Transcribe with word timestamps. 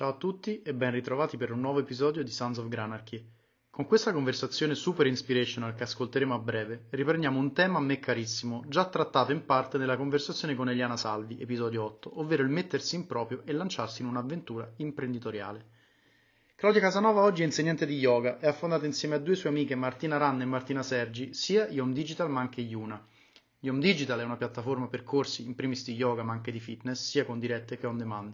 Ciao 0.00 0.12
a 0.12 0.16
tutti 0.16 0.62
e 0.62 0.72
ben 0.72 0.92
ritrovati 0.92 1.36
per 1.36 1.52
un 1.52 1.60
nuovo 1.60 1.80
episodio 1.80 2.24
di 2.24 2.30
Sons 2.30 2.56
of 2.56 2.68
Granarchy. 2.68 3.22
Con 3.68 3.84
questa 3.84 4.14
conversazione 4.14 4.74
super 4.74 5.06
inspirational 5.06 5.74
che 5.74 5.82
ascolteremo 5.82 6.32
a 6.32 6.38
breve, 6.38 6.86
riprendiamo 6.88 7.38
un 7.38 7.52
tema 7.52 7.76
a 7.76 7.82
me 7.82 7.98
carissimo, 7.98 8.64
già 8.66 8.88
trattato 8.88 9.32
in 9.32 9.44
parte 9.44 9.76
nella 9.76 9.98
conversazione 9.98 10.54
con 10.54 10.70
Eliana 10.70 10.96
Salvi, 10.96 11.38
episodio 11.38 11.84
8, 11.84 12.18
ovvero 12.18 12.42
il 12.42 12.48
mettersi 12.48 12.96
in 12.96 13.06
proprio 13.06 13.42
e 13.44 13.52
lanciarsi 13.52 14.00
in 14.00 14.08
un'avventura 14.08 14.72
imprenditoriale. 14.76 15.66
Claudia 16.54 16.80
Casanova 16.80 17.20
oggi 17.20 17.42
è 17.42 17.44
insegnante 17.44 17.84
di 17.84 17.98
yoga 17.98 18.38
e 18.38 18.46
ha 18.46 18.54
fondato 18.54 18.86
insieme 18.86 19.16
a 19.16 19.18
due 19.18 19.34
sue 19.34 19.50
amiche 19.50 19.74
Martina 19.74 20.16
Ranna 20.16 20.44
e 20.44 20.46
Martina 20.46 20.82
Sergi 20.82 21.34
sia 21.34 21.68
Yom 21.68 21.92
Digital 21.92 22.30
ma 22.30 22.40
anche 22.40 22.62
Yuna. 22.62 23.06
Yom 23.58 23.78
Digital 23.78 24.20
è 24.20 24.24
una 24.24 24.38
piattaforma 24.38 24.88
per 24.88 25.02
corsi 25.02 25.44
in 25.44 25.54
primis 25.54 25.84
di 25.84 25.92
yoga 25.92 26.22
ma 26.22 26.32
anche 26.32 26.52
di 26.52 26.58
fitness, 26.58 27.06
sia 27.06 27.26
con 27.26 27.38
dirette 27.38 27.76
che 27.76 27.86
on 27.86 27.98
demand 27.98 28.32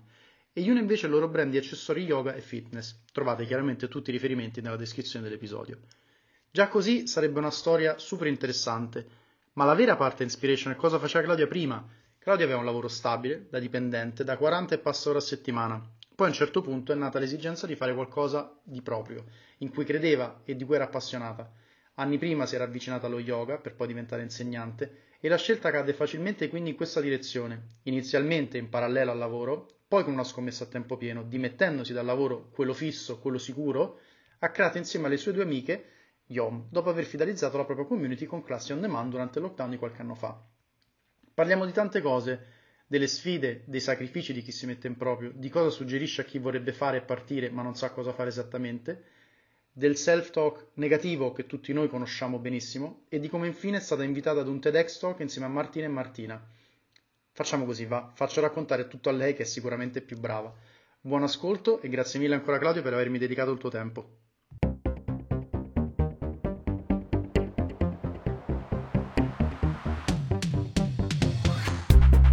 e 0.59 0.63
Yuna 0.63 0.81
invece 0.81 1.05
il 1.05 1.13
loro 1.13 1.29
brand 1.29 1.51
di 1.51 1.59
accessori 1.59 2.05
yoga 2.05 2.33
e 2.33 2.41
fitness. 2.41 3.01
Trovate 3.13 3.45
chiaramente 3.45 3.89
tutti 3.89 4.09
i 4.09 4.13
riferimenti 4.15 4.63
nella 4.63 4.77
descrizione 4.77 5.27
dell'episodio. 5.27 5.81
Già 6.51 6.69
così 6.69 7.07
sarebbe 7.07 7.39
una 7.39 7.51
storia 7.51 7.99
super 7.99 8.27
interessante, 8.27 9.07
ma 9.53 9.67
la 9.67 9.75
vera 9.75 9.97
parte 9.97 10.23
inspiration 10.23 10.73
è 10.73 10.77
cosa 10.77 10.99
faceva 10.99 11.25
Claudia 11.25 11.47
prima. 11.47 11.87
Claudia 12.19 12.47
aveva 12.47 12.61
un 12.61 12.65
lavoro 12.65 12.89
stabile, 12.89 13.49
da 13.51 13.59
dipendente, 13.59 14.25
da 14.25 14.39
40 14.39 14.77
e 14.77 14.79
passa 14.79 15.11
ore 15.11 15.19
a 15.19 15.21
settimana. 15.21 15.79
Poi 16.15 16.27
a 16.27 16.31
un 16.31 16.35
certo 16.35 16.63
punto 16.63 16.91
è 16.91 16.95
nata 16.95 17.19
l'esigenza 17.19 17.67
di 17.67 17.77
fare 17.77 17.93
qualcosa 17.93 18.59
di 18.63 18.81
proprio, 18.81 19.27
in 19.59 19.69
cui 19.69 19.85
credeva 19.85 20.41
e 20.43 20.57
di 20.57 20.65
cui 20.65 20.77
era 20.77 20.85
appassionata. 20.85 21.53
Anni 21.97 22.17
prima 22.17 22.47
si 22.47 22.55
era 22.55 22.65
avvicinata 22.65 23.09
allo 23.09 23.19
yoga 23.19 23.59
per 23.59 23.75
poi 23.75 23.89
diventare 23.89 24.23
insegnante 24.23 25.03
e 25.21 25.29
la 25.29 25.37
scelta 25.37 25.71
cadde 25.71 25.93
facilmente 25.93 26.49
quindi 26.49 26.71
in 26.71 26.77
questa 26.77 27.03
direzione, 27.03 27.67
inizialmente 27.83 28.57
in 28.57 28.71
parallelo 28.71 29.11
al 29.11 29.19
lavoro, 29.19 29.76
poi 29.97 30.05
con 30.05 30.13
una 30.13 30.25
scommessa 30.25 30.65
a 30.65 30.67
tempo 30.67 30.99
pieno, 30.99 31.23
dimettendosi 31.23 31.95
dal 31.95 32.05
lavoro, 32.05 32.51
quello 32.51 32.75
fisso, 32.75 33.19
quello 33.19 33.39
sicuro, 33.39 34.01
ha 34.41 34.51
creato 34.51 34.77
insieme 34.77 35.07
alle 35.07 35.17
sue 35.17 35.33
due 35.33 35.45
amiche 35.45 35.85
Yom, 36.27 36.67
dopo 36.69 36.91
aver 36.91 37.07
fidelizzato 37.07 37.57
la 37.57 37.65
propria 37.65 37.87
community 37.87 38.27
con 38.27 38.43
classi 38.43 38.73
on 38.73 38.83
demand 38.83 39.11
durante 39.11 39.39
il 39.39 39.47
lockdown 39.47 39.71
di 39.71 39.79
qualche 39.79 40.03
anno 40.03 40.15
fa. 40.15 40.39
Parliamo 41.33 41.65
di 41.65 41.73
tante 41.73 42.03
cose, 42.03 42.45
delle 42.87 43.07
sfide, 43.07 43.63
dei 43.65 43.81
sacrifici 43.81 44.35
di 44.35 44.43
chi 44.43 44.53
si 44.53 44.67
mette 44.67 44.87
in 44.87 44.99
proprio, 44.99 45.33
di 45.35 45.49
cosa 45.49 45.71
suggerisce 45.71 46.21
a 46.21 46.25
chi 46.25 46.39
vorrebbe 46.39 46.75
fare 46.75 46.99
e 46.99 47.03
partire 47.03 47.49
ma 47.49 47.63
non 47.63 47.75
sa 47.75 47.91
cosa 47.91 48.13
fare 48.13 48.29
esattamente, 48.29 49.03
del 49.73 49.97
self-talk 49.97 50.73
negativo 50.75 51.33
che 51.33 51.47
tutti 51.47 51.73
noi 51.73 51.89
conosciamo 51.89 52.39
benissimo 52.39 53.05
e 53.09 53.19
di 53.19 53.31
come 53.31 53.47
infine 53.47 53.79
è 53.79 53.81
stata 53.81 54.03
invitata 54.03 54.41
ad 54.41 54.49
un 54.49 54.61
TEDx 54.61 54.99
Talk 54.99 55.21
insieme 55.21 55.47
a 55.47 55.51
Martina 55.51 55.87
e 55.87 55.89
Martina 55.89 56.55
Facciamo 57.37 57.67
così, 57.67 57.85
va, 57.85 58.13
faccio 58.15 58.41
raccontare 58.41 58.89
tutto 58.89 59.11
a 59.11 59.13
lei 59.13 59.35
che 59.35 59.43
è 59.43 59.45
sicuramente 59.45 60.01
più 60.01 60.19
brava. 60.19 60.51
Buon 61.03 61.23
ascolto 61.23 61.83
e 61.83 61.91
grazie 61.91 62.19
mille 62.19 62.35
ancora 62.35 62.57
Claudio 62.57 62.81
per 62.81 62.95
avermi 62.95 63.19
dedicato 63.19 63.51
il 63.51 63.59
tuo 63.59 63.69
tempo. 63.69 64.09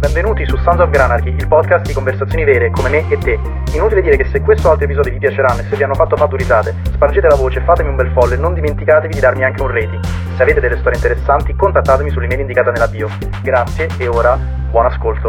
Benvenuti 0.00 0.46
su 0.46 0.56
Sons 0.56 0.80
of 0.80 0.88
Granarchy, 0.88 1.34
il 1.34 1.48
podcast 1.48 1.84
di 1.84 1.92
conversazioni 1.92 2.44
vere 2.44 2.70
come 2.70 2.88
me 2.88 3.06
e 3.10 3.18
te. 3.18 3.38
Inutile 3.74 4.00
dire 4.00 4.16
che 4.16 4.30
se 4.30 4.40
questo 4.40 4.68
o 4.68 4.70
altri 4.70 4.86
episodi 4.86 5.10
vi 5.10 5.18
piaceranno 5.18 5.60
e 5.60 5.64
se 5.68 5.76
vi 5.76 5.82
hanno 5.82 5.92
fatto 5.92 6.16
risate, 6.34 6.74
spargete 6.94 7.28
la 7.28 7.36
voce, 7.36 7.60
fatemi 7.60 7.90
un 7.90 7.96
bel 7.96 8.10
follow 8.12 8.32
e 8.32 8.36
non 8.38 8.54
dimenticatevi 8.54 9.12
di 9.12 9.20
darmi 9.20 9.44
anche 9.44 9.60
un 9.60 9.68
rating. 9.68 10.23
Se 10.34 10.42
avete 10.42 10.58
delle 10.58 10.78
storie 10.78 10.96
interessanti, 10.96 11.54
contattatemi 11.54 12.10
sull'email 12.10 12.40
indicata 12.40 12.72
nella 12.72 12.88
bio. 12.88 13.06
Grazie 13.40 13.86
e 14.00 14.08
ora 14.08 14.36
buon 14.36 14.86
ascolto. 14.86 15.28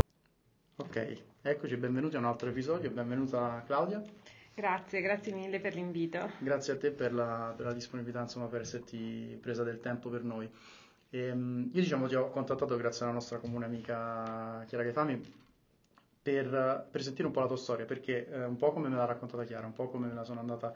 Ok, 0.77 1.21
eccoci, 1.43 1.77
benvenuti 1.77 2.15
a 2.15 2.19
un 2.19 2.25
altro 2.25 2.49
episodio, 2.49 2.89
benvenuta 2.89 3.61
Claudia. 3.67 4.01
Grazie, 4.55 5.01
grazie 5.01 5.31
mille 5.31 5.59
per 5.59 5.75
l'invito. 5.75 6.31
Grazie 6.39 6.73
a 6.73 6.77
te 6.77 6.89
per 6.89 7.13
la, 7.13 7.53
per 7.55 7.67
la 7.67 7.73
disponibilità, 7.73 8.21
insomma, 8.21 8.47
per 8.47 8.61
esserti 8.61 9.37
presa 9.39 9.61
del 9.61 9.79
tempo 9.79 10.09
per 10.09 10.23
noi. 10.23 10.51
E, 11.11 11.19
ehm, 11.19 11.69
io 11.71 11.81
diciamo 11.81 12.07
ti 12.07 12.15
ho 12.15 12.31
contattato 12.31 12.75
grazie 12.75 13.05
alla 13.05 13.13
nostra 13.13 13.38
comune 13.38 13.65
amica 13.65 14.63
Chiara 14.65 14.83
Gaetani 14.83 15.21
per, 16.19 16.88
per 16.89 17.03
sentire 17.03 17.27
un 17.27 17.33
po' 17.33 17.41
la 17.41 17.47
tua 17.47 17.57
storia, 17.57 17.85
perché 17.85 18.27
eh, 18.27 18.44
un 18.44 18.57
po' 18.57 18.71
come 18.71 18.89
me 18.89 18.95
l'ha 18.95 19.05
raccontata 19.05 19.44
Chiara, 19.44 19.67
un 19.67 19.73
po' 19.73 19.88
come 19.88 20.07
me 20.07 20.15
la 20.15 20.23
sono 20.23 20.39
andata 20.39 20.73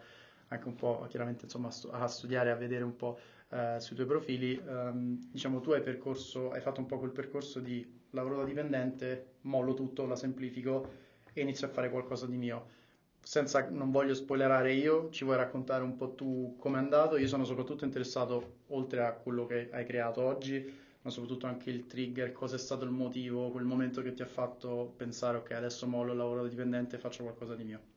anche 0.49 0.67
un 0.67 0.75
po' 0.75 1.05
chiaramente 1.09 1.45
insomma, 1.45 1.69
a 1.91 2.07
studiare, 2.07 2.51
a 2.51 2.55
vedere 2.55 2.83
un 2.83 2.95
po' 2.95 3.17
eh, 3.51 3.77
sui 3.79 3.95
tuoi 3.95 4.07
profili, 4.07 4.53
ehm, 4.55 5.29
diciamo 5.31 5.59
tu 5.61 5.71
hai 5.71 5.81
percorso, 5.81 6.51
hai 6.51 6.61
fatto 6.61 6.79
un 6.79 6.85
po' 6.85 6.99
quel 6.99 7.11
percorso 7.11 7.59
di 7.59 7.85
lavoro 8.11 8.37
da 8.37 8.43
dipendente, 8.45 9.35
mollo 9.41 9.73
tutto, 9.73 10.05
la 10.05 10.15
semplifico 10.15 10.87
e 11.33 11.41
inizio 11.41 11.67
a 11.67 11.69
fare 11.69 11.89
qualcosa 11.89 12.25
di 12.27 12.37
mio. 12.37 12.77
Senza, 13.21 13.67
non 13.69 13.91
voglio 13.91 14.13
spoilerare 14.13 14.73
io, 14.73 15.09
ci 15.11 15.23
vuoi 15.23 15.37
raccontare 15.37 15.83
un 15.83 15.95
po' 15.95 16.13
tu 16.15 16.55
come 16.57 16.77
è 16.77 16.81
andato? 16.81 17.17
Io 17.17 17.27
sono 17.27 17.43
soprattutto 17.45 17.85
interessato, 17.85 18.61
oltre 18.67 19.05
a 19.05 19.13
quello 19.13 19.45
che 19.45 19.69
hai 19.71 19.85
creato 19.85 20.21
oggi, 20.21 20.71
ma 21.01 21.09
soprattutto 21.09 21.45
anche 21.47 21.69
il 21.69 21.85
trigger, 21.85 22.31
cosa 22.31 22.55
è 22.55 22.59
stato 22.59 22.85
il 22.85 22.91
motivo, 22.91 23.51
quel 23.51 23.65
momento 23.65 24.01
che 24.01 24.13
ti 24.13 24.21
ha 24.21 24.25
fatto 24.25 24.93
pensare 24.97 25.37
ok, 25.37 25.51
adesso 25.51 25.87
mollo 25.87 26.11
il 26.11 26.17
lavoro 26.17 26.43
da 26.43 26.49
dipendente 26.49 26.95
e 26.95 26.99
faccio 26.99 27.23
qualcosa 27.23 27.55
di 27.55 27.63
mio. 27.63 27.88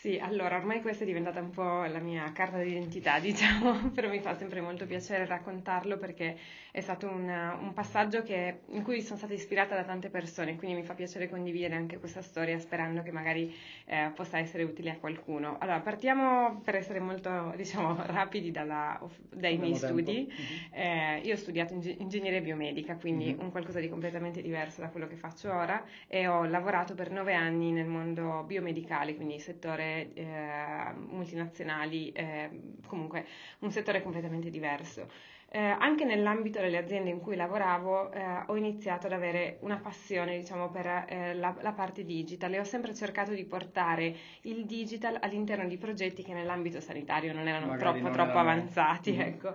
Sì, 0.00 0.16
allora 0.18 0.56
ormai 0.56 0.80
questa 0.80 1.02
è 1.02 1.06
diventata 1.06 1.40
un 1.40 1.50
po' 1.50 1.84
la 1.84 1.98
mia 1.98 2.30
carta 2.32 2.58
d'identità, 2.58 3.18
diciamo, 3.20 3.90
però 3.90 4.08
mi 4.08 4.20
fa 4.20 4.36
sempre 4.36 4.60
molto 4.60 4.86
piacere 4.86 5.26
raccontarlo 5.26 5.98
perché 5.98 6.38
è 6.70 6.80
stato 6.80 7.08
un, 7.08 7.28
un 7.28 7.72
passaggio 7.72 8.22
che, 8.22 8.60
in 8.70 8.82
cui 8.82 9.00
sono 9.02 9.18
stata 9.18 9.32
ispirata 9.32 9.74
da 9.74 9.84
tante 9.84 10.10
persone, 10.10 10.56
quindi 10.56 10.76
mi 10.76 10.84
fa 10.84 10.94
piacere 10.94 11.28
condividere 11.28 11.74
anche 11.74 11.98
questa 11.98 12.22
storia 12.22 12.58
sperando 12.58 13.02
che 13.02 13.10
magari 13.10 13.54
eh, 13.86 14.12
possa 14.14 14.38
essere 14.38 14.62
utile 14.62 14.90
a 14.90 14.96
qualcuno. 14.96 15.56
Allora, 15.58 15.80
partiamo 15.80 16.60
per 16.60 16.76
essere 16.76 17.00
molto, 17.00 17.52
diciamo, 17.56 17.96
rapidi 18.06 18.50
dalla, 18.50 19.00
dai 19.30 19.56
miei 19.56 19.74
studi. 19.74 20.28
Uh-huh. 20.28 20.78
Eh, 20.78 21.20
io 21.24 21.34
ho 21.34 21.38
studiato 21.38 21.74
ing- 21.74 21.96
ingegneria 22.00 22.40
biomedica, 22.40 22.96
quindi 22.96 23.34
uh-huh. 23.36 23.44
un 23.44 23.50
qualcosa 23.50 23.80
di 23.80 23.88
completamente 23.88 24.42
diverso 24.42 24.80
da 24.80 24.88
quello 24.88 25.06
che 25.06 25.16
faccio 25.16 25.52
ora 25.52 25.82
e 26.06 26.26
ho 26.26 26.44
lavorato 26.44 26.94
per 26.94 27.10
nove 27.10 27.34
anni 27.34 27.72
nel 27.72 27.86
mondo 27.86 28.44
biomedicale, 28.44 29.14
quindi 29.14 29.38
settore 29.38 30.12
eh, 30.14 30.92
multinazionali, 31.08 32.12
eh, 32.12 32.50
comunque 32.86 33.26
un 33.60 33.70
settore 33.70 34.02
completamente 34.02 34.50
diverso. 34.50 35.36
Eh, 35.50 35.58
anche 35.58 36.04
nell'ambito 36.04 36.60
delle 36.60 36.76
aziende 36.76 37.08
in 37.08 37.20
cui 37.20 37.34
lavoravo 37.34 38.12
eh, 38.12 38.42
ho 38.48 38.54
iniziato 38.54 39.06
ad 39.06 39.14
avere 39.14 39.56
una 39.60 39.78
passione 39.78 40.36
diciamo, 40.36 40.68
per 40.68 41.06
eh, 41.08 41.34
la, 41.34 41.56
la, 41.60 41.72
parte 41.72 42.04
digital 42.04 42.52
e 42.52 42.58
ho 42.58 42.64
sempre 42.64 42.94
cercato 42.94 43.32
di 43.32 43.46
portare 43.46 44.14
il 44.42 44.66
digital 44.66 45.16
all'interno 45.18 45.66
di 45.66 45.78
progetti 45.78 46.22
che 46.22 46.34
nell'ambito 46.34 46.80
sanitario 46.80 47.32
non 47.32 47.48
erano 47.48 47.64
Magari 47.64 47.80
troppo, 47.80 47.98
non 48.02 48.12
troppo 48.12 48.30
erano... 48.32 48.50
avanzati. 48.50 49.12
Mm-hmm. 49.12 49.20
Ecco. 49.20 49.54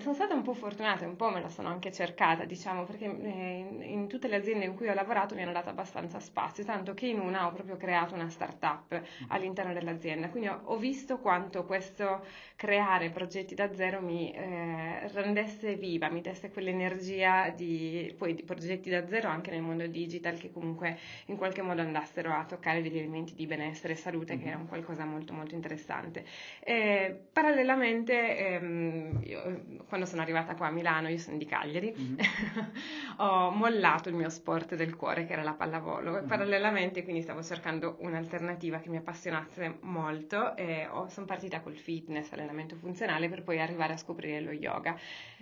sono 0.00 0.14
stata 0.14 0.32
un 0.32 0.40
po' 0.40 0.54
fortunata, 0.54 1.06
un 1.06 1.16
po' 1.16 1.28
me 1.28 1.42
la 1.42 1.50
sono 1.50 1.68
anche 1.68 1.92
cercata, 1.92 2.46
diciamo, 2.46 2.84
perché 2.84 3.04
eh, 3.04 3.66
in 3.82 4.06
tutte 4.08 4.28
le 4.28 4.36
aziende 4.36 4.64
in 4.64 4.74
cui 4.74 4.88
ho 4.88 4.94
lavorato 4.94 5.34
mi 5.34 5.42
hanno 5.42 5.52
dato 5.52 5.68
abbastanza 5.68 6.20
spazio, 6.20 6.64
tanto 6.64 6.94
che 6.94 7.06
in 7.06 7.20
una 7.20 7.46
ho 7.46 7.52
proprio 7.52 7.76
creato 7.76 8.14
una 8.14 8.30
startup 8.30 8.94
mm-hmm. 8.94 9.04
all'interno 9.28 9.74
dell'azienda. 9.74 10.30
Quindi 10.30 10.48
ho, 10.48 10.60
ho, 10.64 10.76
visto 10.78 11.18
quanto 11.18 11.66
questo 11.66 12.24
creare 12.56 13.10
progetti 13.10 13.54
da 13.54 13.74
zero 13.74 14.00
mi 14.00 14.32
eh, 14.32 15.16
rendesse 15.20 15.74
viva, 15.76 16.08
mi 16.08 16.20
desse 16.20 16.50
quell'energia 16.50 17.50
di, 17.50 18.14
poi, 18.16 18.34
di 18.34 18.42
progetti 18.42 18.90
da 18.90 19.06
zero 19.06 19.28
anche 19.28 19.50
nel 19.50 19.62
mondo 19.62 19.86
digital 19.86 20.38
che 20.38 20.50
comunque 20.50 20.98
in 21.26 21.36
qualche 21.36 21.62
modo 21.62 21.80
andassero 21.80 22.32
a 22.32 22.44
toccare 22.44 22.82
degli 22.82 22.98
elementi 22.98 23.34
di 23.34 23.46
benessere 23.46 23.94
e 23.94 23.96
salute 23.96 24.34
mm-hmm. 24.34 24.42
che 24.42 24.48
era 24.48 24.58
un 24.58 24.66
qualcosa 24.66 25.04
molto 25.04 25.32
molto 25.32 25.54
interessante. 25.54 26.24
E, 26.60 27.28
parallelamente, 27.32 28.38
ehm, 28.38 29.20
io, 29.24 29.64
quando 29.86 30.06
sono 30.06 30.22
arrivata 30.22 30.54
qua 30.54 30.68
a 30.68 30.70
Milano, 30.70 31.08
io 31.08 31.18
sono 31.18 31.36
di 31.36 31.46
Cagliari, 31.46 31.94
mm-hmm. 31.96 32.16
ho 33.18 33.50
mollato 33.50 34.08
il 34.08 34.14
mio 34.14 34.28
sport 34.28 34.74
del 34.74 34.96
cuore 34.96 35.26
che 35.26 35.32
era 35.32 35.42
la 35.42 35.54
pallavolo 35.54 36.12
mm-hmm. 36.12 36.26
parallelamente 36.26 37.02
quindi 37.02 37.22
stavo 37.22 37.42
cercando 37.42 37.96
un'alternativa 38.00 38.78
che 38.78 38.88
mi 38.88 38.96
appassionasse 38.96 39.78
molto 39.80 40.56
e 40.56 40.88
sono 41.08 41.26
partita 41.26 41.60
col 41.60 41.76
fitness, 41.76 42.32
allenamento 42.32 42.76
funzionale 42.76 43.28
per 43.28 43.42
poi 43.42 43.60
arrivare 43.60 43.94
a 43.94 43.96
scoprire 43.96 44.40
lo 44.40 44.52
yoga 44.52 44.96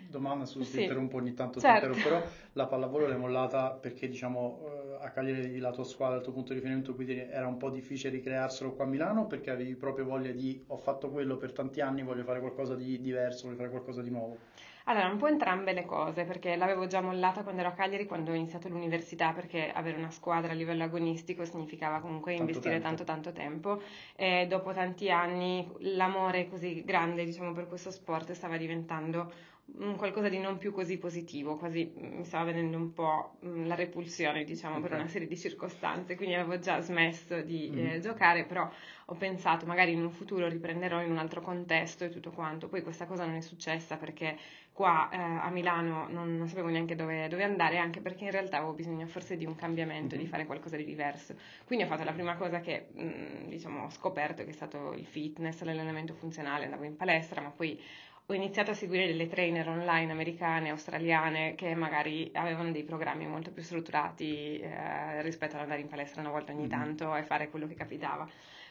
domanda, 0.09 0.45
su 0.45 0.63
sì. 0.63 0.83
interrompo 0.83 1.17
ogni 1.17 1.35
tanto, 1.35 1.61
certo. 1.61 1.97
però 2.03 2.23
la 2.53 2.67
pallavolo 2.67 3.07
l'hai 3.07 3.19
mollata 3.19 3.71
perché 3.71 4.09
diciamo 4.09 4.99
eh, 5.01 5.05
a 5.05 5.11
Cagliari 5.11 5.59
la 5.59 5.73
tua 5.73 5.85
squadra, 5.85 6.17
il 6.17 6.23
tuo 6.23 6.33
punto 6.33 6.53
di 6.53 6.59
riferimento 6.59 6.95
quindi 6.95 7.19
era 7.19 7.47
un 7.47 7.57
po' 7.57 7.71
difficile 7.71 8.11
ricrearselo 8.11 8.75
qua 8.75 8.85
a 8.85 8.89
Milano 8.89 9.27
perché 9.27 9.51
avevi 9.51 9.75
proprio 9.75 10.05
voglia 10.05 10.31
di 10.31 10.63
ho 10.69 10.77
fatto 10.77 11.11
quello 11.11 11.37
per 11.37 11.53
tanti 11.53 11.81
anni, 11.81 12.03
voglio 12.03 12.25
fare 12.25 12.41
qualcosa 12.41 12.75
di 12.75 13.01
diverso, 13.01 13.45
voglio 13.45 13.57
fare 13.57 13.71
qualcosa 13.71 14.03
di 14.03 14.11
nuovo. 14.11 14.39
Allora, 14.89 15.09
un 15.09 15.17
po' 15.17 15.27
entrambe 15.27 15.73
le 15.73 15.85
cose, 15.85 16.23
perché 16.23 16.55
l'avevo 16.55 16.87
già 16.87 17.01
mollata 17.01 17.43
quando 17.43 17.61
ero 17.61 17.71
a 17.71 17.73
Cagliari, 17.73 18.07
quando 18.07 18.31
ho 18.31 18.35
iniziato 18.35 18.69
l'università, 18.69 19.33
perché 19.33 19.69
avere 19.73 19.99
una 19.99 20.13
squadra 20.13 20.53
a 20.53 20.55
livello 20.55 20.85
agonistico 20.85 21.45
significava 21.45 21.99
comunque 21.99 22.37
tanto 22.37 22.53
investire 22.53 22.81
tempo. 22.81 22.87
tanto 22.89 23.05
tanto 23.05 23.33
tempo 23.33 23.83
e 24.15 24.47
dopo 24.47 24.73
tanti 24.73 25.11
anni 25.11 25.69
l'amore 25.79 26.49
così 26.49 26.85
grande, 26.85 27.25
diciamo, 27.25 27.51
per 27.51 27.67
questo 27.67 27.91
sport 27.91 28.31
stava 28.31 28.57
diventando 28.57 29.33
qualcosa 29.97 30.29
di 30.29 30.39
non 30.39 30.59
più 30.59 30.73
così 30.73 30.97
positivo, 30.97 31.57
quasi 31.57 31.93
mi 31.97 32.25
stava 32.25 32.45
venendo 32.45 32.77
un 32.77 32.93
po' 32.93 33.37
la 33.41 33.75
repulsione, 33.75 34.45
diciamo, 34.45 34.81
per 34.81 34.93
una 34.93 35.09
serie 35.09 35.27
di 35.27 35.37
circostanze, 35.37 36.15
quindi 36.15 36.35
avevo 36.35 36.59
già 36.59 36.81
smesso 36.81 37.41
di 37.43 37.71
mm. 37.73 37.87
eh, 37.87 38.01
giocare, 38.01 38.45
però 38.45 38.69
ho 39.09 39.15
pensato 39.15 39.67
magari 39.67 39.93
in 39.93 40.03
un 40.03 40.11
futuro 40.11 40.49
riprenderò 40.49 41.03
in 41.03 41.11
un 41.11 41.19
altro 41.19 41.41
contesto 41.41 42.05
e 42.05 42.11
tutto 42.11 42.31
quanto. 42.31 42.69
Poi 42.69 42.83
questa 42.83 43.07
cosa 43.07 43.25
non 43.27 43.35
è 43.35 43.41
successa 43.41 43.97
perché 43.97 44.37
qua 44.73 45.09
eh, 45.11 45.17
a 45.17 45.49
Milano 45.51 46.07
non, 46.09 46.37
non 46.37 46.49
sapevo 46.49 46.69
neanche 46.69 46.95
dove, 46.95 47.29
dove, 47.29 47.45
andare, 47.45 47.79
anche 47.79 48.01
perché 48.01 48.25
in 48.25 48.31
realtà 48.31 48.59
avevo 48.59 48.73
bisogno 48.73 49.07
forse 49.07 49.37
di 49.37 49.47
un 49.47 49.55
cambiamento, 49.55 50.15
mm-hmm. 50.15 50.25
di 50.25 50.31
fare 50.31 50.47
qualcosa 50.47 50.77
di 50.77 50.85
diverso. 50.85 51.35
Quindi 51.65 51.85
ho 51.85 51.89
fatto 51.89 52.05
la 52.05 52.13
prima 52.13 52.37
cosa 52.37 52.61
che 52.61 52.89
mh, 52.93 53.03
mm, 53.03 53.49
diciamo, 53.49 53.85
ho 53.85 53.91
scoperto, 53.91 54.45
che 54.45 54.51
è 54.51 54.53
stato 54.53 54.93
il 54.93 55.07
fitness, 55.07 55.63
l'allenamento 55.63 56.15
funzionale, 56.15 56.65
andavo 56.65 56.85
in 56.85 56.97
palestra, 56.97 57.41
ma 57.41 57.51
poi 57.51 57.81
ho 58.29 58.35
iniziato 58.35 58.73
a 58.73 58.75
seguire 58.75 59.07
delle 59.07 59.29
trainer 59.29 59.69
online 59.69 60.11
americane, 60.11 60.71
australiane, 60.71 61.55
che 61.55 61.77
magari 61.77 62.29
avevano 62.35 62.73
dei 62.73 62.83
programmi 62.83 63.25
molto 63.27 63.53
più 63.53 63.63
strutturati 63.63 64.59
eh, 64.59 65.23
rispetto 65.23 65.55
ad 65.55 65.63
andare 65.63 65.81
in 65.81 65.87
palestra 65.87 66.23
una 66.23 66.31
volta 66.31 66.51
ogni 66.51 66.63
mm-hmm. 66.63 66.71
tanto 66.71 67.15
e 67.15 67.23
fare 67.23 67.49
quello 67.51 67.69
che 67.69 67.75
capitava. 67.75 68.29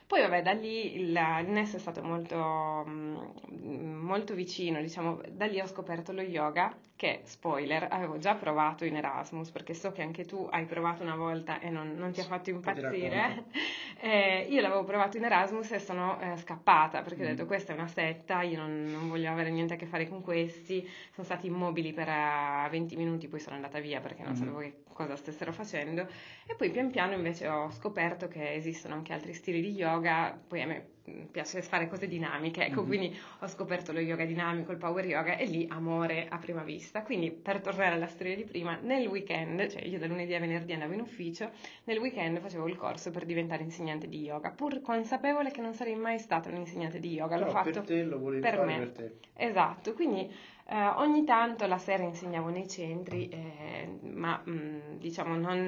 Poi 0.07 0.21
vabbè, 0.21 0.41
da 0.41 0.51
lì 0.51 0.97
il, 0.97 1.17
il 1.41 1.49
nesso 1.49 1.77
è 1.77 1.79
stato 1.79 2.03
molto, 2.03 2.85
mm, 2.85 3.95
molto 4.03 4.33
vicino, 4.35 4.81
diciamo, 4.81 5.21
da 5.31 5.45
lì 5.45 5.59
ho 5.61 5.67
scoperto 5.67 6.11
lo 6.11 6.21
yoga 6.21 6.75
che, 6.95 7.21
spoiler, 7.23 7.87
avevo 7.89 8.17
già 8.17 8.35
provato 8.35 8.85
in 8.85 8.95
Erasmus, 8.95 9.49
perché 9.49 9.73
so 9.73 9.91
che 9.91 10.01
anche 10.01 10.23
tu 10.23 10.47
hai 10.49 10.65
provato 10.65 11.03
una 11.03 11.15
volta 11.15 11.59
e 11.59 11.69
non, 11.69 11.95
non 11.95 12.11
ti 12.11 12.21
ha 12.21 12.23
fatto 12.23 12.49
impazzire. 12.49 13.43
Eh, 13.97 14.45
io 14.49 14.61
l'avevo 14.61 14.83
provato 14.83 15.17
in 15.17 15.23
Erasmus 15.23 15.71
e 15.71 15.79
sono 15.79 16.19
eh, 16.19 16.35
scappata, 16.37 17.01
perché 17.01 17.23
mm. 17.23 17.25
ho 17.25 17.29
detto 17.29 17.45
questa 17.47 17.71
è 17.71 17.75
una 17.75 17.87
setta, 17.87 18.41
io 18.41 18.57
non, 18.57 18.83
non, 18.83 19.07
voglio 19.07 19.31
avere 19.31 19.49
niente 19.49 19.73
a 19.73 19.77
che 19.77 19.85
fare 19.85 20.07
con 20.07 20.21
questi, 20.21 20.87
sono 21.11 21.25
stati 21.25 21.47
immobili 21.47 21.91
per 21.91 22.07
uh, 22.09 22.65
eh, 22.65 22.69
20 22.69 22.95
minuti, 22.97 23.27
poi 23.27 23.39
sono 23.39 23.55
andata 23.55 23.79
via 23.79 24.01
perché 24.01 24.21
non 24.21 24.33
mm. 24.33 24.35
sapevo 24.35 24.59
che 24.59 24.83
cosa 24.93 25.15
stessero 25.15 25.51
facendo 25.51 26.07
e 26.45 26.55
poi 26.55 26.69
pian 26.69 26.91
piano 26.91 27.13
invece 27.13 27.47
ho 27.47 27.71
scoperto 27.71 28.27
che 28.27 28.53
esistono 28.53 28.93
anche 28.93 29.13
altri 29.13 29.33
stili 29.33 29.61
di 29.61 29.71
yoga, 29.71 30.37
poi 30.47 30.61
a 30.61 30.67
me 30.67 30.94
piace 31.29 31.61
fare 31.61 31.87
cose 31.87 32.07
dinamiche, 32.07 32.65
ecco, 32.65 32.81
mm-hmm. 32.81 32.87
quindi 32.87 33.19
ho 33.39 33.47
scoperto 33.47 33.91
lo 33.91 33.99
yoga 33.99 34.25
dinamico, 34.25 34.71
il 34.71 34.77
power 34.77 35.05
yoga 35.05 35.37
e 35.37 35.45
lì 35.45 35.67
amore 35.69 36.27
a 36.29 36.37
prima 36.37 36.63
vista. 36.63 37.03
Quindi 37.03 37.31
per 37.31 37.61
tornare 37.61 37.95
alla 37.95 38.07
storia 38.07 38.35
di 38.35 38.43
prima, 38.43 38.77
nel 38.81 39.07
weekend, 39.07 39.67
cioè 39.67 39.83
io 39.83 39.99
da 39.99 40.07
lunedì 40.07 40.33
a 40.33 40.39
venerdì 40.39 40.73
andavo 40.73 40.93
in 40.93 41.01
ufficio, 41.01 41.51
nel 41.85 41.99
weekend 41.99 42.39
facevo 42.39 42.67
il 42.67 42.75
corso 42.75 43.11
per 43.11 43.25
diventare 43.25 43.63
insegnante 43.63 44.07
di 44.07 44.21
yoga, 44.21 44.49
pur 44.49 44.81
consapevole 44.81 45.51
che 45.51 45.61
non 45.61 45.73
sarei 45.73 45.95
mai 45.95 46.19
stata 46.19 46.49
un 46.49 46.57
insegnante 46.57 46.99
di 46.99 47.13
yoga, 47.13 47.37
l'ho 47.37 47.45
Però 47.45 47.63
fatto 47.63 47.71
per, 47.71 47.83
te, 47.83 48.03
lo 48.03 48.19
per 48.39 48.65
me. 48.65 48.77
Per 48.79 48.91
te. 48.91 49.13
Esatto, 49.35 49.93
quindi 49.93 50.31
eh, 50.67 50.85
ogni 50.95 51.23
tanto 51.23 51.67
la 51.67 51.77
sera 51.77 52.03
insegnavo 52.03 52.49
nei 52.49 52.67
centri, 52.67 53.29
eh, 53.29 53.99
ma 54.01 54.41
mh, 54.43 54.51
mm, 54.51 54.79
diciamo 54.97 55.35
non, 55.35 55.63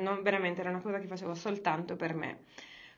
non 0.00 0.22
veramente 0.22 0.60
era 0.60 0.70
una 0.70 0.80
cosa 0.80 1.00
che 1.00 1.06
facevo 1.06 1.34
soltanto 1.34 1.96
per 1.96 2.14
me. 2.14 2.38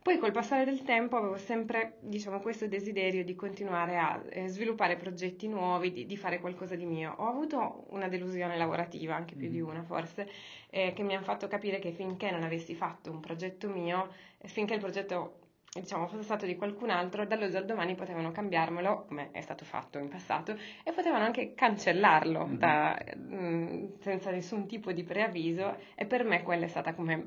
Poi 0.00 0.18
col 0.18 0.32
passare 0.32 0.64
del 0.64 0.82
tempo 0.84 1.16
avevo 1.16 1.36
sempre 1.36 1.98
diciamo, 2.00 2.40
questo 2.40 2.66
desiderio 2.66 3.24
di 3.24 3.34
continuare 3.34 3.98
a 3.98 4.22
eh, 4.30 4.48
sviluppare 4.48 4.96
progetti 4.96 5.48
nuovi, 5.48 5.92
di, 5.92 6.06
di, 6.06 6.16
fare 6.16 6.40
qualcosa 6.40 6.76
di 6.76 6.86
mio. 6.86 7.14
Ho 7.18 7.28
avuto 7.28 7.84
una 7.90 8.08
delusione 8.08 8.56
lavorativa, 8.56 9.14
anche 9.14 9.34
più 9.34 9.48
mm. 9.48 9.52
di 9.52 9.60
una 9.60 9.82
forse, 9.82 10.30
eh, 10.70 10.92
che 10.94 11.02
mi 11.02 11.14
hanno 11.14 11.24
fatto 11.24 11.46
capire 11.48 11.78
che 11.78 11.92
finché 11.92 12.30
non 12.30 12.42
avessi 12.42 12.74
fatto 12.74 13.10
un 13.10 13.20
progetto 13.20 13.68
mio, 13.68 14.08
finché 14.44 14.74
il 14.74 14.80
progetto 14.80 15.40
diciamo, 15.72 16.06
fosse 16.06 16.22
stato 16.22 16.46
di 16.46 16.56
qualcun 16.56 16.90
altro, 16.90 17.26
dall'oggi 17.26 17.56
al 17.56 17.66
domani 17.66 17.94
potevano 17.94 18.32
cambiarmelo, 18.32 19.04
come 19.06 19.30
è 19.32 19.40
stato 19.40 19.64
fatto 19.64 19.98
in 19.98 20.08
passato, 20.08 20.56
e 20.82 20.92
potevano 20.92 21.24
anche 21.24 21.54
cancellarlo 21.54 22.46
mm-hmm. 22.46 22.56
da, 22.56 22.98
mh, 23.16 23.34
mm, 23.34 23.86
senza 24.00 24.30
nessun 24.30 24.66
tipo 24.66 24.92
di 24.92 25.02
preavviso 25.02 25.76
e 25.94 26.06
per 26.06 26.24
me 26.24 26.42
quella 26.42 26.64
è 26.64 26.68
stata 26.68 26.94
come 26.94 27.26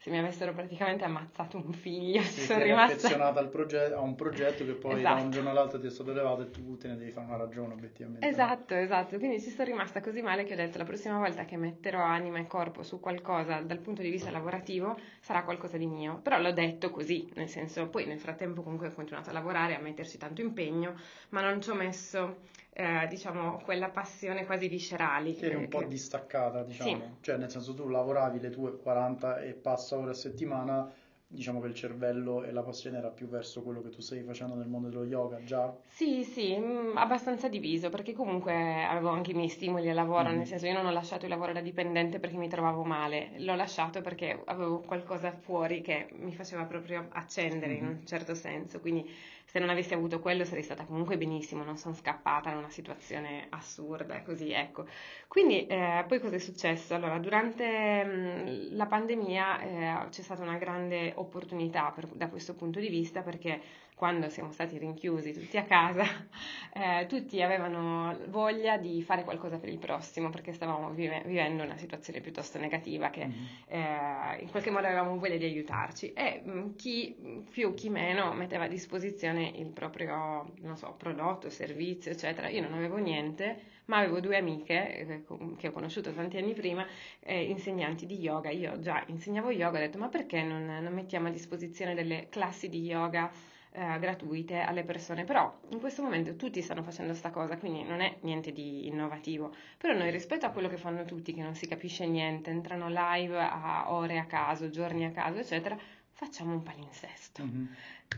se 0.00 0.08
mi 0.08 0.18
avessero 0.18 0.54
praticamente 0.54 1.04
ammazzato 1.04 1.58
un 1.58 1.74
figlio, 1.74 2.22
sì, 2.22 2.40
sono 2.48 2.62
rimasta 2.62 2.94
affezionata 2.94 3.44
proget- 3.44 3.92
a 3.92 4.00
un 4.00 4.14
progetto 4.14 4.64
che 4.64 4.72
poi 4.72 5.00
esatto. 5.00 5.14
da 5.14 5.22
un 5.22 5.30
giorno 5.30 5.50
all'altro 5.50 5.78
ti 5.78 5.88
è 5.88 5.90
stato 5.90 6.14
levato 6.14 6.40
e 6.40 6.50
tu 6.50 6.78
te 6.78 6.88
ne 6.88 6.96
devi 6.96 7.10
fare 7.10 7.26
una 7.26 7.36
ragione 7.36 7.74
obiettivamente. 7.74 8.26
Esatto, 8.26 8.74
no? 8.74 8.80
esatto, 8.80 9.18
quindi 9.18 9.42
ci 9.42 9.50
sono 9.50 9.64
rimasta 9.64 10.00
così 10.00 10.22
male 10.22 10.44
che 10.44 10.54
ho 10.54 10.56
detto 10.56 10.78
la 10.78 10.84
prossima 10.84 11.18
volta 11.18 11.44
che 11.44 11.58
metterò 11.58 12.00
anima 12.00 12.38
e 12.38 12.46
corpo 12.46 12.82
su 12.82 12.98
qualcosa 12.98 13.60
dal 13.60 13.78
punto 13.78 14.00
di 14.00 14.08
vista 14.08 14.30
lavorativo 14.30 14.98
sarà 15.20 15.44
qualcosa 15.44 15.76
di 15.76 15.86
mio, 15.86 16.18
però 16.22 16.40
l'ho 16.40 16.52
detto 16.52 16.90
così, 16.90 17.30
nel 17.34 17.48
senso 17.48 17.88
poi 17.88 18.06
nel 18.06 18.18
frattempo 18.18 18.62
comunque 18.62 18.88
ho 18.88 18.94
continuato 18.94 19.28
a 19.28 19.34
lavorare, 19.34 19.76
a 19.76 19.80
metterci 19.80 20.16
tanto 20.16 20.40
impegno, 20.40 20.94
ma 21.28 21.42
non 21.42 21.60
ci 21.60 21.68
ho 21.68 21.74
messo 21.74 22.38
eh, 22.72 23.06
diciamo, 23.08 23.60
quella 23.64 23.88
passione 23.88 24.46
quasi 24.46 24.68
viscerali. 24.68 25.34
Che 25.34 25.46
eri 25.46 25.54
un 25.56 25.68
po' 25.68 25.82
distaccata, 25.84 26.62
diciamo. 26.62 26.90
Sì. 26.90 27.02
Cioè, 27.20 27.36
nel 27.36 27.50
senso, 27.50 27.74
tu 27.74 27.88
lavoravi 27.88 28.40
le 28.40 28.50
tue 28.50 28.76
40 28.76 29.40
e 29.40 29.52
passa 29.52 29.96
ore 29.98 30.10
a 30.10 30.14
settimana, 30.14 30.90
diciamo 31.32 31.60
che 31.60 31.68
il 31.68 31.74
cervello 31.74 32.42
e 32.42 32.50
la 32.50 32.62
passione 32.62 32.98
era 32.98 33.08
più 33.08 33.28
verso 33.28 33.62
quello 33.62 33.80
che 33.82 33.90
tu 33.90 34.00
stai 34.00 34.22
facendo 34.22 34.54
nel 34.54 34.66
mondo 34.66 34.88
dello 34.88 35.04
yoga 35.04 35.42
già? 35.44 35.72
Sì, 35.88 36.24
sì, 36.24 36.56
mh, 36.56 36.90
mm, 36.92 36.96
abbastanza 36.96 37.48
diviso, 37.48 37.88
perché 37.88 38.12
comunque 38.12 38.84
avevo 38.84 39.10
anche 39.10 39.30
i 39.32 39.34
miei 39.34 39.48
stimoli 39.48 39.88
al 39.88 39.94
lavoro, 39.94 40.30
mm. 40.30 40.36
nel 40.36 40.46
senso 40.46 40.66
io 40.66 40.72
non 40.72 40.86
ho 40.86 40.90
lasciato 40.90 41.26
il 41.26 41.30
lavoro 41.30 41.52
da 41.52 41.60
dipendente 41.60 42.18
perché 42.18 42.36
mi 42.36 42.48
trovavo 42.48 42.82
male, 42.82 43.32
l'ho 43.38 43.54
lasciato 43.54 44.00
perché 44.00 44.42
avevo 44.46 44.80
qualcosa 44.80 45.30
fuori 45.32 45.82
che 45.82 46.08
mi 46.12 46.34
faceva 46.34 46.64
proprio 46.64 47.06
accendere 47.10 47.74
mm. 47.74 47.76
in 47.76 47.86
un 47.86 48.06
certo 48.06 48.34
senso, 48.34 48.80
quindi 48.80 49.08
se 49.50 49.58
non 49.58 49.68
avessi 49.68 49.94
avuto 49.94 50.20
quello 50.20 50.44
sarei 50.44 50.62
stata 50.62 50.84
comunque 50.84 51.16
benissimo, 51.18 51.64
non 51.64 51.76
sono 51.76 51.92
scappata 51.92 52.50
in 52.50 52.58
una 52.58 52.70
situazione 52.70 53.46
assurda, 53.50 54.22
così 54.22 54.52
ecco. 54.52 54.86
Quindi 55.26 55.66
eh, 55.66 56.04
poi 56.06 56.20
cosa 56.20 56.36
è 56.36 56.38
successo? 56.38 56.94
Allora, 56.94 57.18
durante 57.18 58.04
mh, 58.04 58.76
la 58.76 58.86
pandemia 58.86 59.60
eh, 60.04 60.08
c'è 60.10 60.22
stata 60.22 60.42
una 60.42 60.56
grande 60.56 61.14
opportunità 61.16 61.90
per, 61.90 62.06
da 62.06 62.28
questo 62.28 62.54
punto 62.54 62.78
di 62.78 62.88
vista 62.88 63.22
perché 63.22 63.60
quando 64.00 64.30
siamo 64.30 64.50
stati 64.50 64.78
rinchiusi 64.78 65.34
tutti 65.34 65.58
a 65.58 65.64
casa, 65.64 66.02
eh, 66.72 67.04
tutti 67.06 67.42
avevano 67.42 68.16
voglia 68.28 68.78
di 68.78 69.02
fare 69.02 69.24
qualcosa 69.24 69.58
per 69.58 69.68
il 69.68 69.76
prossimo 69.76 70.30
perché 70.30 70.54
stavamo 70.54 70.88
vive- 70.92 71.22
vivendo 71.26 71.64
una 71.64 71.76
situazione 71.76 72.22
piuttosto 72.22 72.58
negativa 72.58 73.10
che 73.10 73.26
mm-hmm. 73.26 73.44
eh, 73.66 74.38
in 74.40 74.50
qualche 74.50 74.70
modo 74.70 74.86
avevamo 74.86 75.18
voglia 75.18 75.36
di 75.36 75.44
aiutarci 75.44 76.14
e 76.14 76.40
mh, 76.42 76.50
mm, 76.50 76.74
chi 76.76 77.44
più, 77.50 77.74
chi 77.74 77.90
meno 77.90 78.32
metteva 78.32 78.64
a 78.64 78.68
disposizione 78.68 79.52
il 79.56 79.66
proprio, 79.66 80.50
non 80.60 80.78
so, 80.78 80.94
prodotto, 80.96 81.50
servizio, 81.50 82.10
eccetera. 82.10 82.48
Io 82.48 82.62
non 82.62 82.72
avevo 82.72 82.96
niente, 82.96 83.60
ma 83.84 83.98
avevo 83.98 84.20
due 84.20 84.38
amiche 84.38 84.96
eh, 84.96 85.24
che 85.58 85.68
ho 85.68 85.72
conosciuto 85.72 86.10
tanti 86.14 86.38
anni 86.38 86.54
prima, 86.54 86.86
eh, 87.20 87.42
insegnanti 87.42 88.06
di 88.06 88.18
yoga. 88.18 88.48
Io 88.48 88.78
già 88.80 89.04
insegnavo 89.08 89.50
yoga, 89.50 89.76
ho 89.76 89.82
detto 89.82 89.98
ma 89.98 90.08
perché 90.08 90.42
non, 90.42 90.64
non 90.64 90.94
mettiamo 90.94 91.28
a 91.28 91.30
disposizione 91.30 91.94
delle 91.94 92.28
classi 92.30 92.70
di 92.70 92.80
yoga? 92.80 93.30
Eh, 93.72 93.98
gratuite 93.98 94.60
alle 94.60 94.82
persone, 94.82 95.24
però 95.24 95.60
in 95.70 95.78
questo 95.78 96.02
momento 96.02 96.34
tutti 96.34 96.60
stanno 96.60 96.82
facendo 96.82 97.10
questa 97.10 97.30
cosa, 97.30 97.56
quindi 97.56 97.82
non 97.84 98.00
è 98.00 98.16
niente 98.22 98.52
di 98.52 98.86
innovativo, 98.86 99.54
però 99.78 99.96
noi 99.96 100.10
rispetto 100.10 100.46
a 100.46 100.50
quello 100.50 100.68
che 100.68 100.76
fanno 100.76 101.04
tutti, 101.04 101.32
che 101.32 101.42
non 101.42 101.54
si 101.54 101.66
capisce 101.68 102.06
niente, 102.06 102.50
entrano 102.50 102.88
live 102.88 103.38
a 103.38 103.92
ore 103.92 104.18
a 104.18 104.26
caso, 104.26 104.70
giorni 104.70 105.04
a 105.04 105.12
caso, 105.12 105.38
eccetera, 105.38 105.78
facciamo 106.20 106.52
un 106.52 106.62
palinsesto. 106.62 107.42
Mm-hmm. 107.42 107.66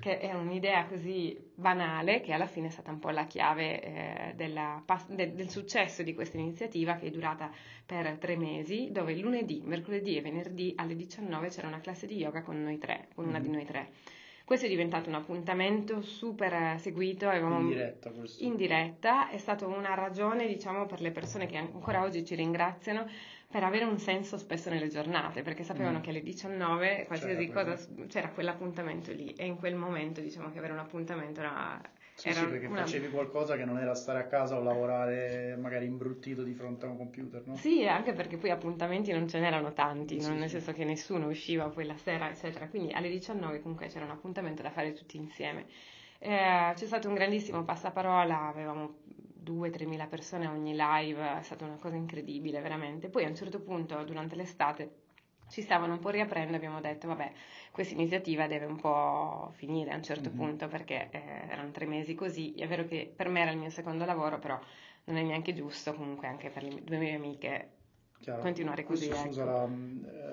Che 0.00 0.18
è 0.18 0.32
un'idea 0.32 0.86
così 0.86 1.38
banale 1.54 2.20
che 2.20 2.32
alla 2.32 2.46
fine 2.46 2.68
è 2.68 2.70
stata 2.70 2.90
un 2.90 2.98
po' 2.98 3.10
la 3.10 3.26
chiave 3.26 3.82
eh, 3.82 4.32
della, 4.34 4.82
de, 5.08 5.34
del 5.34 5.50
successo 5.50 6.02
di 6.02 6.14
questa 6.14 6.38
iniziativa 6.38 6.94
che 6.96 7.08
è 7.08 7.10
durata 7.10 7.50
per 7.84 8.16
tre 8.18 8.36
mesi, 8.36 8.88
dove 8.90 9.14
lunedì, 9.14 9.60
mercoledì 9.64 10.16
e 10.16 10.22
venerdì 10.22 10.72
alle 10.76 10.96
19 10.96 11.48
c'era 11.48 11.68
una 11.68 11.80
classe 11.80 12.06
di 12.06 12.16
yoga 12.16 12.42
con 12.42 12.60
noi 12.62 12.78
tre, 12.78 13.08
con 13.14 13.26
una 13.26 13.38
mm-hmm. 13.38 13.46
di 13.46 13.54
noi 13.54 13.64
tre. 13.66 13.90
Questo 14.44 14.66
è 14.66 14.68
diventato 14.68 15.08
un 15.08 15.14
appuntamento 15.14 16.02
super 16.02 16.78
seguito. 16.78 17.30
In 17.30 17.68
diretta 17.68 18.10
questo. 18.10 18.44
In 18.44 18.56
diretta, 18.56 19.28
è 19.28 19.38
stata 19.38 19.66
una 19.66 19.94
ragione, 19.94 20.46
diciamo, 20.46 20.86
per 20.86 21.00
le 21.00 21.10
persone 21.10 21.46
che 21.46 21.56
ancora 21.56 22.02
oggi 22.02 22.24
ci 22.24 22.34
ringraziano 22.34 23.06
per 23.52 23.64
avere 23.64 23.84
un 23.84 23.98
senso 23.98 24.38
spesso 24.38 24.70
nelle 24.70 24.88
giornate, 24.88 25.42
perché 25.42 25.62
sapevano 25.62 25.98
mm. 25.98 26.00
che 26.00 26.10
alle 26.10 26.22
19 26.22 27.04
qualsiasi 27.06 27.46
c'era 27.48 27.64
cosa 27.64 27.88
c'era 28.08 28.28
quell'appuntamento 28.30 29.12
lì 29.12 29.34
e 29.34 29.44
in 29.44 29.56
quel 29.56 29.74
momento 29.74 30.22
diciamo 30.22 30.50
che 30.50 30.56
avere 30.56 30.72
un 30.72 30.78
appuntamento 30.78 31.40
era 31.40 31.78
sì, 32.14 32.32
sì, 32.32 32.46
perché 32.46 32.66
una... 32.66 32.80
facevi 32.80 33.10
qualcosa 33.10 33.56
che 33.56 33.64
non 33.64 33.78
era 33.78 33.94
stare 33.94 34.20
a 34.20 34.26
casa 34.26 34.56
o 34.56 34.62
lavorare 34.62 35.56
magari 35.56 35.86
imbruttito 35.86 36.42
di 36.42 36.54
fronte 36.54 36.86
a 36.86 36.88
un 36.90 36.96
computer, 36.96 37.42
no? 37.46 37.56
Sì, 37.56 37.86
anche 37.86 38.12
perché 38.12 38.36
poi 38.36 38.50
appuntamenti 38.50 39.12
non 39.12 39.28
ce 39.28 39.40
n'erano 39.40 39.72
tanti, 39.72 40.20
sì, 40.20 40.32
nel 40.32 40.48
senso 40.48 40.72
che 40.72 40.84
nessuno 40.84 41.28
usciva 41.28 41.68
poi 41.68 41.86
la 41.86 41.96
sera, 41.96 42.30
eccetera. 42.30 42.68
Quindi 42.68 42.92
alle 42.92 43.08
19 43.08 43.60
comunque 43.60 43.86
c'era 43.88 44.04
un 44.04 44.10
appuntamento 44.10 44.62
da 44.62 44.70
fare 44.70 44.92
tutti 44.92 45.16
insieme. 45.16 45.66
Eh, 46.18 46.72
c'è 46.74 46.86
stato 46.86 47.08
un 47.08 47.14
grandissimo 47.14 47.64
passaparola, 47.64 48.46
avevamo 48.46 49.00
2-3 49.42 49.86
mila 49.86 50.06
persone 50.06 50.46
a 50.46 50.52
ogni 50.52 50.74
live, 50.76 51.38
è 51.38 51.42
stata 51.42 51.64
una 51.64 51.78
cosa 51.80 51.96
incredibile, 51.96 52.60
veramente. 52.60 53.08
Poi 53.08 53.24
a 53.24 53.28
un 53.28 53.34
certo 53.34 53.60
punto, 53.60 54.02
durante 54.04 54.36
l'estate, 54.36 55.01
ci 55.52 55.60
stavano 55.60 55.92
un 55.92 55.98
po' 55.98 56.08
riaprendo, 56.08 56.56
abbiamo 56.56 56.80
detto 56.80 57.06
vabbè, 57.08 57.30
questa 57.70 57.92
iniziativa 57.92 58.46
deve 58.46 58.64
un 58.64 58.76
po' 58.76 59.52
finire 59.56 59.90
a 59.90 59.96
un 59.96 60.02
certo 60.02 60.30
mm-hmm. 60.30 60.38
punto 60.38 60.66
perché 60.66 61.08
eh, 61.10 61.20
erano 61.50 61.70
tre 61.72 61.84
mesi 61.84 62.14
così, 62.14 62.54
è 62.54 62.66
vero 62.66 62.86
che 62.86 63.12
per 63.14 63.28
me 63.28 63.42
era 63.42 63.50
il 63.50 63.58
mio 63.58 63.68
secondo 63.68 64.06
lavoro, 64.06 64.38
però 64.38 64.58
non 65.04 65.16
è 65.18 65.22
neanche 65.22 65.52
giusto 65.52 65.92
comunque 65.92 66.26
anche 66.26 66.48
per 66.48 66.62
le 66.62 66.82
due 66.82 66.96
mie 66.96 67.14
amiche 67.14 67.68
Chiaro. 68.18 68.40
continuare 68.40 68.84
così. 68.84 69.08
Questo, 69.08 69.24
ecco. 69.24 69.34
Scusa 69.34 69.44
la, 69.44 69.68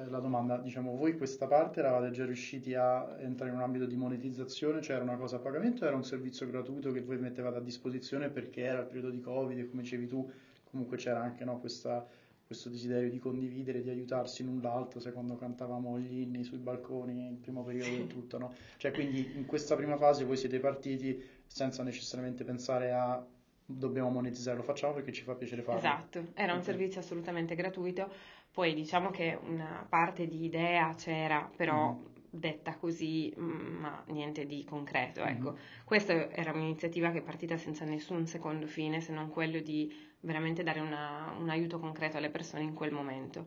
la, 0.08 0.20
domanda, 0.20 0.58
diciamo, 0.58 0.96
voi 0.96 1.18
questa 1.18 1.48
parte 1.48 1.82
eravate 1.82 2.12
già 2.12 2.24
riusciti 2.24 2.74
a 2.74 3.18
entrare 3.20 3.52
in 3.52 3.58
un 3.58 3.64
ambito 3.64 3.86
di 3.86 3.98
monetizzazione, 3.98 4.82
cioè 4.82 4.96
era 4.96 5.04
una 5.04 5.18
cosa 5.18 5.36
a 5.36 5.40
pagamento 5.40 5.84
o 5.84 5.88
era 5.88 5.98
un 5.98 6.06
servizio 6.06 6.48
gratuito 6.48 6.94
che 6.94 7.02
voi 7.02 7.18
mettevate 7.18 7.58
a 7.58 7.62
disposizione 7.62 8.30
perché 8.30 8.62
era 8.62 8.80
il 8.80 8.86
periodo 8.86 9.10
di 9.10 9.20
Covid 9.20 9.58
e 9.58 9.70
come 9.70 9.82
dicevi 9.82 10.08
tu, 10.08 10.32
comunque 10.70 10.96
c'era 10.96 11.20
anche 11.20 11.44
no, 11.44 11.60
questa, 11.60 12.08
questo 12.50 12.70
desiderio 12.70 13.12
di 13.12 13.20
condividere, 13.20 13.84
di 13.84 13.92
aiutarsi 13.92 14.44
l'un 14.44 14.60
l'altro, 14.60 15.00
sai 15.00 15.14
quando 15.14 15.36
cantavamo 15.36 16.00
gli 16.00 16.22
inni 16.22 16.44
sui 16.44 16.58
balconi, 16.58 17.28
il 17.28 17.38
primo 17.38 17.64
periodo 17.64 17.96
e 17.96 18.08
tutto, 18.08 18.40
no? 18.40 18.56
Cioè 18.78 18.90
quindi 18.90 19.34
in 19.36 19.46
questa 19.46 19.76
prima 19.76 19.98
fase 19.98 20.24
voi 20.26 20.36
siete 20.36 20.60
partiti 20.60 21.24
senza 21.46 21.84
necessariamente 21.84 22.44
pensare 22.44 22.92
a 22.92 23.24
dobbiamo 23.64 24.10
monetizzare, 24.10 24.58
lo 24.58 24.64
facciamo 24.64 24.94
perché 24.94 25.12
ci 25.12 25.22
fa 25.22 25.36
piacere 25.36 25.62
farlo. 25.62 25.80
Esatto, 25.80 26.26
era 26.34 26.54
un 26.54 26.62
okay. 26.62 26.72
servizio 26.74 27.02
assolutamente 27.02 27.54
gratuito, 27.54 28.12
poi 28.52 28.74
diciamo 28.74 29.12
che 29.12 29.38
una 29.44 29.86
parte 29.88 30.26
di 30.26 30.44
idea 30.44 30.92
c'era, 30.96 31.48
però 31.56 31.94
mm. 31.94 32.06
detta 32.32 32.78
così, 32.78 33.32
mm, 33.40 33.78
ma 33.78 34.04
niente 34.08 34.48
di 34.48 34.64
concreto, 34.64 35.22
ecco. 35.22 35.52
Mm. 35.52 35.84
Questa 35.86 36.32
era 36.32 36.52
un'iniziativa 36.52 37.12
che 37.12 37.20
è 37.20 37.22
partita 37.22 37.58
senza 37.58 37.86
nessun 37.86 38.26
secondo 38.26 38.66
fine, 38.66 39.02
se 39.02 39.14
non 39.14 39.30
quello 39.30 39.60
di 39.60 40.08
veramente 40.22 40.64
dare 40.64 40.80
una, 40.80 41.34
un 41.38 41.50
aiuto 41.50 41.80
concreto 41.80 42.18
alle 42.18 42.30
persone 42.30 42.64
in 42.64 42.74
quel 42.74 42.92
momento. 42.92 43.46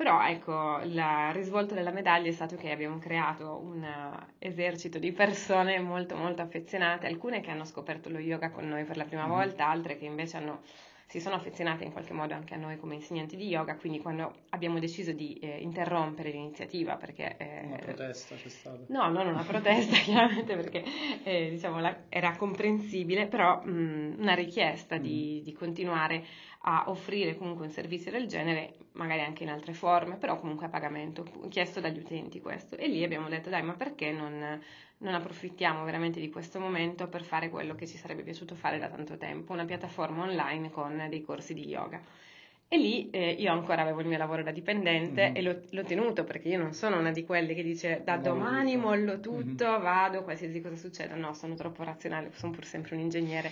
Però 0.00 0.26
ecco, 0.26 0.80
il 0.82 1.02
risvolto 1.32 1.74
della 1.74 1.90
medaglia 1.90 2.30
è 2.30 2.32
stato 2.32 2.56
che 2.56 2.70
abbiamo 2.70 2.98
creato 2.98 3.58
un 3.58 3.86
esercito 4.38 4.98
di 4.98 5.12
persone 5.12 5.78
molto 5.78 6.16
molto 6.16 6.40
affezionate, 6.40 7.06
alcune 7.06 7.40
che 7.40 7.50
hanno 7.50 7.66
scoperto 7.66 8.08
lo 8.08 8.18
yoga 8.18 8.50
con 8.50 8.66
noi 8.66 8.84
per 8.84 8.96
la 8.96 9.04
prima 9.04 9.26
mm-hmm. 9.26 9.30
volta, 9.30 9.68
altre 9.68 9.98
che 9.98 10.06
invece 10.06 10.38
hanno 10.38 10.62
si 11.10 11.18
sono 11.18 11.34
affezionate 11.34 11.82
in 11.82 11.90
qualche 11.90 12.12
modo 12.12 12.34
anche 12.34 12.54
a 12.54 12.56
noi 12.56 12.78
come 12.78 12.94
insegnanti 12.94 13.34
di 13.34 13.48
yoga, 13.48 13.74
quindi 13.74 13.98
quando 13.98 14.32
abbiamo 14.50 14.78
deciso 14.78 15.10
di 15.10 15.34
eh, 15.40 15.58
interrompere 15.58 16.30
l'iniziativa 16.30 16.94
perché... 16.94 17.36
Eh, 17.36 17.66
una 17.66 17.78
protesta 17.78 18.36
c'è 18.36 18.48
stata? 18.48 18.78
No, 18.86 19.08
non 19.10 19.26
una 19.26 19.42
protesta 19.42 19.96
chiaramente 19.98 20.54
perché 20.54 20.84
eh, 21.24 21.50
diciamo, 21.50 21.80
la, 21.80 22.04
era 22.08 22.36
comprensibile, 22.36 23.26
però 23.26 23.60
mh, 23.60 24.18
una 24.18 24.34
richiesta 24.34 24.98
mm. 24.98 25.02
di, 25.02 25.42
di 25.42 25.52
continuare 25.52 26.24
a 26.62 26.84
offrire 26.88 27.36
comunque 27.36 27.64
un 27.66 27.72
servizio 27.72 28.10
del 28.10 28.26
genere, 28.26 28.74
magari 28.92 29.20
anche 29.20 29.44
in 29.44 29.48
altre 29.48 29.72
forme, 29.72 30.16
però 30.16 30.38
comunque 30.38 30.66
a 30.66 30.68
pagamento, 30.68 31.24
chiesto 31.48 31.80
dagli 31.80 31.98
utenti 31.98 32.40
questo. 32.40 32.76
E 32.76 32.86
lì 32.86 33.02
abbiamo 33.02 33.28
detto, 33.28 33.48
dai, 33.48 33.62
ma 33.62 33.72
perché 33.72 34.12
non, 34.12 34.60
non 34.98 35.14
approfittiamo 35.14 35.84
veramente 35.84 36.20
di 36.20 36.28
questo 36.28 36.60
momento 36.60 37.08
per 37.08 37.22
fare 37.22 37.48
quello 37.48 37.74
che 37.74 37.86
ci 37.86 37.96
sarebbe 37.96 38.22
piaciuto 38.22 38.54
fare 38.54 38.78
da 38.78 38.88
tanto 38.88 39.16
tempo, 39.16 39.52
una 39.52 39.64
piattaforma 39.64 40.22
online 40.22 40.70
con 40.70 41.06
dei 41.08 41.22
corsi 41.22 41.54
di 41.54 41.66
yoga. 41.66 42.00
E 42.72 42.78
lì 42.78 43.10
eh, 43.10 43.30
io 43.30 43.50
ancora 43.50 43.82
avevo 43.82 44.00
il 44.00 44.06
mio 44.06 44.18
lavoro 44.18 44.44
da 44.44 44.52
dipendente 44.52 45.24
mm-hmm. 45.24 45.36
e 45.36 45.42
l'ho, 45.42 45.60
l'ho, 45.70 45.82
tenuto 45.82 46.22
perché 46.22 46.46
io 46.50 46.58
non 46.58 46.72
sono 46.72 47.00
una 47.00 47.10
di 47.10 47.24
quelle 47.24 47.52
che 47.52 47.64
dice 47.64 48.02
da 48.04 48.16
domani 48.16 48.76
mollo 48.76 49.18
tutto, 49.18 49.68
mm-hmm. 49.68 49.82
vado, 49.82 50.22
qualsiasi 50.22 50.60
cosa 50.60 50.76
succeda. 50.76 51.16
No, 51.16 51.34
sono 51.34 51.56
troppo 51.56 51.82
razionale, 51.82 52.30
sono 52.34 52.52
pur 52.52 52.64
sempre 52.64 52.94
un 52.94 53.00
ingegnere 53.00 53.50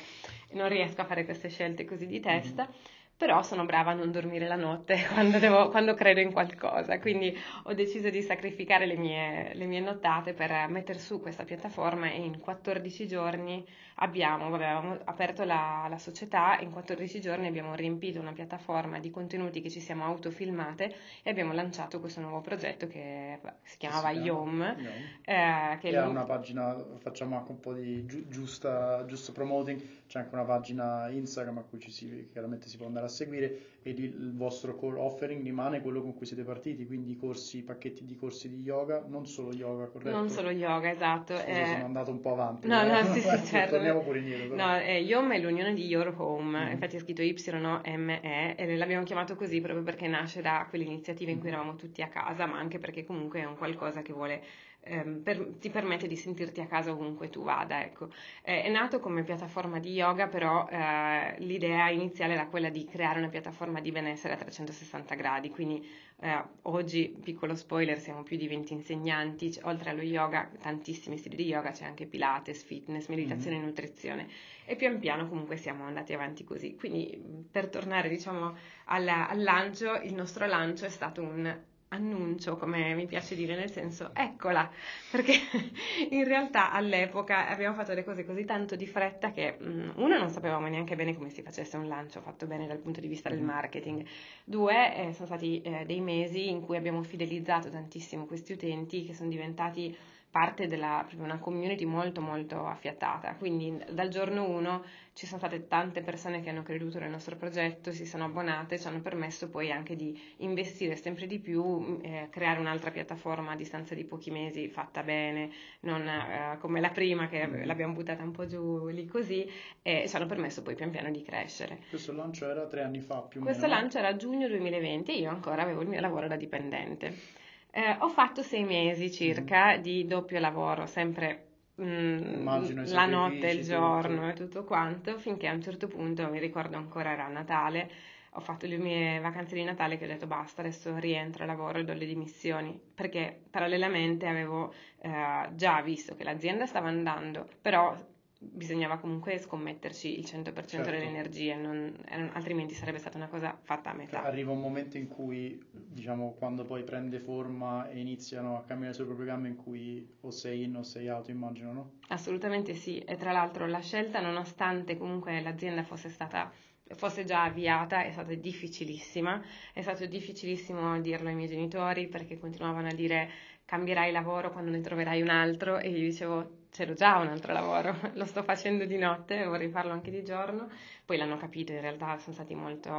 e 0.49 0.55
non 0.55 0.69
riesco 0.69 1.01
a 1.01 1.05
fare 1.05 1.25
queste 1.25 1.49
scelte 1.49 1.85
così 1.85 2.07
di 2.07 2.21
testa. 2.21 2.65
Mm-hmm 2.65 2.97
però 3.19 3.43
sono 3.43 3.67
brava 3.67 3.91
a 3.91 3.95
non 3.95 4.13
dormire 4.13 4.47
la 4.47 4.55
notte 4.55 5.05
quando, 5.13 5.39
devo, 5.41 5.71
quando 5.71 5.95
credo 5.95 6.21
in 6.21 6.33
qualcosa, 6.33 7.01
quindi 7.01 7.37
ho 7.65 7.75
deciso 7.75 8.11
di 8.11 8.23
sacrificare 8.23 8.87
le 8.87 8.97
mie, 8.97 9.51
le 9.55 9.67
mie, 9.67 9.81
nottate 9.81 10.35
per 10.35 10.69
mettere 10.69 11.01
su 11.01 11.21
questa 11.21 11.45
piattaforma 11.45 12.09
e 12.11 12.19
in 12.25 12.39
14 12.39 13.09
giorni 13.09 13.67
abbiamo, 14.01 14.49
vabbè, 14.51 14.65
abbiamo 14.65 14.99
aperto 15.05 15.45
la, 15.45 15.87
la, 15.89 15.99
società, 15.99 16.59
in 16.61 16.71
14 16.71 17.21
giorni 17.21 17.47
abbiamo 17.47 17.75
riempito 17.75 18.21
una 18.21 18.33
piattaforma 18.33 18.99
di 18.99 19.11
contenuti 19.11 19.61
che 19.61 19.71
ci 19.71 19.81
siamo 19.81 20.05
autofilmate 20.05 20.95
e 21.23 21.31
abbiamo 21.31 21.53
lanciato 21.53 22.01
questo 22.01 22.21
nuovo 22.21 22.41
progetto 22.41 22.87
che 22.87 23.39
si 23.63 23.77
chiamava 23.79 24.11
si 24.11 24.19
Yom. 24.19 24.61
Yom. 24.61 24.87
Eh, 25.25 25.79
che 25.81 25.91
è 25.91 26.07
una 26.07 26.25
pagina, 26.25 26.77
facciamo 26.99 27.37
anche 27.37 27.51
un 27.51 27.61
po' 27.61 27.73
di 27.73 28.05
gi- 28.07 28.29
giusta, 28.29 29.05
giusto 29.07 29.33
promoting, 29.33 29.81
c'è 30.07 30.21
anche 30.21 30.35
una 30.35 30.45
pagina 30.45 31.09
Instagram 31.09 31.59
a 31.59 31.63
cui 31.63 31.79
ci 31.79 31.91
si, 31.91 32.29
chiaramente 32.31 32.69
si 32.69 32.77
può 32.77 32.87
andare 32.87 33.07
a 33.07 33.11
seguire 33.11 33.77
e 33.83 33.91
il 33.91 34.35
vostro 34.35 34.75
core 34.75 34.99
offering 34.99 35.43
rimane 35.43 35.81
quello 35.81 36.03
con 36.03 36.15
cui 36.15 36.27
siete 36.27 36.43
partiti, 36.43 36.87
quindi 36.87 37.17
corsi, 37.17 37.63
pacchetti 37.63 38.05
di 38.05 38.17
corsi 38.17 38.49
di 38.49 38.61
yoga, 38.61 39.03
non 39.07 39.27
solo 39.27 39.53
yoga, 39.53 39.87
corretto? 39.87 40.17
Non 40.17 40.29
solo 40.29 40.51
yoga, 40.51 40.91
esatto. 40.91 41.37
Scusa, 41.37 41.47
eh... 41.47 41.67
sono 41.67 41.85
andato 41.85 42.11
un 42.11 42.21
po' 42.21 42.33
avanti. 42.33 42.67
No, 42.67 42.85
no, 42.85 43.03
sì, 43.13 43.21
sì, 43.21 43.45
certo. 43.47 43.77
Torniamo 43.93 44.03
pure 44.03 44.19
indietro. 44.19 44.57
Però. 44.57 44.67
No, 44.67 44.79
eh, 44.79 45.01
YOM 45.01 45.33
è 45.33 45.39
l'unione 45.39 45.75
di 45.75 45.87
Your 45.87 46.15
Home, 46.17 46.59
mm-hmm. 46.59 46.73
infatti 46.73 46.97
è 46.97 46.99
scritto 47.01 47.23
Y-O-M-E 47.23 48.55
e 48.57 48.77
l'abbiamo 48.77 49.05
chiamato 49.05 49.35
così 49.35 49.61
proprio 49.61 49.83
perché 49.83 50.07
nasce 50.07 50.41
da 50.41 50.67
quell'iniziativa 50.69 51.31
in 51.31 51.39
cui 51.39 51.49
eravamo 51.49 51.77
tutti 51.77 52.03
a 52.03 52.09
casa, 52.09 52.47
ma 52.47 52.59
anche 52.59 52.79
perché 52.79 53.05
comunque 53.05 53.41
è 53.41 53.45
un 53.45 53.57
qualcosa 53.57 54.03
che 54.03 54.13
vuole 54.13 54.43
ehm, 54.89 55.23
per, 55.23 55.57
ti 55.59 55.71
permette 55.71 56.07
di 56.07 56.17
sentirti 56.17 56.61
a 56.61 56.67
casa 56.67 56.91
ovunque 56.91 57.29
tu 57.31 57.43
vada. 57.43 57.83
Ecco. 57.83 58.09
Eh, 58.43 58.63
è 58.63 58.71
nato 58.71 59.01
come 59.01 59.23
piattaforma 59.23 59.79
di 59.79 59.93
yoga, 59.93 60.27
però 60.27 60.67
eh, 60.69 61.37
l'idea 61.39 61.91
iniziale 61.91 62.35
era 62.35 62.47
quella 62.47 62.71
di 62.71 62.85
creare 62.85 63.19
una 63.19 63.29
piattaforma 63.29 63.81
di 63.81 63.93
benessere 63.93 64.35
a 64.35 64.37
360 64.37 65.15
gradi, 65.15 65.51
quindi 65.51 65.87
eh, 66.21 66.43
oggi, 66.63 67.17
piccolo 67.23 67.55
spoiler, 67.55 67.99
siamo 68.01 68.23
più 68.23 68.37
di 68.37 68.49
20 68.49 68.73
insegnanti, 68.73 69.51
c- 69.51 69.61
oltre 69.65 69.91
allo 69.91 70.03
yoga, 70.03 70.51
tantissimi 70.61 71.17
stili 71.17 71.37
di 71.37 71.45
yoga, 71.45 71.71
c'è 71.71 71.85
anche 71.85 72.07
Pilates, 72.07 72.63
fitness, 72.65 73.07
meditazione 73.09 73.57
e 73.57 73.59
mm 73.61 73.67
nutrizione 73.69 74.29
e 74.65 74.77
pian 74.77 74.99
piano 74.99 75.29
comunque 75.29 75.57
siamo 75.57 75.85
andati 75.85 76.13
avanti 76.13 76.45
così. 76.45 76.75
Quindi 76.75 77.47
per 77.51 77.69
tornare 77.69 78.09
diciamo 78.09 78.55
al, 78.87 79.09
al 79.09 79.43
lancio, 79.43 79.95
il 80.03 80.15
nostro 80.15 80.47
lancio 80.47 80.85
è 80.85 80.91
stato 80.91 81.23
un 81.23 81.57
annuncio, 81.89 82.57
come 82.57 82.95
mi 82.95 83.07
piace 83.07 83.35
dire, 83.35 83.57
nel 83.57 83.71
senso 83.71 84.11
eccola, 84.15 84.71
perché 85.11 85.35
in 86.11 86.25
realtà 86.25 86.71
all'epoca 86.71 87.49
abbiamo 87.49 87.75
fatto 87.75 87.95
le 87.95 88.05
cose 88.05 88.25
così 88.25 88.45
tanto 88.45 88.77
di 88.77 88.87
fretta 88.87 89.31
che 89.31 89.57
mh, 89.59 89.93
uno 89.97 90.19
non 90.19 90.29
sapevamo 90.29 90.67
neanche 90.69 90.97
bene 90.97 91.15
come 91.15 91.31
si 91.31 91.43
facesse 91.43 91.77
un 91.77 91.89
lancio 91.89 92.21
fatto 92.21 92.47
bene 92.47 92.67
dal 92.67 92.79
punto 92.79 93.01
di 93.01 93.09
vista 93.09 93.29
del 93.29 93.39
mm-hmm. 93.39 93.47
marketing, 93.47 94.07
due 94.45 94.97
eh, 94.97 95.13
sono 95.13 95.27
stati 95.27 95.61
eh, 95.63 95.85
dei 95.87 96.01
mesi 96.01 96.49
in 96.49 96.61
cui 96.61 96.77
abbiamo 96.77 97.03
fidelizzato 97.03 97.71
tantissimo 97.71 98.27
questi 98.27 98.53
utenti 98.53 99.05
che 99.05 99.15
sono 99.15 99.31
diventati 99.31 99.97
parte 100.31 100.67
della 100.67 101.07
una 101.17 101.39
community 101.39 101.85
molto 101.85 102.21
molto 102.21 102.67
affiatata. 102.67 103.35
Quindi 103.37 103.83
dal 103.91 104.09
giorno 104.09 104.49
1 104.49 104.85
ci 105.15 105.27
sono 105.27 105.39
state 105.39 105.67
tante 105.67 106.03
persone 106.03 106.41
che 106.43 106.51
hanno 106.51 106.63
creduto 106.63 106.99
nel 106.99 107.11
nostro 107.11 107.37
progetto, 107.37 107.91
si 107.91 108.07
sono 108.07 108.27
abbonate, 108.27 108.79
ci 108.79 108.87
hanno 108.87 109.01
permesso 109.01 109.49
poi 109.49 109.73
anche 109.73 109.97
di 109.97 110.17
investire 110.39 110.95
sempre 110.95 111.27
di 111.27 111.41
più, 111.41 111.99
eh, 112.03 112.29
creare 112.31 112.61
un'altra 112.61 112.91
piattaforma 112.93 113.53
a 113.53 113.57
distanza 113.57 113.95
di 113.95 114.05
pochi 114.05 114.31
mesi 114.31 114.69
fatta 114.69 115.03
bene, 115.03 115.51
non 115.81 116.07
eh, 116.07 116.57
come 116.61 116.81
la 116.81 116.91
prima 116.91 117.27
che 117.27 117.47
mm. 117.47 117.65
l'abbiamo 117.65 117.95
buttata 117.95 118.23
un 118.23 118.31
po' 118.31 118.47
giù 118.47 118.87
lì 118.87 119.07
così 119.07 119.51
e 119.83 120.05
ci 120.07 120.15
hanno 120.15 120.27
permesso 120.27 120.63
poi 120.63 120.77
pian 120.77 120.91
piano 120.91 121.11
di 121.11 121.23
crescere. 121.23 121.81
Questo 121.89 122.13
lancio 122.13 122.49
era 122.49 122.67
tre 122.67 122.83
anni 122.83 123.01
fa 123.01 123.23
più 123.23 123.41
o 123.41 123.45
meno? 123.45 123.57
Questo 123.57 123.67
lancio 123.67 123.99
era 123.99 124.15
giugno 124.15 124.47
2020 124.47 125.11
e 125.11 125.19
io 125.19 125.31
ancora 125.31 125.63
avevo 125.63 125.81
il 125.81 125.89
mio 125.89 126.01
lavoro 126.01 126.29
da 126.29 126.37
dipendente. 126.37 127.38
Eh, 127.71 127.97
ho 128.01 128.09
fatto 128.09 128.43
sei 128.43 128.65
mesi 128.65 129.11
circa 129.13 129.77
mm. 129.77 129.81
di 129.81 130.07
doppio 130.07 130.39
lavoro, 130.41 130.87
sempre 130.87 131.47
mm, 131.81 132.47
la 132.87 133.07
notte, 133.07 133.51
il 133.51 133.65
giorno 133.65 134.29
tutto. 134.29 134.43
e 134.43 134.47
tutto 134.47 134.65
quanto, 134.65 135.19
finché 135.19 135.47
a 135.49 135.53
un 135.53 135.63
certo 135.63 135.87
punto, 135.87 136.29
mi 136.29 136.39
ricordo 136.39 136.77
ancora 136.77 137.13
era 137.13 137.29
Natale, 137.29 137.91
ho 138.33 138.41
fatto 138.41 138.67
le 138.67 138.79
mie 138.79 139.21
vacanze 139.21 139.55
di 139.55 139.65
Natale 139.65 139.99
che 139.99 140.05
ho 140.05 140.09
detto 140.09 140.27
basta, 140.27 140.61
adesso 140.63 140.97
rientro 140.99 141.43
al 141.43 141.49
lavoro 141.49 141.79
e 141.79 141.85
do 141.85 141.93
le 141.93 142.07
dimissioni, 142.07 142.79
perché 142.95 143.43
parallelamente 143.51 144.27
avevo 144.27 144.73
eh, 145.01 145.49
già 145.53 145.81
visto 145.83 146.15
che 146.15 146.25
l'azienda 146.25 146.67
stava 146.67 146.89
andando, 146.89 147.49
però 147.61 147.97
bisognava 148.41 148.99
comunque 148.99 149.39
scommetterci 149.39 150.19
il 150.19 150.25
100% 150.25 150.67
certo. 150.67 150.91
delle 150.91 151.05
energie, 151.05 151.57
non, 151.57 151.93
altrimenti 152.33 152.73
sarebbe 152.73 152.99
stata 152.99 153.17
una 153.17 153.27
cosa 153.27 153.59
fatta 153.61 153.91
a 153.91 153.95
metà. 153.95 154.23
Arriva 154.23 154.53
un 154.53 154.61
momento 154.61 154.97
in 154.97 155.09
cui, 155.09 155.61
diciamo, 155.73 156.35
quando 156.39 156.65
poi 156.65 156.85
prende 156.85 157.19
forma 157.19 157.89
e 157.89 157.99
iniziano 157.99 158.57
a 158.57 158.63
cambiare 158.63 158.95
sulle 158.95 159.07
proprie 159.07 159.27
gambe, 159.27 159.49
in 159.49 159.57
cui 159.57 160.17
o 160.21 160.31
sei 160.31 160.65
in 160.65 160.77
o 160.77 160.83
sei 160.83 161.09
out, 161.09 161.29
immagino, 161.29 161.73
no? 161.73 161.93
Assolutamente 162.09 162.75
sì, 162.75 162.99
e 162.99 163.17
tra 163.17 163.33
l'altro 163.33 163.67
la 163.67 163.81
scelta, 163.81 164.21
nonostante 164.21 164.97
comunque 164.97 165.41
l'azienda 165.41 165.83
fosse 165.83 166.09
stata 166.09 166.51
fosse 166.95 167.25
già 167.25 167.43
avviata 167.45 168.03
è 168.03 168.13
stata 168.13 168.33
difficilissima, 168.33 169.43
è 169.75 169.83
stato 169.83 170.07
difficilissimo 170.07 170.99
dirlo 171.03 171.29
ai 171.29 171.35
miei 171.35 171.49
genitori 171.49 172.09
perché 172.09 172.39
continuavano 172.39 172.89
a 172.89 172.95
dire 172.95 173.31
cambierai 173.69 174.11
lavoro 174.13 174.51
quando 174.51 174.71
ne 174.71 174.81
troverai 174.81 175.21
un 175.21 175.29
altro 175.29 175.77
e 175.77 175.91
io 175.91 175.99
dicevo 175.99 176.57
c'ero 176.71 176.95
già 176.95 177.19
un 177.19 177.27
altro 177.27 177.53
lavoro, 177.53 177.95
lo 178.15 178.25
sto 178.25 178.43
facendo 178.43 178.87
di 178.87 178.97
notte, 178.97 179.45
vorrei 179.45 179.69
farlo 179.69 179.93
anche 179.93 180.11
di 180.11 180.25
giorno, 180.25 180.69
poi 181.05 181.19
l'hanno 181.19 181.37
capito, 181.37 181.73
in 181.73 181.83
realtà 181.83 182.17
sono 182.17 182.35
stati 182.35 182.55
molto, 182.55 182.91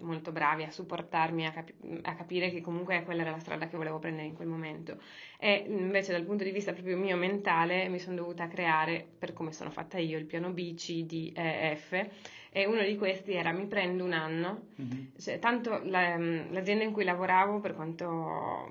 molto 0.00 0.32
bravi 0.32 0.62
a 0.62 0.70
supportarmi, 0.70 1.46
a, 1.46 1.50
capi- 1.50 1.74
a, 2.00 2.14
capire 2.14 2.50
che 2.50 2.62
comunque 2.62 3.02
quella 3.04 3.20
era 3.20 3.30
la 3.30 3.40
strada 3.40 3.68
che 3.68 3.76
volevo 3.76 3.98
prendere 3.98 4.26
in 4.26 4.34
quel 4.34 4.48
momento. 4.48 4.98
E 5.38 5.64
invece 5.68 6.12
dal 6.12 6.24
punto 6.24 6.44
di 6.44 6.50
vista 6.50 6.72
proprio 6.72 6.96
mio 6.96 7.16
mentale 7.16 7.88
mi 7.88 7.98
sono 7.98 8.16
dovuta 8.16 8.48
creare, 8.48 9.06
per 9.18 9.34
come 9.34 9.52
sono 9.52 9.70
fatta 9.70 9.98
io, 9.98 10.16
il 10.16 10.24
piano 10.24 10.50
B, 10.50 10.74
C, 10.74 11.04
D, 11.04 11.32
E, 11.34 11.76
F 11.76 12.08
e 12.52 12.66
uno 12.66 12.82
di 12.82 12.96
questi 12.96 13.32
era 13.32 13.52
mi 13.52 13.66
prendo 13.66 14.04
un 14.04 14.12
anno, 14.12 14.62
mm-hmm. 14.80 15.04
cioè, 15.18 15.38
tanto 15.38 15.80
la, 15.84 16.16
l'azienda 16.16 16.82
in 16.82 16.92
cui 16.92 17.04
lavoravo 17.04 17.60
per 17.60 17.74
quanto 17.74 18.68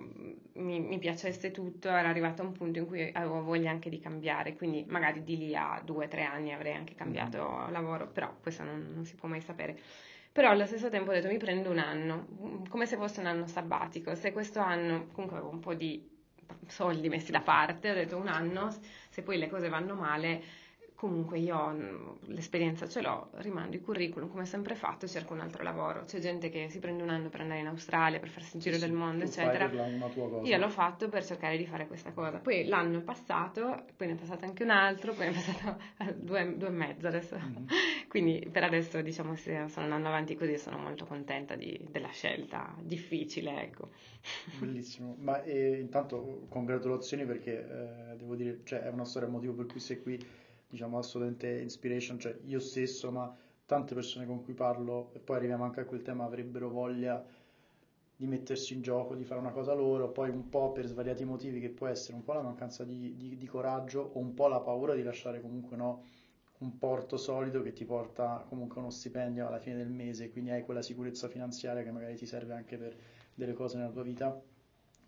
mi, 0.59 0.79
mi, 0.79 0.99
piacesse 0.99 1.51
tutto 1.51 1.89
era 1.89 2.09
arrivata 2.09 2.41
a 2.41 2.45
un 2.45 2.51
punto 2.51 2.79
in 2.79 2.85
cui 2.85 3.09
avevo 3.13 3.43
voglia 3.43 3.71
anche 3.71 3.89
di 3.89 3.99
cambiare, 3.99 4.55
quindi 4.55 4.85
magari 4.87 5.23
di 5.23 5.37
lì 5.37 5.55
a 5.55 5.81
due 5.83 6.05
o 6.05 6.07
tre 6.07 6.23
anni 6.23 6.53
avrei 6.53 6.73
anche 6.73 6.95
cambiato 6.95 7.37
mm-hmm. 7.37 7.71
lavoro, 7.71 8.07
però 8.07 8.33
questo 8.41 8.63
non, 8.63 8.91
non 8.93 9.05
si 9.05 9.15
può 9.15 9.27
mai 9.27 9.41
sapere. 9.41 9.77
Però 10.31 10.49
allo 10.49 10.65
stesso 10.65 10.89
tempo 10.89 11.09
ho 11.09 11.13
detto 11.13 11.27
mi 11.27 11.37
prendo 11.37 11.69
un 11.69 11.79
anno, 11.79 12.27
come 12.69 12.85
se 12.85 12.95
fosse 12.97 13.19
un 13.19 13.25
anno 13.25 13.47
sabbatico, 13.47 14.13
se 14.15 14.31
questo 14.31 14.59
anno 14.59 15.07
comunque 15.11 15.37
avevo 15.37 15.51
un 15.51 15.59
po' 15.59 15.73
di 15.73 16.07
soldi 16.67 17.09
messi 17.09 17.31
da 17.31 17.41
parte, 17.41 17.91
ho 17.91 17.95
detto 17.95 18.17
un 18.17 18.27
anno, 18.27 18.69
se 19.09 19.21
poi 19.23 19.37
le 19.37 19.49
cose 19.49 19.69
vanno 19.69 19.95
male 19.95 20.67
comunque 20.99 21.39
io 21.39 21.69
mm, 21.69 22.07
l'esperienza 22.25 22.85
ce 22.85 23.01
l'ho, 23.01 23.29
rimando 23.35 23.73
il 23.73 23.81
curriculum 23.81 24.29
come 24.29 24.45
sempre 24.45 24.75
fatto 24.75 25.05
e 25.05 25.07
cerco 25.07 25.31
un 25.31 25.39
altro 25.39 25.63
lavoro. 25.63 26.03
C'è 26.03 26.19
gente 26.19 26.49
che 26.49 26.67
si 26.69 26.79
prende 26.79 27.03
un 27.03 27.09
anno 27.09 27.29
per 27.29 27.39
andare 27.39 27.61
in 27.61 27.67
Australia, 27.67 28.19
per 28.19 28.27
farsi 28.27 28.57
il 28.57 28.61
giro 28.61 28.75
sì, 28.75 28.81
del 28.81 28.91
mondo, 28.91 29.23
eccetera. 29.23 29.71
Io 30.43 30.57
l'ho 30.57 30.69
fatto 30.69 31.07
per 31.07 31.23
cercare 31.23 31.55
di 31.55 31.65
fare 31.65 31.87
questa 31.87 32.11
cosa. 32.11 32.39
Poi 32.39 32.65
l'anno 32.65 32.97
è 32.97 33.01
passato, 33.01 33.85
poi 33.95 34.07
ne 34.07 34.13
è 34.13 34.15
passato 34.17 34.43
anche 34.43 34.63
un 34.63 34.71
altro, 34.71 35.13
poi 35.13 35.27
ne 35.27 35.31
è 35.31 35.35
passato 35.35 35.77
due, 36.19 36.57
due 36.57 36.67
e 36.67 36.71
mezzo 36.71 37.07
adesso. 37.07 37.37
Mm-hmm. 37.37 37.65
Quindi 38.09 38.49
per 38.51 38.65
adesso 38.65 39.01
diciamo 39.01 39.37
se 39.37 39.69
sono 39.69 39.85
andando 39.85 40.09
avanti 40.09 40.35
così 40.35 40.57
sono 40.57 40.79
molto 40.79 41.05
contenta 41.05 41.55
di, 41.55 41.79
della 41.89 42.09
scelta 42.09 42.75
difficile, 42.81 43.61
ecco. 43.61 43.91
Bellissimo, 44.59 45.15
ma 45.19 45.41
eh, 45.43 45.79
intanto 45.79 46.41
congratulazioni 46.49 47.25
perché 47.25 47.53
eh, 47.53 48.17
devo 48.17 48.35
dire, 48.35 48.59
cioè, 48.65 48.81
è 48.81 48.89
una 48.89 49.05
storia, 49.05 49.29
il 49.29 49.33
motivo 49.33 49.53
per 49.53 49.67
cui 49.67 49.79
sei 49.79 50.01
qui 50.01 50.47
diciamo 50.69 50.97
assolutamente 50.99 51.59
inspiration, 51.59 52.19
cioè 52.19 52.37
io 52.45 52.59
stesso, 52.59 53.11
ma 53.11 53.35
tante 53.65 53.95
persone 53.95 54.25
con 54.25 54.43
cui 54.43 54.53
parlo, 54.53 55.11
e 55.13 55.19
poi 55.19 55.37
arriviamo 55.37 55.63
anche 55.63 55.81
a 55.81 55.85
quel 55.85 56.01
tema, 56.01 56.25
avrebbero 56.25 56.69
voglia 56.69 57.25
di 58.15 58.27
mettersi 58.27 58.73
in 58.73 58.81
gioco, 58.81 59.15
di 59.15 59.23
fare 59.23 59.39
una 59.39 59.51
cosa 59.51 59.73
loro, 59.73 60.09
poi 60.09 60.29
un 60.29 60.49
po' 60.49 60.71
per 60.71 60.85
svariati 60.85 61.23
motivi 61.23 61.59
che 61.59 61.69
può 61.69 61.87
essere 61.87 62.15
un 62.15 62.23
po' 62.23 62.33
la 62.33 62.41
mancanza 62.41 62.83
di, 62.83 63.15
di, 63.15 63.37
di 63.37 63.45
coraggio 63.47 64.11
o 64.13 64.19
un 64.19 64.33
po' 64.33 64.47
la 64.47 64.59
paura 64.59 64.93
di 64.93 65.03
lasciare 65.03 65.41
comunque 65.41 65.77
no, 65.77 66.03
un 66.59 66.77
porto 66.77 67.17
solido 67.17 67.61
che 67.61 67.71
ti 67.71 67.85
porta 67.85 68.45
comunque 68.49 68.79
uno 68.79 68.89
stipendio 68.89 69.47
alla 69.47 69.59
fine 69.59 69.77
del 69.77 69.89
mese, 69.89 70.29
quindi 70.29 70.51
hai 70.51 70.63
quella 70.63 70.81
sicurezza 70.81 71.29
finanziaria 71.29 71.81
che 71.81 71.91
magari 71.91 72.15
ti 72.15 72.25
serve 72.25 72.53
anche 72.53 72.77
per 72.77 72.95
delle 73.33 73.53
cose 73.53 73.77
nella 73.77 73.89
tua 73.91 74.03
vita 74.03 74.41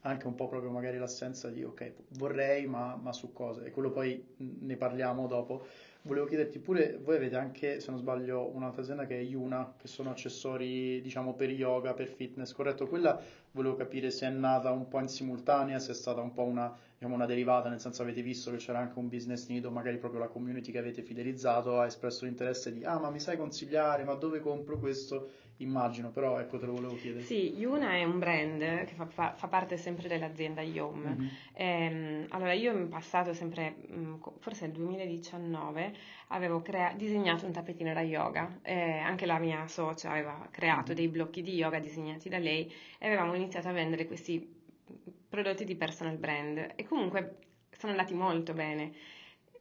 anche 0.01 0.27
un 0.27 0.35
po' 0.35 0.47
proprio 0.47 0.71
magari 0.71 0.97
l'assenza 0.97 1.49
di 1.49 1.63
ok, 1.63 1.93
vorrei, 2.17 2.65
ma, 2.67 2.95
ma 2.95 3.13
su 3.13 3.33
cosa, 3.33 3.63
e 3.63 3.71
quello 3.71 3.91
poi 3.91 4.23
ne 4.37 4.75
parliamo 4.75 5.27
dopo. 5.27 5.65
Volevo 6.03 6.25
chiederti 6.25 6.57
pure, 6.57 6.97
voi 7.03 7.17
avete 7.17 7.35
anche, 7.35 7.79
se 7.79 7.91
non 7.91 7.99
sbaglio, 7.99 8.49
un'altra 8.55 8.81
azienda 8.81 9.05
che 9.05 9.19
è 9.19 9.21
Yuna, 9.21 9.75
che 9.77 9.87
sono 9.87 10.09
accessori, 10.09 10.99
diciamo, 10.99 11.35
per 11.35 11.51
yoga, 11.51 11.93
per 11.93 12.07
fitness, 12.07 12.53
corretto? 12.53 12.87
Quella 12.87 13.21
volevo 13.51 13.75
capire 13.75 14.09
se 14.09 14.25
è 14.25 14.31
nata 14.31 14.71
un 14.71 14.87
po' 14.87 14.99
in 14.99 15.07
simultanea, 15.07 15.77
se 15.77 15.91
è 15.91 15.93
stata 15.93 16.19
un 16.19 16.33
po' 16.33 16.41
una, 16.41 16.75
diciamo, 16.97 17.13
una 17.13 17.27
derivata, 17.27 17.69
nel 17.69 17.79
senso 17.79 18.01
avete 18.01 18.23
visto 18.23 18.49
che 18.49 18.57
c'era 18.57 18.79
anche 18.79 18.97
un 18.97 19.09
business 19.09 19.47
nido, 19.49 19.69
magari 19.69 19.97
proprio 19.97 20.21
la 20.21 20.27
community 20.27 20.71
che 20.71 20.79
avete 20.79 21.03
fidelizzato 21.03 21.79
ha 21.79 21.85
espresso 21.85 22.25
l'interesse 22.25 22.73
di, 22.73 22.83
ah, 22.83 22.97
ma 22.97 23.11
mi 23.11 23.19
sai 23.19 23.37
consigliare, 23.37 24.03
ma 24.03 24.15
dove 24.15 24.39
compro 24.39 24.79
questo? 24.79 25.29
Immagino, 25.63 26.09
però 26.09 26.39
ecco 26.39 26.57
te 26.57 26.65
lo 26.65 26.73
volevo 26.73 26.95
chiedere. 26.95 27.23
Sì, 27.23 27.55
Yuna 27.57 27.93
è 27.93 28.03
un 28.03 28.19
brand 28.19 28.59
che 28.85 28.93
fa, 28.95 29.05
fa, 29.05 29.33
fa 29.33 29.47
parte 29.47 29.77
sempre 29.77 30.07
dell'azienda 30.07 30.61
Yom. 30.61 30.99
Mm-hmm. 30.99 31.27
Ehm, 31.53 32.25
allora 32.29 32.53
io 32.53 32.73
in 32.73 32.89
passato, 32.89 33.33
sempre, 33.33 33.75
mm, 33.91 34.15
forse 34.39 34.65
nel 34.65 34.75
2019, 34.75 35.93
avevo 36.27 36.61
crea- 36.61 36.93
disegnato 36.93 37.45
un 37.45 37.51
tappetino 37.51 37.93
da 37.93 38.01
yoga, 38.01 38.59
eh, 38.61 38.97
anche 38.97 39.25
la 39.25 39.39
mia 39.39 39.67
socia 39.67 40.11
aveva 40.11 40.47
creato 40.51 40.87
mm-hmm. 40.87 40.95
dei 40.95 41.07
blocchi 41.07 41.41
di 41.41 41.53
yoga 41.55 41.79
disegnati 41.79 42.29
da 42.29 42.37
lei 42.37 42.71
e 42.97 43.05
avevamo 43.05 43.33
iniziato 43.33 43.67
a 43.67 43.71
vendere 43.71 44.05
questi 44.05 44.59
prodotti 45.29 45.63
di 45.63 45.75
personal 45.75 46.17
brand 46.17 46.73
e 46.75 46.83
comunque 46.83 47.37
sono 47.71 47.93
andati 47.93 48.13
molto 48.13 48.53
bene 48.53 48.91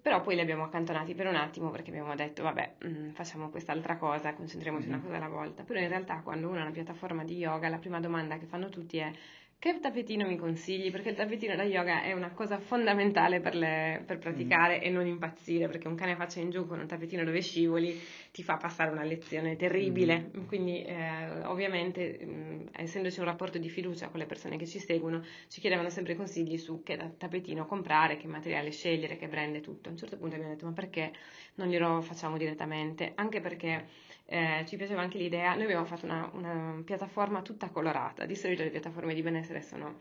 però 0.01 0.21
poi 0.21 0.35
li 0.35 0.41
abbiamo 0.41 0.65
accantonati 0.65 1.15
per 1.15 1.27
un 1.27 1.37
attimo 1.37 1.71
perché 1.71 1.91
abbiamo 1.91 2.15
detto 2.15 2.43
vabbè 2.43 2.75
mh, 2.79 2.89
mm, 2.89 3.09
facciamo 3.11 3.51
quest'altra 3.51 3.97
cosa, 3.97 4.35
concentriamoci 4.35 4.87
mm-hmm. 4.87 4.95
una 4.95 5.05
cosa 5.05 5.17
alla 5.17 5.29
volta, 5.29 5.63
però 5.63 5.81
in 5.81 5.89
realtà 5.89 6.21
quando 6.23 6.49
uno 6.49 6.59
ha 6.59 6.63
una 6.63 6.71
piattaforma 6.71 7.25
di 7.25 7.37
yoga 7.37 7.69
la 7.69 7.79
prima 7.79 8.01
domanda 8.01 8.39
che 8.39 8.47
fanno 8.47 8.69
tutti 8.69 8.99
è 8.99 9.11
che 9.61 9.79
tappetino 9.79 10.27
mi 10.27 10.39
consigli? 10.39 10.91
Perché 10.91 11.11
il 11.11 11.17
tappetino 11.17 11.55
da 11.55 11.65
yoga 11.65 12.03
è 12.03 12.15
una 12.15 12.31
cosa 12.31 12.59
fondamentale 12.59 13.41
per, 13.41 13.55
le, 13.55 14.03
per 14.07 14.17
praticare 14.17 14.79
mm. 14.79 14.83
e 14.85 14.89
non 14.89 15.07
impazzire, 15.07 15.67
perché 15.67 15.87
un 15.87 15.97
cane 15.97 16.17
faccia 16.17 16.41
in 16.41 16.49
giù 16.49 16.67
con 16.67 16.81
un 16.81 16.87
tappetino 16.87 17.25
dove 17.25 17.43
scivoli 17.43 18.01
ti 18.33 18.43
fa 18.43 18.57
passare 18.57 18.91
una 18.91 19.05
lezione 19.05 19.57
terribile. 19.57 20.31
Mm. 20.35 20.47
Quindi, 20.47 20.83
eh, 20.83 21.45
ovviamente, 21.45 22.21
mh, 22.25 22.31
mm, 22.31 22.67
essendoci 22.75 23.19
un 23.19 23.27
rapporto 23.27 23.59
di 23.59 23.69
fiducia 23.69 24.09
con 24.09 24.19
le 24.19 24.25
persone 24.25 24.57
che 24.57 24.67
ci 24.67 24.79
seguono, 24.79 25.23
ci 25.49 25.61
chiedevano 25.61 25.91
sempre 25.91 26.17
consigli 26.17 26.57
su 26.57 26.83
che 26.83 26.97
tappetino 27.19 27.67
comprare, 27.67 28.17
che 28.17 28.29
materiale 28.29 28.71
scegliere, 28.71 29.19
che 29.19 29.29
brand 29.29 29.57
e 29.57 29.61
tutto. 29.61 29.91
A 29.91 29.93
un 29.93 29.99
certo 29.99 30.17
punto 30.17 30.37
abbiamo 30.37 30.55
detto, 30.55 30.65
ma 30.65 30.73
perché 30.73 31.13
non 31.57 31.69
glielo 31.69 32.01
facciamo 32.01 32.39
direttamente? 32.39 33.13
Anche 33.15 33.43
perché 33.43 33.85
eh, 34.33 34.65
ci 34.65 34.77
piaceva 34.77 35.01
anche 35.03 35.19
l'idea, 35.19 35.55
noi 35.55 35.65
abbiamo 35.65 35.85
fatto 35.85 36.05
una, 36.05 36.31
una 36.35 36.81
piattaforma 36.85 37.43
tutta 37.43 37.69
colorata, 37.69 38.27
di 38.27 38.37
solito 38.37 38.63
le 38.63 38.71
piattaforme 38.71 39.13
di 39.13 39.23
benessere 39.23 39.61
sono 39.61 39.99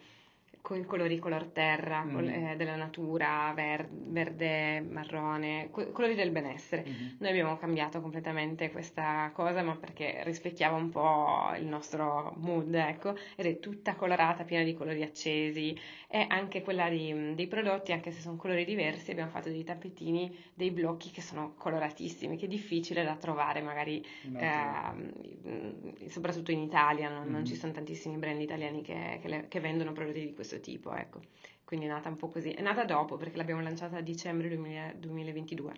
con 0.62 0.78
i 0.78 0.86
colori 0.86 1.18
color 1.20 1.46
terra, 1.46 2.04
mm. 2.04 2.14
col, 2.14 2.28
eh, 2.28 2.54
della 2.58 2.76
natura, 2.76 3.52
ver- 3.56 3.90
verde, 3.90 4.82
marrone, 4.82 5.70
co- 5.72 5.92
colori 5.92 6.16
del 6.16 6.32
benessere. 6.32 6.86
Mm-hmm. 6.88 7.08
Noi 7.20 7.30
abbiamo 7.30 7.58
cambiato 7.58 8.02
completamente 8.02 8.72
questa 8.72 9.32
cosa, 9.34 9.62
ma 9.62 9.76
perché 9.76 10.22
rispecchiava 10.24 10.76
un 10.76 10.90
po' 10.90 11.54
il 11.58 11.66
nostro 11.66 12.34
mood, 12.38 12.74
ecco, 12.74 13.16
ed 13.36 13.46
è 13.46 13.60
tutta 13.60 13.96
colorata, 13.96 14.44
piena 14.44 14.64
di 14.64 14.74
colori 14.74 15.02
accesi, 15.04 15.78
e 16.12 16.26
anche 16.28 16.62
quella 16.62 16.90
di, 16.90 17.36
dei 17.36 17.48
prodotti, 17.48 17.92
anche 17.92 18.12
se 18.12 18.22
sono 18.22 18.36
colori 18.36 18.66
diversi, 18.66 19.12
abbiamo 19.12 19.30
fatto 19.30 19.50
dei 19.50 19.64
tappetini, 19.64 20.36
dei 20.54 20.72
blocchi 20.72 21.12
che 21.12 21.22
sono 21.22 21.54
coloratissimi, 21.56 22.36
che 22.36 22.46
è 22.46 22.48
difficile 22.50 23.04
da 23.04 23.16
trovare 23.16 23.62
magari, 23.62 24.04
eh, 24.36 26.10
soprattutto 26.10 26.52
in 26.52 26.60
Italia, 26.60 27.10
non, 27.10 27.24
mm-hmm. 27.24 27.32
non, 27.32 27.46
ci 27.46 27.56
sono 27.56 27.72
tantissimi 27.72 28.18
brand 28.18 28.42
italiani 28.42 28.82
che, 28.82 29.20
che, 29.22 29.28
le, 29.28 29.46
che 29.48 29.60
vendono 29.60 29.92
prodotti 29.92 30.20
di 30.20 30.34
questo 30.34 30.49
tipo, 30.58 30.94
ecco. 30.94 31.22
Quindi 31.64 31.86
è 31.86 31.90
nata 31.90 32.10
un 32.10 32.16
po' 32.16 32.30
così. 32.30 32.50
È 32.50 32.62
nata 32.62 32.84
dopo 32.84 33.16
perché 33.16 33.38
l'abbiamo 33.38 33.62
lanciata 33.62 33.98
a 33.98 34.02
dicembre 34.02 34.50
2000, 34.50 34.94
2022. 34.98 35.74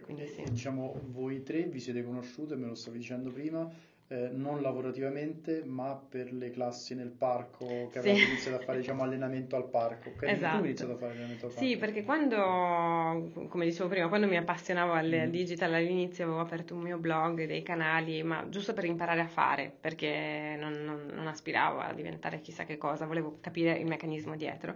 Quindi, 0.00 0.26
sì. 0.26 0.42
Diciamo, 0.44 0.98
voi 1.08 1.42
tre 1.42 1.64
vi 1.64 1.80
siete 1.80 2.02
conosciute, 2.02 2.56
me 2.56 2.66
lo 2.66 2.74
stavi 2.74 2.98
dicendo 2.98 3.30
prima, 3.30 3.68
eh, 4.10 4.30
non 4.32 4.62
lavorativamente, 4.62 5.62
ma 5.66 5.94
per 5.94 6.32
le 6.32 6.50
classi 6.50 6.94
nel 6.94 7.10
parco 7.10 7.90
che 7.92 8.00
sì. 8.00 8.08
iniziato 8.08 8.56
a 8.56 8.64
fare 8.64 8.78
diciamo, 8.78 9.02
allenamento 9.02 9.54
al 9.54 9.68
parco. 9.68 10.08
Okay? 10.08 10.32
Esatto. 10.32 10.56
Tu 10.56 10.62
hai 10.62 10.68
iniziato 10.68 10.92
a 10.92 10.96
fare 10.96 11.10
allenamento 11.12 11.46
al 11.46 11.52
parco? 11.52 11.66
Sì, 11.66 11.76
perché 11.76 12.04
quando, 12.04 13.46
come 13.48 13.66
dicevo 13.66 13.88
prima, 13.90 14.08
quando 14.08 14.26
mi 14.26 14.38
appassionavo 14.38 14.92
al 14.92 15.24
mm. 15.26 15.30
digital 15.30 15.74
all'inizio 15.74 16.24
avevo 16.24 16.40
aperto 16.40 16.74
un 16.74 16.80
mio 16.80 16.96
blog, 16.96 17.44
dei 17.44 17.62
canali, 17.62 18.22
ma 18.22 18.46
giusto 18.48 18.72
per 18.72 18.84
imparare 18.86 19.20
a 19.20 19.28
fare, 19.28 19.70
perché 19.78 20.56
non, 20.58 20.72
non, 20.84 21.10
non 21.12 21.26
aspiravo 21.26 21.80
a 21.80 21.92
diventare 21.92 22.40
chissà 22.40 22.64
che 22.64 22.78
cosa, 22.78 23.04
volevo 23.04 23.36
capire 23.42 23.76
il 23.76 23.86
meccanismo 23.86 24.36
dietro 24.36 24.74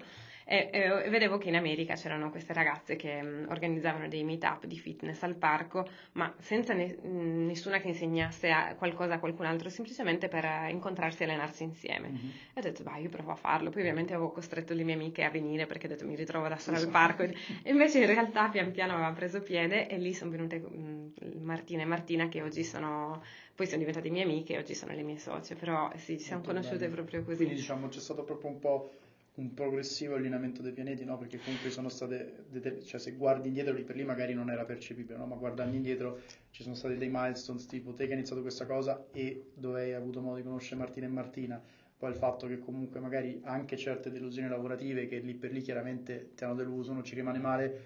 e, 0.52 0.68
e, 0.70 1.08
vedevo 1.08 1.38
che 1.38 1.48
in 1.48 1.56
America 1.56 1.94
c'erano 1.94 2.28
queste 2.28 2.52
ragazze 2.52 2.94
che 2.94 3.22
mh, 3.22 3.46
organizzavano 3.48 4.06
dei 4.06 4.22
meet-up 4.22 4.66
di 4.66 4.78
fitness 4.78 5.22
al 5.22 5.34
parco, 5.34 5.88
ma 6.12 6.30
senza 6.40 6.74
ne, 6.74 6.94
mh, 6.94 7.46
nessuna 7.46 7.80
che 7.80 7.88
insegnasse 7.88 8.50
a 8.50 8.74
qualcosa 8.74 9.14
a 9.14 9.18
qualcun 9.18 9.46
altro, 9.46 9.70
semplicemente 9.70 10.28
per 10.28 10.44
incontrarsi 10.68 11.22
e 11.22 11.24
allenarsi 11.24 11.62
insieme. 11.62 12.10
Mm-hmm. 12.10 12.28
E 12.52 12.60
ho 12.60 12.60
detto, 12.60 12.82
vai, 12.82 13.00
io 13.00 13.08
provo 13.08 13.30
a 13.30 13.34
farlo. 13.34 13.70
Poi 13.70 13.80
ovviamente 13.80 14.12
avevo 14.12 14.30
costretto 14.30 14.74
le 14.74 14.82
mie 14.84 14.92
amiche 14.92 15.24
a 15.24 15.30
venire 15.30 15.64
perché 15.64 15.86
ho 15.86 15.88
detto, 15.88 16.04
mi 16.04 16.16
ritrovo 16.16 16.46
da 16.48 16.58
sola 16.58 16.76
al 16.76 16.90
parco. 16.90 17.22
E 17.22 17.34
invece 17.64 18.00
in 18.00 18.06
realtà 18.06 18.50
pian 18.50 18.72
piano 18.72 18.92
aveva 18.92 19.12
preso 19.12 19.40
piede 19.40 19.88
e 19.88 19.96
lì 19.96 20.12
sono 20.12 20.32
venute 20.32 20.58
mh, 20.58 21.12
Martina 21.40 21.80
e 21.80 21.86
Martina 21.86 22.28
che 22.28 22.42
oggi 22.42 22.62
sono 22.62 23.22
poi 23.54 23.66
sono 23.66 23.78
diventate 23.78 24.10
mie 24.10 24.24
amiche 24.24 24.54
e 24.54 24.58
oggi 24.58 24.74
sono 24.74 24.92
le 24.92 25.02
mie 25.02 25.18
socie, 25.18 25.54
però 25.54 25.90
sì, 25.96 26.18
ci 26.18 26.24
siamo 26.24 26.42
conosciute 26.42 26.78
bello. 26.78 26.94
proprio 26.94 27.22
così. 27.22 27.36
Quindi 27.36 27.54
diciamo 27.54 27.88
c'è 27.88 28.00
stato 28.00 28.22
proprio 28.22 28.50
un 28.50 28.58
po' 28.58 28.90
un 29.34 29.54
progressivo 29.54 30.14
allineamento 30.14 30.60
dei 30.60 30.72
pianeti, 30.72 31.04
no? 31.04 31.16
Perché 31.16 31.38
comunque 31.38 31.70
sono 31.70 31.88
state, 31.88 32.44
cioè 32.84 33.00
se 33.00 33.12
guardi 33.12 33.48
indietro 33.48 33.72
lì 33.72 33.82
per 33.82 33.96
lì 33.96 34.04
magari 34.04 34.34
non 34.34 34.50
era 34.50 34.64
percepibile, 34.64 35.16
no? 35.16 35.26
Ma 35.26 35.36
guardando 35.36 35.74
indietro 35.74 36.20
ci 36.50 36.62
sono 36.62 36.74
stati 36.74 36.96
dei 36.96 37.08
milestones 37.10 37.66
tipo 37.66 37.94
te 37.94 38.04
che 38.04 38.10
hai 38.10 38.18
iniziato 38.18 38.42
questa 38.42 38.66
cosa 38.66 39.06
e 39.10 39.50
dove 39.54 39.82
hai 39.82 39.92
avuto 39.94 40.20
modo 40.20 40.36
di 40.36 40.42
conoscere 40.42 40.76
Martina 40.76 41.06
e 41.06 41.10
Martina, 41.10 41.62
poi 41.96 42.10
il 42.10 42.16
fatto 42.16 42.46
che 42.46 42.58
comunque 42.58 43.00
magari 43.00 43.40
anche 43.44 43.76
certe 43.76 44.10
delusioni 44.10 44.48
lavorative 44.48 45.06
che 45.06 45.18
lì 45.20 45.34
per 45.34 45.52
lì 45.52 45.62
chiaramente 45.62 46.32
ti 46.34 46.44
hanno 46.44 46.54
deluso, 46.54 46.92
non 46.92 47.04
ci 47.04 47.14
rimane 47.14 47.38
male, 47.38 47.80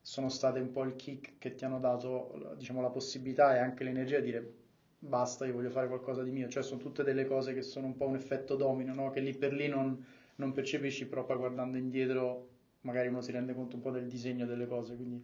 sono 0.00 0.30
state 0.30 0.60
un 0.60 0.70
po' 0.70 0.84
il 0.84 0.96
kick 0.96 1.36
che 1.36 1.54
ti 1.54 1.64
hanno 1.64 1.78
dato 1.78 2.54
diciamo, 2.56 2.80
la 2.80 2.90
possibilità 2.90 3.54
e 3.54 3.58
anche 3.58 3.84
l'energia 3.84 4.18
di 4.18 4.24
dire 4.24 4.54
basta, 4.98 5.46
io 5.46 5.54
voglio 5.54 5.70
fare 5.70 5.88
qualcosa 5.88 6.22
di 6.22 6.30
mio, 6.30 6.48
cioè 6.48 6.62
sono 6.62 6.80
tutte 6.80 7.02
delle 7.02 7.26
cose 7.26 7.54
che 7.54 7.62
sono 7.62 7.86
un 7.86 7.96
po' 7.96 8.06
un 8.06 8.16
effetto 8.16 8.54
domino, 8.54 8.94
no? 8.94 9.10
che 9.10 9.20
lì 9.20 9.34
per 9.34 9.52
lì 9.52 9.66
non, 9.66 10.04
non 10.40 10.52
percepisci, 10.52 11.06
però 11.06 11.24
poi 11.24 11.36
guardando 11.36 11.76
indietro 11.76 12.48
magari 12.82 13.08
uno 13.08 13.20
si 13.20 13.30
rende 13.30 13.54
conto 13.54 13.76
un 13.76 13.82
po' 13.82 13.90
del 13.90 14.06
disegno 14.06 14.46
delle 14.46 14.66
cose, 14.66 14.96
quindi 14.96 15.22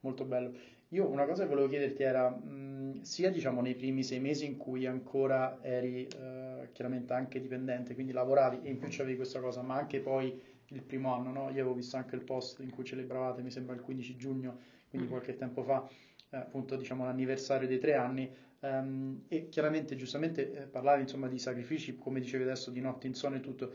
molto 0.00 0.24
bello. 0.24 0.52
Io 0.88 1.06
una 1.06 1.26
cosa 1.26 1.42
che 1.42 1.48
volevo 1.48 1.68
chiederti 1.68 2.02
era, 2.02 2.30
mh, 2.30 3.02
sia 3.02 3.30
diciamo 3.30 3.60
nei 3.60 3.74
primi 3.74 4.02
sei 4.02 4.20
mesi 4.20 4.46
in 4.46 4.56
cui 4.56 4.86
ancora 4.86 5.58
eri 5.62 6.06
eh, 6.06 6.68
chiaramente 6.72 7.12
anche 7.12 7.40
dipendente, 7.40 7.94
quindi 7.94 8.12
lavoravi 8.12 8.60
e 8.62 8.70
in 8.70 8.78
più 8.78 8.88
c'avevi 8.90 9.16
questa 9.16 9.40
cosa, 9.40 9.62
ma 9.62 9.76
anche 9.76 10.00
poi 10.00 10.40
il 10.68 10.82
primo 10.82 11.14
anno, 11.14 11.30
no? 11.32 11.42
Io 11.44 11.60
avevo 11.60 11.74
visto 11.74 11.96
anche 11.96 12.14
il 12.14 12.22
post 12.22 12.60
in 12.60 12.70
cui 12.70 12.84
celebravate, 12.84 13.42
mi 13.42 13.50
sembra 13.50 13.74
il 13.74 13.80
15 13.80 14.16
giugno, 14.16 14.58
quindi 14.88 15.08
mm. 15.08 15.10
qualche 15.10 15.36
tempo 15.36 15.62
fa, 15.62 15.86
eh, 16.30 16.36
appunto 16.36 16.76
diciamo 16.76 17.04
l'anniversario 17.04 17.66
dei 17.66 17.78
tre 17.78 17.94
anni, 17.94 18.30
um, 18.60 19.22
e 19.28 19.48
chiaramente 19.48 19.96
giustamente 19.96 20.52
eh, 20.52 20.66
parlavi 20.66 21.02
insomma 21.02 21.28
di 21.28 21.38
sacrifici, 21.38 21.96
come 21.96 22.20
dicevi 22.20 22.44
adesso, 22.44 22.70
di 22.70 22.80
notti 22.80 23.06
insonne 23.06 23.36
e 23.36 23.40
tutto. 23.40 23.72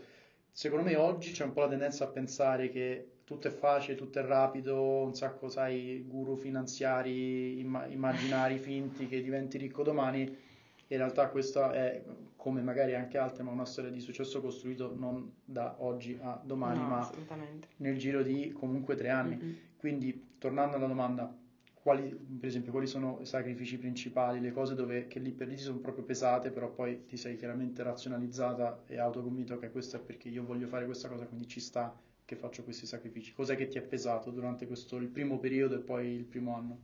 Secondo 0.56 0.84
me 0.84 0.94
oggi 0.94 1.32
c'è 1.32 1.42
un 1.42 1.52
po' 1.52 1.62
la 1.62 1.68
tendenza 1.68 2.04
a 2.04 2.06
pensare 2.06 2.68
che 2.70 3.08
tutto 3.24 3.48
è 3.48 3.50
facile, 3.50 3.96
tutto 3.96 4.20
è 4.20 4.22
rapido, 4.22 5.02
un 5.02 5.12
sacco, 5.12 5.48
sai, 5.48 6.04
guru 6.06 6.36
finanziari, 6.36 7.58
imm- 7.58 7.90
immaginari, 7.90 8.58
finti 8.58 9.08
che 9.08 9.20
diventi 9.20 9.58
ricco 9.58 9.82
domani 9.82 10.20
in 10.86 10.96
realtà 10.96 11.28
questa 11.28 11.72
è, 11.72 12.04
come 12.36 12.60
magari 12.60 12.94
anche 12.94 13.18
altre, 13.18 13.42
ma 13.42 13.50
una 13.50 13.64
storia 13.64 13.90
di 13.90 13.98
successo 13.98 14.40
costruito 14.40 14.94
non 14.96 15.28
da 15.44 15.74
oggi 15.78 16.16
a 16.22 16.40
domani, 16.40 16.78
no, 16.78 16.86
ma 16.86 17.10
nel 17.78 17.98
giro 17.98 18.22
di 18.22 18.52
comunque 18.52 18.94
tre 18.94 19.08
anni. 19.08 19.34
Mm-hmm. 19.34 19.54
Quindi, 19.76 20.34
tornando 20.38 20.76
alla 20.76 20.86
domanda, 20.86 21.36
quali, 21.84 22.08
per 22.08 22.48
esempio, 22.48 22.72
quali 22.72 22.86
sono 22.86 23.18
i 23.20 23.26
sacrifici 23.26 23.76
principali, 23.78 24.40
le 24.40 24.52
cose 24.52 24.74
dove, 24.74 25.06
che 25.06 25.18
lì 25.18 25.32
per 25.32 25.48
lì 25.48 25.58
sono 25.58 25.78
proprio 25.80 26.02
pesate, 26.04 26.50
però 26.50 26.70
poi 26.72 27.04
ti 27.04 27.18
sei 27.18 27.36
chiaramente 27.36 27.82
razionalizzata 27.82 28.84
e 28.86 28.98
autoconvinto 28.98 29.58
che 29.58 29.70
questo 29.70 29.96
è 29.98 30.00
perché 30.00 30.30
io 30.30 30.44
voglio 30.44 30.66
fare 30.66 30.86
questa 30.86 31.08
cosa, 31.08 31.26
quindi 31.26 31.46
ci 31.46 31.60
sta 31.60 31.94
che 32.24 32.36
faccio 32.36 32.64
questi 32.64 32.86
sacrifici. 32.86 33.34
Cos'è 33.34 33.54
che 33.54 33.68
ti 33.68 33.76
è 33.76 33.82
pesato 33.82 34.30
durante 34.30 34.66
questo, 34.66 34.96
il 34.96 35.08
primo 35.08 35.38
periodo 35.38 35.74
e 35.76 35.80
poi 35.80 36.06
il 36.08 36.24
primo 36.24 36.56
anno? 36.56 36.78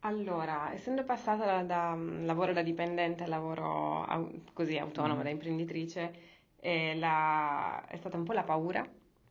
Allora, 0.00 0.72
essendo 0.72 1.04
passata 1.04 1.44
da, 1.44 1.62
da 1.64 1.94
mm, 1.96 2.24
lavoro 2.24 2.52
da 2.52 2.62
dipendente 2.62 3.24
a 3.24 3.26
lavoro 3.26 4.04
au- 4.04 4.42
così 4.52 4.76
autonomo, 4.78 5.20
mm. 5.20 5.24
da 5.24 5.28
imprenditrice, 5.30 6.14
eh, 6.60 6.96
la- 6.96 7.84
è 7.86 7.96
stata 7.96 8.16
un 8.16 8.24
po' 8.24 8.32
la 8.32 8.44
paura 8.44 8.88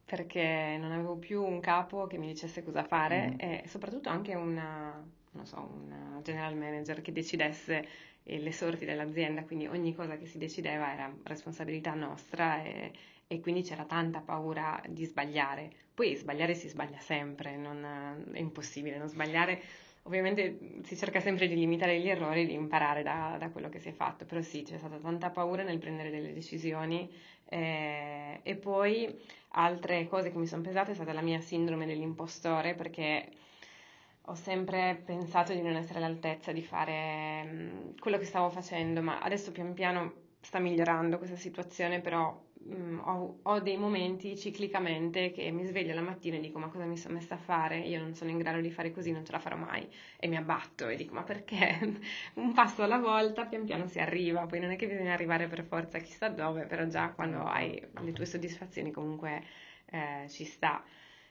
perché 0.07 0.77
non 0.79 0.93
avevo 0.93 1.17
più 1.17 1.43
un 1.43 1.59
capo 1.59 2.07
che 2.07 2.17
mi 2.17 2.27
dicesse 2.27 2.63
cosa 2.63 2.85
fare 2.85 3.33
mm. 3.33 3.39
e 3.39 3.63
soprattutto 3.67 4.07
anche 4.07 4.35
una, 4.35 5.05
non 5.31 5.45
so, 5.45 5.69
una 5.83 6.21
general 6.23 6.55
manager 6.55 7.01
che 7.01 7.11
decidesse 7.11 7.85
eh, 8.23 8.39
le 8.39 8.53
sorti 8.53 8.85
dell'azienda, 8.85 9.43
quindi 9.43 9.67
ogni 9.67 9.93
cosa 9.93 10.15
che 10.15 10.25
si 10.25 10.37
decideva 10.37 10.93
era 10.93 11.13
responsabilità 11.23 11.93
nostra 11.93 12.63
e, 12.63 12.93
e 13.27 13.41
quindi 13.41 13.63
c'era 13.63 13.83
tanta 13.83 14.21
paura 14.21 14.81
di 14.87 15.03
sbagliare. 15.03 15.69
Poi 15.93 16.15
sbagliare 16.15 16.53
si 16.53 16.69
sbaglia 16.69 16.99
sempre, 16.99 17.57
non, 17.57 17.85
è 18.31 18.39
impossibile 18.39 18.97
non 18.97 19.09
sbagliare 19.09 19.61
Ovviamente 20.07 20.81
si 20.83 20.95
cerca 20.95 21.19
sempre 21.19 21.49
di 21.49 21.55
limitare 21.55 21.99
gli 21.99 22.07
errori 22.07 22.43
e 22.43 22.45
di 22.45 22.53
imparare 22.53 23.03
da, 23.03 23.35
da, 23.37 23.49
quello 23.49 23.67
che 23.67 23.79
si 23.79 23.89
è 23.89 23.91
fatto, 23.91 24.23
però 24.23 24.41
sì, 24.41 24.61
c'è 24.61 24.77
stata 24.77 24.95
tanta 24.99 25.31
paura 25.31 25.63
nel 25.63 25.79
prendere 25.79 26.09
delle 26.09 26.33
decisioni 26.33 27.11
eh, 27.49 28.39
e 28.41 28.55
poi 28.55 29.13
altre 29.57 30.07
cose 30.07 30.31
che 30.31 30.37
mi 30.37 30.47
sono 30.47 30.61
pesate 30.61 30.91
è 30.91 30.95
stata 30.95 31.13
la 31.13 31.21
mia 31.21 31.39
sindrome 31.41 31.85
dell'impostore 31.85 32.75
perché 32.75 33.29
ho 34.29 34.35
sempre 34.35 35.01
pensato 35.05 35.53
di 35.53 35.61
non 35.61 35.75
essere 35.75 35.99
all'altezza 35.99 36.51
di 36.51 36.61
fare 36.61 37.43
mm, 37.45 37.97
quello 37.99 38.17
che 38.17 38.25
stavo 38.25 38.49
facendo, 38.49 39.01
ma 39.01 39.19
adesso 39.19 39.51
pian 39.51 39.73
piano 39.73 40.13
sta 40.41 40.59
migliorando 40.59 41.17
questa 41.17 41.37
situazione, 41.37 42.01
però 42.01 42.37
mh, 42.67 42.75
mm, 42.75 42.99
ho, 42.99 43.39
ho, 43.43 43.59
dei 43.59 43.77
momenti 43.77 44.37
ciclicamente 44.37 45.31
che 45.31 45.49
mi 45.51 45.63
sveglio 45.63 45.93
la 45.93 46.01
mattina 46.01 46.37
e 46.37 46.39
dico 46.39 46.59
ma 46.59 46.67
cosa 46.67 46.85
mi 46.85 46.97
sono 46.97 47.15
messa 47.15 47.35
a 47.35 47.37
fare? 47.37 47.79
Io 47.79 47.99
non 47.99 48.13
sono 48.13 48.29
in 48.29 48.37
grado 48.37 48.59
di 48.61 48.71
fare 48.71 48.91
così, 48.91 49.11
non 49.11 49.25
ce 49.25 49.31
la 49.31 49.39
farò 49.39 49.55
mai 49.55 49.87
e 50.17 50.27
mi 50.27 50.37
abbatto 50.37 50.87
e 50.87 50.95
dico 50.95 51.13
ma 51.13 51.23
perché? 51.23 51.99
Un 52.35 52.53
passo 52.53 52.83
alla 52.83 52.97
volta, 52.97 53.45
pian 53.45 53.65
piano 53.65 53.87
si 53.87 53.99
arriva, 53.99 54.45
poi 54.45 54.59
non 54.59 54.71
è 54.71 54.75
che 54.75 54.87
bisogna 54.87 55.13
arrivare 55.13 55.47
per 55.47 55.63
forza 55.63 55.99
chissà 55.99 56.29
dove, 56.29 56.65
però 56.65 56.85
già 56.87 57.09
quando 57.09 57.43
hai 57.43 57.81
le 58.01 58.11
tue 58.13 58.25
soddisfazioni 58.25 58.91
comunque 58.91 59.43
eh, 59.85 60.27
ci 60.29 60.45
sta. 60.45 60.83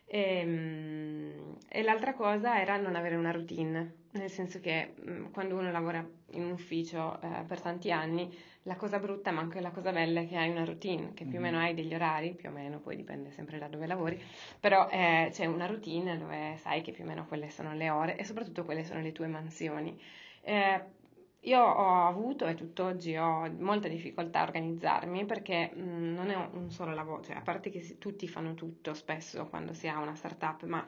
E, 0.09 0.41
ehm, 0.41 1.57
e, 1.69 1.83
l'altra 1.83 2.15
cosa 2.15 2.61
era 2.61 2.77
non 2.77 2.95
avere 2.95 3.17
una 3.17 3.33
routine, 3.33 4.05
nel 4.13 4.31
senso 4.31 4.61
che 4.61 4.95
mm, 5.09 5.27
quando 5.33 5.57
uno 5.57 5.71
lavora 5.71 6.07
in 6.31 6.45
un 6.45 6.53
ufficio 6.53 7.21
eh, 7.21 7.45
per 7.47 7.61
tanti 7.61 7.91
anni 7.91 8.33
la 8.67 8.77
cosa 8.77 8.99
brutta, 8.99 9.31
ma 9.31 9.41
anche 9.41 9.61
la 9.61 9.71
cosa 9.71 9.93
bella 9.93 10.21
è 10.21 10.29
che 10.29 10.37
hai 10.37 10.51
una 10.51 10.65
routine, 10.65 11.15
che 11.15 11.25
più 11.25 11.39
o 11.39 11.41
meno 11.41 11.57
mm-hmm. 11.57 11.67
hai 11.67 11.75
degli 11.75 11.95
orari, 11.95 12.35
più 12.35 12.49
o 12.49 12.53
meno, 12.53 12.81
poi 12.81 12.97
dipende 12.97 13.31
sempre 13.31 13.59
da 13.59 13.69
dove 13.69 13.87
lavori, 13.87 14.21
però 14.59 14.89
eh, 14.91 15.29
c'è 15.33 15.47
una 15.47 15.67
routine 15.67 16.19
dove 16.19 16.57
sai 16.59 16.83
che 16.83 16.93
più 16.93 17.05
o 17.05 17.07
meno 17.07 17.27
quelle 17.27 17.49
sono 17.49 17.75
le 17.75 17.91
ore 17.91 18.17
e 18.17 18.25
soprattutto 18.25 18.65
quelle 18.65 18.85
sono 18.85 19.01
le 19.01 19.13
tue 19.13 19.29
mansioni. 19.29 19.99
Eh, 20.43 20.85
io 21.41 21.61
ho 21.63 22.07
avuto 22.07 22.47
e 22.47 22.55
tutt'oggi 22.55 23.17
ho 23.17 23.49
molta 23.59 23.87
difficoltà 23.87 24.41
a 24.41 24.45
organizzarmi 24.45 25.25
perché 25.27 25.71
mh, 25.73 25.81
mm, 25.81 26.15
non 26.15 26.31
è 26.31 26.35
un 26.35 26.71
solo 26.71 26.93
lavoro, 26.93 27.23
cioè 27.23 27.37
a 27.37 27.43
parte 27.43 27.71
che 27.71 27.81
si, 27.81 27.99
tutti 27.99 28.27
fanno 28.27 28.55
tutto 28.55 28.95
spesso 28.95 29.47
quando 29.47 29.73
si 29.73 29.87
ha 29.87 30.01
una 30.01 30.17
startup, 30.17 30.65
ma 30.65 30.85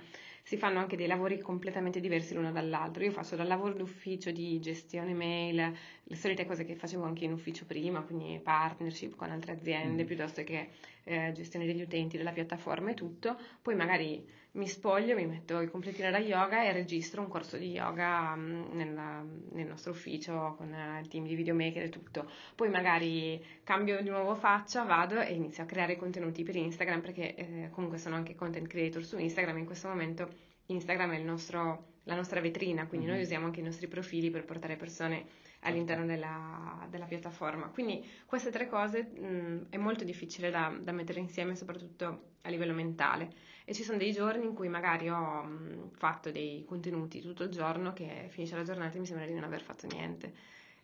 si 0.48 0.56
fanno 0.56 0.78
anche 0.78 0.96
dei 0.96 1.06
lavori 1.06 1.40
completamente 1.40 2.00
diversi 2.00 2.32
l'uno 2.32 2.50
dall'altro. 2.50 3.04
Io 3.04 3.11
faccio 3.11 3.37
dal 3.37 3.46
lavoro 3.46 3.74
d'ufficio 3.74 4.30
di 4.30 4.58
gestione 4.61 5.12
mail, 5.12 5.74
le 6.02 6.16
solite 6.16 6.46
cose 6.46 6.64
che 6.64 6.74
facevo 6.74 7.04
anche 7.04 7.26
in 7.26 7.32
ufficio 7.32 7.66
prima, 7.66 8.00
quindi 8.00 8.40
partnership 8.42 9.14
con 9.14 9.30
altre 9.30 9.52
aziende, 9.52 10.04
mm. 10.04 10.06
piuttosto 10.06 10.42
che 10.44 10.70
eh, 11.04 11.32
gestione 11.34 11.66
degli 11.66 11.82
utenti, 11.82 12.16
della 12.16 12.32
piattaforma 12.32 12.92
e 12.92 12.94
tutto. 12.94 13.38
Poi 13.61 13.74
magari 13.74 14.26
mi 14.52 14.66
spoglio, 14.66 15.14
mi 15.14 15.26
metto 15.26 15.61
il 15.61 15.70
completino 15.70 16.11
da 16.11 16.18
yoga 16.18 16.64
e 16.64 16.72
registro 16.72 17.20
un 17.20 17.28
corso 17.28 17.56
di 17.56 17.70
yoga 17.70 18.32
um, 18.34 18.68
nella, 18.72 19.24
nel 19.52 19.66
nostro 19.66 19.92
ufficio 19.92 20.54
con 20.56 20.74
il 21.00 21.08
team 21.08 21.26
di 21.26 21.34
videomaker 21.34 21.84
e 21.84 21.88
tutto. 21.90 22.30
Poi 22.54 22.68
magari 22.68 23.44
cambio 23.62 24.02
di 24.02 24.08
nuovo 24.08 24.34
faccia, 24.34 24.84
vado 24.84 25.20
e 25.20 25.34
inizio 25.34 25.62
a 25.62 25.66
creare 25.66 25.96
contenuti 25.96 26.42
per 26.42 26.56
Instagram 26.56 27.00
perché 27.00 27.34
eh, 27.34 27.68
comunque 27.70 27.98
sono 27.98 28.16
anche 28.16 28.34
content 28.34 28.66
creator 28.66 29.04
su 29.04 29.18
Instagram. 29.18 29.58
In 29.58 29.66
questo 29.66 29.88
momento 29.88 30.28
Instagram 30.66 31.12
è 31.12 31.18
nostro, 31.18 31.84
la 32.04 32.14
nostra 32.14 32.40
vetrina, 32.40 32.87
quindi 32.87 33.06
mm-hmm. 33.06 33.14
noi 33.16 33.24
usiamo 33.24 33.46
anche 33.46 33.61
i 33.61 33.64
nostri 33.64 33.87
profili 33.87 34.30
per 34.30 34.44
portare 34.44 34.76
persone 34.76 35.26
all'interno 35.61 36.05
della, 36.07 36.87
della 36.90 37.07
piattaforma. 37.07 37.66
Quindi 37.68 38.07
queste 38.27 38.51
tre 38.51 38.66
cose 38.68 39.03
mh, 39.05 39.66
è 39.71 39.77
molto 39.77 40.05
difficile 40.05 40.51
da, 40.51 40.75
da 40.81 40.92
mettere 40.92 41.21
insieme, 41.21 41.55
soprattutto 41.57 42.33
a 42.42 42.49
livello 42.51 42.75
mentale. 42.75 43.33
E 43.64 43.75
ci 43.75 43.83
sono 43.83 43.99
dei 43.99 44.12
giorni 44.12 44.44
in 44.47 44.55
cui 44.55 44.68
magari 44.68 45.09
ho 45.11 45.42
mh, 45.42 45.90
fatto 45.92 46.31
dei 46.31 46.64
contenuti 46.64 47.21
tutto 47.21 47.42
il 47.44 47.51
giorno 47.51 47.92
che 47.92 48.27
finisce 48.31 48.57
la 48.57 48.62
giornata 48.62 48.97
e 48.97 49.01
mi 49.01 49.07
sembra 49.07 49.27
di 49.27 49.35
non 49.35 49.44
aver 49.44 49.62
fatto 49.62 49.87
niente 49.87 50.33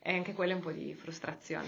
e 0.07 0.13
anche 0.13 0.35
quella 0.35 0.53
è 0.53 0.55
un 0.55 0.61
po' 0.61 0.71
di 0.71 0.93
frustrazione. 0.93 1.67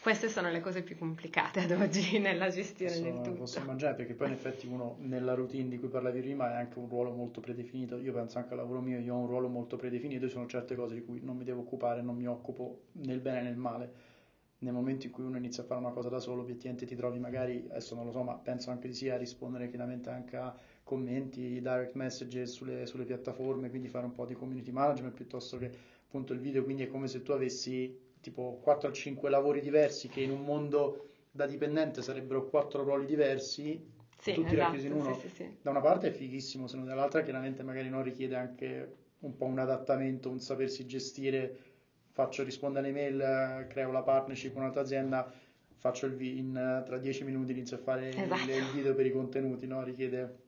Queste 0.00 0.28
sono 0.28 0.50
le 0.50 0.60
cose 0.60 0.82
più 0.82 0.98
complicate 0.98 1.60
ad 1.60 1.70
oggi 1.70 2.18
nella 2.18 2.48
gestione 2.48 2.90
posso, 2.90 3.02
del 3.02 3.20
tutto. 3.20 3.38
Posso 3.38 3.58
immaginare 3.60 3.94
perché 3.94 4.14
poi 4.14 4.26
in 4.26 4.32
effetti 4.32 4.66
uno 4.66 4.96
nella 4.98 5.34
routine 5.34 5.68
di 5.68 5.78
cui 5.78 5.86
parlavi 5.86 6.20
prima 6.20 6.50
è 6.50 6.56
anche 6.56 6.80
un 6.80 6.88
ruolo 6.88 7.12
molto 7.12 7.40
predefinito. 7.40 7.96
Io 7.98 8.12
penso 8.12 8.38
anche 8.38 8.54
al 8.54 8.58
lavoro 8.58 8.80
mio, 8.80 8.98
io 8.98 9.14
ho 9.14 9.18
un 9.18 9.28
ruolo 9.28 9.46
molto 9.46 9.76
predefinito, 9.76 10.26
ci 10.26 10.32
sono 10.32 10.48
certe 10.48 10.74
cose 10.74 10.94
di 10.94 11.04
cui 11.04 11.20
non 11.22 11.36
mi 11.36 11.44
devo 11.44 11.60
occupare, 11.60 12.02
non 12.02 12.16
mi 12.16 12.26
occupo 12.26 12.86
nel 12.92 13.20
bene 13.20 13.38
e 13.38 13.42
nel 13.42 13.56
male 13.56 14.14
nel 14.58 14.72
momento 14.72 15.06
in 15.06 15.12
cui 15.12 15.22
uno 15.22 15.36
inizia 15.36 15.62
a 15.62 15.66
fare 15.66 15.80
una 15.80 15.90
cosa 15.90 16.08
da 16.08 16.18
solo, 16.18 16.40
obiettivamente 16.40 16.86
ti 16.86 16.96
trovi 16.96 17.18
magari, 17.18 17.66
adesso 17.68 17.94
non 17.94 18.06
lo 18.06 18.10
so, 18.10 18.22
ma 18.22 18.34
penso 18.34 18.70
anche 18.70 18.88
di 18.88 18.94
sì, 18.94 19.10
a 19.10 19.16
rispondere 19.16 19.68
chiaramente 19.68 20.08
anche 20.08 20.36
a 20.36 20.56
commenti, 20.82 21.60
direct 21.60 21.94
messages 21.94 22.52
sulle, 22.52 22.86
sulle 22.86 23.04
piattaforme, 23.04 23.68
quindi 23.68 23.88
fare 23.88 24.06
un 24.06 24.12
po' 24.12 24.24
di 24.24 24.34
community 24.34 24.70
management 24.70 25.14
piuttosto 25.14 25.58
che 25.58 25.70
appunto 26.16 26.32
il 26.32 26.40
video, 26.40 26.64
quindi 26.64 26.84
è 26.84 26.88
come 26.88 27.08
se 27.08 27.22
tu 27.22 27.32
avessi 27.32 28.14
tipo 28.20 28.58
4 28.62 28.88
o 28.88 28.92
5 28.92 29.28
lavori 29.28 29.60
diversi 29.60 30.08
che 30.08 30.20
in 30.20 30.30
un 30.30 30.42
mondo 30.42 31.08
da 31.30 31.46
dipendente 31.46 32.00
sarebbero 32.00 32.46
4 32.46 32.82
ruoli 32.82 33.04
diversi, 33.04 33.92
sì, 34.18 34.32
tutti 34.32 34.54
esatto, 34.54 34.62
racchiusi 34.62 34.86
in 34.86 34.92
uno. 34.92 35.14
Sì, 35.14 35.28
sì, 35.28 35.56
da 35.60 35.70
una 35.70 35.80
parte 35.80 36.08
è 36.08 36.10
fighissimo, 36.10 36.66
se 36.66 36.76
non 36.76 36.86
dall'altra 36.86 37.22
chiaramente 37.22 37.62
magari 37.62 37.90
non 37.90 38.02
richiede 38.02 38.34
anche 38.34 38.94
un 39.20 39.36
po' 39.36 39.44
un 39.44 39.58
adattamento, 39.58 40.30
un 40.30 40.40
sapersi 40.40 40.86
gestire 40.86 41.74
faccio 42.10 42.42
rispondere 42.42 42.88
alle 42.88 42.94
mail, 42.94 43.66
creo 43.68 43.92
la 43.92 44.02
partnership 44.02 44.52
con 44.52 44.62
un'altra 44.62 44.80
azienda, 44.80 45.30
faccio 45.76 46.06
il 46.06 46.14
vi- 46.14 46.38
in, 46.38 46.82
tra 46.86 46.96
dieci 46.96 47.24
minuti 47.24 47.52
inizio 47.52 47.76
a 47.76 47.80
fare 47.80 48.08
esatto. 48.08 48.50
il, 48.50 48.56
il, 48.56 48.70
video 48.72 48.94
per 48.94 49.04
i 49.04 49.12
contenuti, 49.12 49.66
no? 49.66 49.82
Richiede... 49.82 50.44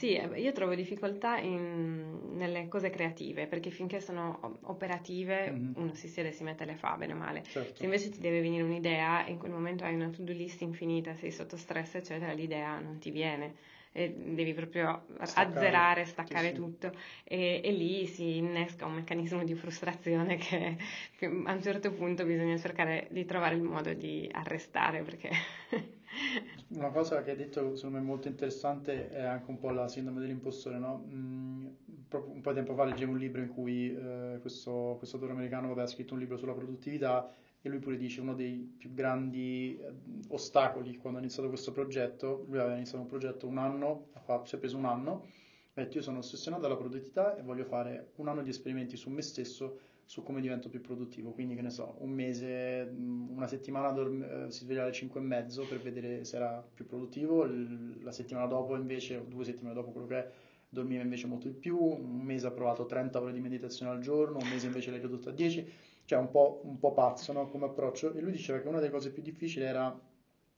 Sì, 0.00 0.14
eh, 0.14 0.40
io 0.40 0.52
trovo 0.52 0.74
difficoltà 0.74 1.36
in, 1.36 2.34
nelle 2.38 2.68
cose 2.68 2.88
creative, 2.88 3.46
perché 3.46 3.68
finché 3.68 4.00
sono 4.00 4.58
operative 4.62 5.50
mm-hmm. 5.50 5.72
uno 5.74 5.92
si 5.92 6.08
siede 6.08 6.30
e 6.30 6.32
si 6.32 6.42
mette 6.42 6.64
le 6.64 6.74
fa, 6.74 6.96
bene 6.96 7.12
o 7.12 7.16
male. 7.16 7.42
Certo. 7.44 7.74
Se 7.76 7.84
invece 7.84 8.08
ti 8.08 8.18
deve 8.18 8.40
venire 8.40 8.62
un'idea 8.62 9.26
e 9.26 9.32
in 9.32 9.38
quel 9.38 9.52
momento 9.52 9.84
hai 9.84 9.94
una 9.94 10.08
to-do 10.08 10.32
list 10.32 10.62
infinita, 10.62 11.14
sei 11.16 11.30
sotto 11.30 11.58
stress, 11.58 11.96
eccetera, 11.96 12.32
l'idea 12.32 12.78
non 12.78 12.98
ti 12.98 13.10
viene. 13.10 13.54
e 13.92 14.08
devi 14.14 14.54
proprio 14.54 15.04
Staccare. 15.22 15.48
azzerare, 15.48 16.04
staccare 16.06 16.48
Sì, 16.48 16.54
sì. 16.54 16.60
tutto 16.60 16.92
e, 17.24 17.60
e 17.62 17.70
lì 17.72 18.06
si 18.06 18.36
innesca 18.36 18.86
un 18.86 18.94
meccanismo 18.94 19.42
di 19.44 19.54
frustrazione 19.54 20.36
che, 20.36 20.76
che 21.18 21.26
a 21.26 21.52
un 21.52 21.60
certo 21.62 21.92
punto 21.92 22.24
bisogna 22.24 22.56
cercare 22.56 23.08
di 23.10 23.24
trovare 23.26 23.56
il 23.56 23.62
modo 23.62 23.92
di 23.92 24.28
arrestare 24.32 25.02
perché 25.02 25.30
Una 26.68 26.90
cosa 26.90 27.22
che 27.22 27.30
hai 27.30 27.36
detto 27.36 27.76
secondo 27.76 27.98
me 27.98 28.04
molto 28.04 28.28
interessante 28.28 29.10
è 29.10 29.22
anche 29.22 29.50
un 29.50 29.58
po' 29.58 29.70
la 29.70 29.88
sindrome 29.88 30.20
dell'impostore, 30.20 30.78
no? 30.78 31.04
Mm, 31.08 31.66
un 32.12 32.40
po' 32.40 32.50
di 32.50 32.56
tempo 32.56 32.74
fa 32.74 32.84
leggevo 32.84 33.12
un 33.12 33.18
libro 33.18 33.40
in 33.40 33.48
cui 33.48 33.94
eh, 33.94 34.38
questo, 34.40 34.96
questo 34.98 35.16
autore 35.16 35.32
americano 35.34 35.70
aveva 35.70 35.86
scritto 35.86 36.14
un 36.14 36.20
libro 36.20 36.36
sulla 36.36 36.52
produttività 36.52 37.32
e 37.62 37.68
lui 37.68 37.78
pure 37.78 37.96
dice 37.96 38.20
uno 38.20 38.34
dei 38.34 38.74
più 38.78 38.92
grandi 38.92 39.78
eh, 39.78 39.92
ostacoli 40.28 40.96
quando 40.96 41.18
ha 41.18 41.22
iniziato 41.22 41.48
questo 41.48 41.72
progetto, 41.72 42.44
lui 42.48 42.58
aveva 42.58 42.74
iniziato 42.74 43.02
un 43.02 43.08
progetto 43.08 43.46
un 43.46 43.58
anno, 43.58 44.08
si 44.44 44.54
è 44.54 44.58
preso 44.58 44.76
un 44.76 44.86
anno, 44.86 45.26
detto 45.72 45.96
io 45.96 46.02
sono 46.02 46.18
ossessionato 46.18 46.62
dalla 46.62 46.76
produttività 46.76 47.36
e 47.36 47.42
voglio 47.42 47.64
fare 47.64 48.12
un 48.16 48.28
anno 48.28 48.42
di 48.42 48.50
esperimenti 48.50 48.96
su 48.96 49.10
me 49.10 49.22
stesso 49.22 49.78
su 50.04 50.24
come 50.24 50.40
divento 50.40 50.68
più 50.68 50.80
produttivo. 50.80 51.30
Quindi, 51.30 51.54
che 51.54 51.62
ne 51.62 51.70
so, 51.70 51.94
un 51.98 52.10
mese, 52.10 52.84
mh, 52.84 53.30
una 53.30 53.46
settimana 53.46 53.92
dorm- 53.92 54.22
eh, 54.22 54.50
si 54.50 54.64
sveglia 54.64 54.82
alle 54.82 54.92
5 54.92 55.20
e 55.20 55.22
mezzo 55.22 55.64
per 55.68 55.80
vedere 55.80 56.24
se 56.24 56.34
era 56.34 56.66
più 56.74 56.84
produttivo, 56.84 57.46
la 58.02 58.10
settimana 58.10 58.46
dopo 58.46 58.74
invece, 58.74 59.16
o 59.18 59.24
due 59.28 59.44
settimane 59.44 59.74
dopo 59.74 59.92
quello 59.92 60.08
che 60.08 60.16
è, 60.18 60.30
dormiva 60.68 61.02
invece 61.02 61.28
molto 61.28 61.46
di 61.46 61.54
più, 61.54 61.80
un 61.80 62.22
mese 62.22 62.48
ha 62.48 62.50
provato 62.50 62.86
30 62.86 63.20
ore 63.20 63.32
di 63.32 63.38
meditazione 63.40 63.92
al 63.92 64.00
giorno, 64.00 64.38
un 64.38 64.48
mese 64.48 64.66
invece 64.66 64.90
l'hai 64.90 65.00
ridotto 65.00 65.28
a 65.28 65.32
10, 65.32 65.64
cioè 66.04 66.18
un 66.18 66.30
po', 66.30 66.60
un 66.64 66.78
po' 66.80 66.92
pazzo, 66.92 67.32
no, 67.32 67.48
come 67.48 67.66
approccio. 67.66 68.12
E 68.12 68.20
lui 68.20 68.32
diceva 68.32 68.58
che 68.58 68.66
una 68.66 68.78
delle 68.80 68.90
cose 68.90 69.12
più 69.12 69.22
difficili 69.22 69.64
era 69.64 69.96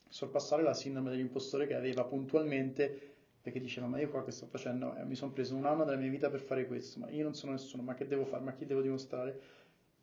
sorpassare 0.09 0.62
la 0.62 0.75
sindrome 0.75 1.11
dell'impostore 1.11 1.66
che 1.66 1.75
aveva 1.75 2.05
puntualmente 2.05 3.12
perché 3.43 3.61
diceva 3.61 3.87
ma 3.87 3.99
io 3.99 4.09
qua 4.09 4.25
che 4.25 4.31
sto 4.31 4.47
facendo? 4.47 4.95
Eh, 4.97 5.05
mi 5.05 5.15
sono 5.15 5.33
preso 5.33 5.55
un 5.57 5.67
anno 5.67 5.85
della 5.85 5.97
mia 5.99 6.09
vita 6.11 6.31
per 6.31 6.41
fare 6.41 6.67
questo 6.67 7.01
ma 7.01 7.11
io 7.11 7.23
non 7.25 7.35
sono 7.35 7.53
nessuno 7.53 7.83
ma 7.83 7.95
che 7.95 8.07
devo 8.07 8.25
fare? 8.25 8.43
Ma 8.43 8.53
chi 8.55 8.65
devo 8.67 8.81
dimostrare? 8.81 9.41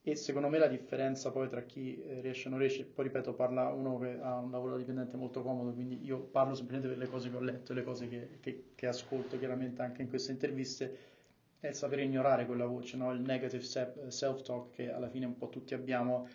E 0.01 0.15
secondo 0.15 0.47
me 0.49 0.57
la 0.57 0.67
differenza 0.67 1.31
poi 1.31 1.49
tra 1.49 1.61
chi 1.63 2.01
eh, 2.01 2.21
riesce 2.21 2.47
e 2.47 2.49
non 2.51 2.59
riesce 2.59 2.85
poi 2.85 3.05
ripeto 3.05 3.33
parla 3.33 3.67
uno 3.69 3.97
che 3.99 4.17
ha 4.21 4.37
un 4.37 4.49
lavoro 4.51 4.77
dipendente 4.77 5.17
molto 5.17 5.41
comodo 5.43 5.71
quindi 5.73 6.03
io 6.03 6.19
parlo 6.19 6.53
semplicemente 6.55 6.93
per 6.95 6.97
le 7.05 7.09
cose 7.11 7.29
che 7.29 7.35
ho 7.35 7.41
letto 7.41 7.71
e 7.71 7.75
le 7.75 7.83
cose 7.83 8.07
che, 8.07 8.37
che- 8.39 8.63
che 8.75 8.87
ascolto 8.87 9.37
chiaramente 9.37 9.81
anche 9.81 10.01
in 10.01 10.09
queste 10.09 10.31
interviste 10.31 10.97
è 11.59 11.71
sapere 11.73 12.03
ignorare 12.03 12.45
quella 12.45 12.65
voce 12.65 12.95
no? 12.97 13.11
il 13.11 13.21
negative 13.21 13.63
se- 13.63 13.93
self-talk 14.07 14.71
che 14.71 14.91
alla 14.91 15.09
fine 15.09 15.25
un 15.25 15.37
po' 15.37 15.49
tutti 15.49 15.73
abbiamo 15.73 16.27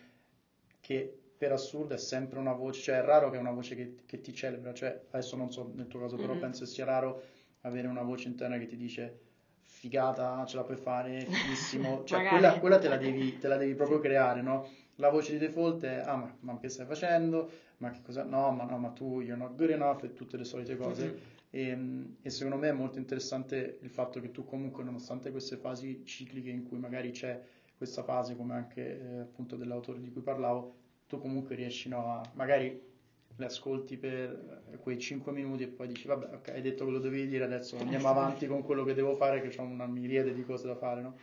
che 0.79 1.19
per 1.37 1.51
assurdo 1.51 1.93
è 1.93 1.97
sempre 1.97 2.39
una 2.39 2.53
voce, 2.53 2.81
cioè 2.81 2.97
è 2.99 3.03
raro 3.03 3.29
che 3.29 3.37
è 3.37 3.39
una 3.39 3.51
voce 3.51 3.75
che, 3.75 3.95
che 4.05 4.21
ti 4.21 4.33
celebra, 4.33 4.73
cioè 4.73 5.01
adesso 5.11 5.35
non 5.35 5.51
so 5.51 5.71
nel 5.73 5.87
tuo 5.87 5.99
caso, 5.99 6.15
però 6.15 6.33
Mhm. 6.33 6.39
penso 6.39 6.65
sia 6.65 6.85
raro 6.85 7.21
avere 7.61 7.87
una 7.87 8.03
voce 8.03 8.27
interna 8.27 8.57
che 8.57 8.67
ti 8.67 8.77
dice 8.77 9.19
figata, 9.61 10.45
ce 10.45 10.55
la 10.55 10.63
puoi 10.63 10.77
fare, 10.77 11.25
fighissimo, 11.25 12.03
cioè 12.05 12.27
quella, 12.27 12.59
quella 12.59 12.77
te 12.79 12.87
la 12.87 12.97
devi, 12.97 13.37
te 13.39 13.47
la 13.47 13.57
devi 13.57 13.73
proprio 13.75 13.99
creare, 13.99 14.41
no? 14.41 14.67
La 14.95 15.09
voce 15.09 15.33
di 15.33 15.37
default 15.39 15.83
è, 15.83 15.97
ah 16.05 16.15
ma, 16.15 16.35
ma 16.39 16.57
che 16.57 16.69
stai 16.69 16.85
facendo? 16.85 17.49
Ma 17.77 17.91
che 17.91 17.99
cosa? 18.01 18.23
No, 18.23 18.51
ma 18.51 18.63
no, 18.63 18.77
ma 18.77 18.89
tu, 18.89 19.19
you're 19.19 19.35
not 19.35 19.55
good 19.55 19.71
enough 19.71 20.03
e 20.03 20.13
tutte 20.13 20.37
le 20.37 20.45
solite 20.45 20.77
cose. 20.77 21.05
Mhm. 21.05 21.17
E, 21.49 21.77
e 22.21 22.29
secondo 22.29 22.57
me 22.57 22.69
è 22.69 22.73
molto 22.73 22.97
interessante 22.97 23.77
il 23.81 23.89
fatto 23.89 24.19
che 24.21 24.31
tu 24.31 24.45
comunque, 24.45 24.83
nonostante 24.83 25.31
queste 25.31 25.57
fasi 25.57 26.03
cicliche 26.05 26.49
in 26.49 26.63
cui 26.63 26.77
magari 26.77 27.11
c'è 27.11 27.41
questa 27.77 28.03
fase, 28.03 28.35
come 28.37 28.53
anche 28.53 28.99
eh, 29.01 29.19
appunto 29.19 29.57
dell'autore 29.57 29.99
di 29.99 30.09
cui 30.11 30.21
parlavo, 30.21 30.75
tu 31.15 31.21
comunque 31.21 31.55
riesci 31.55 31.89
no, 31.89 32.11
a 32.11 32.21
magari 32.33 32.93
le 33.37 33.45
ascolti 33.45 33.97
per 33.97 34.63
quei 34.81 34.97
5 34.97 35.31
minuti 35.31 35.63
e 35.63 35.67
poi 35.67 35.87
dici 35.87 36.07
vabbè 36.07 36.35
ok 36.35 36.49
hai 36.49 36.61
detto 36.61 36.83
quello 36.83 36.99
che 36.99 37.05
dovevi 37.05 37.27
dire 37.27 37.43
adesso 37.43 37.77
andiamo 37.77 38.07
avanti 38.07 38.47
con 38.47 38.63
quello 38.63 38.85
che 38.85 38.93
devo 38.93 39.15
fare 39.15 39.41
che 39.41 39.53
ho 39.59 39.63
una 39.63 39.85
miriade 39.85 40.33
di 40.33 40.45
cose 40.45 40.67
da 40.67 40.75
fare 40.75 41.01
no? 41.01 41.15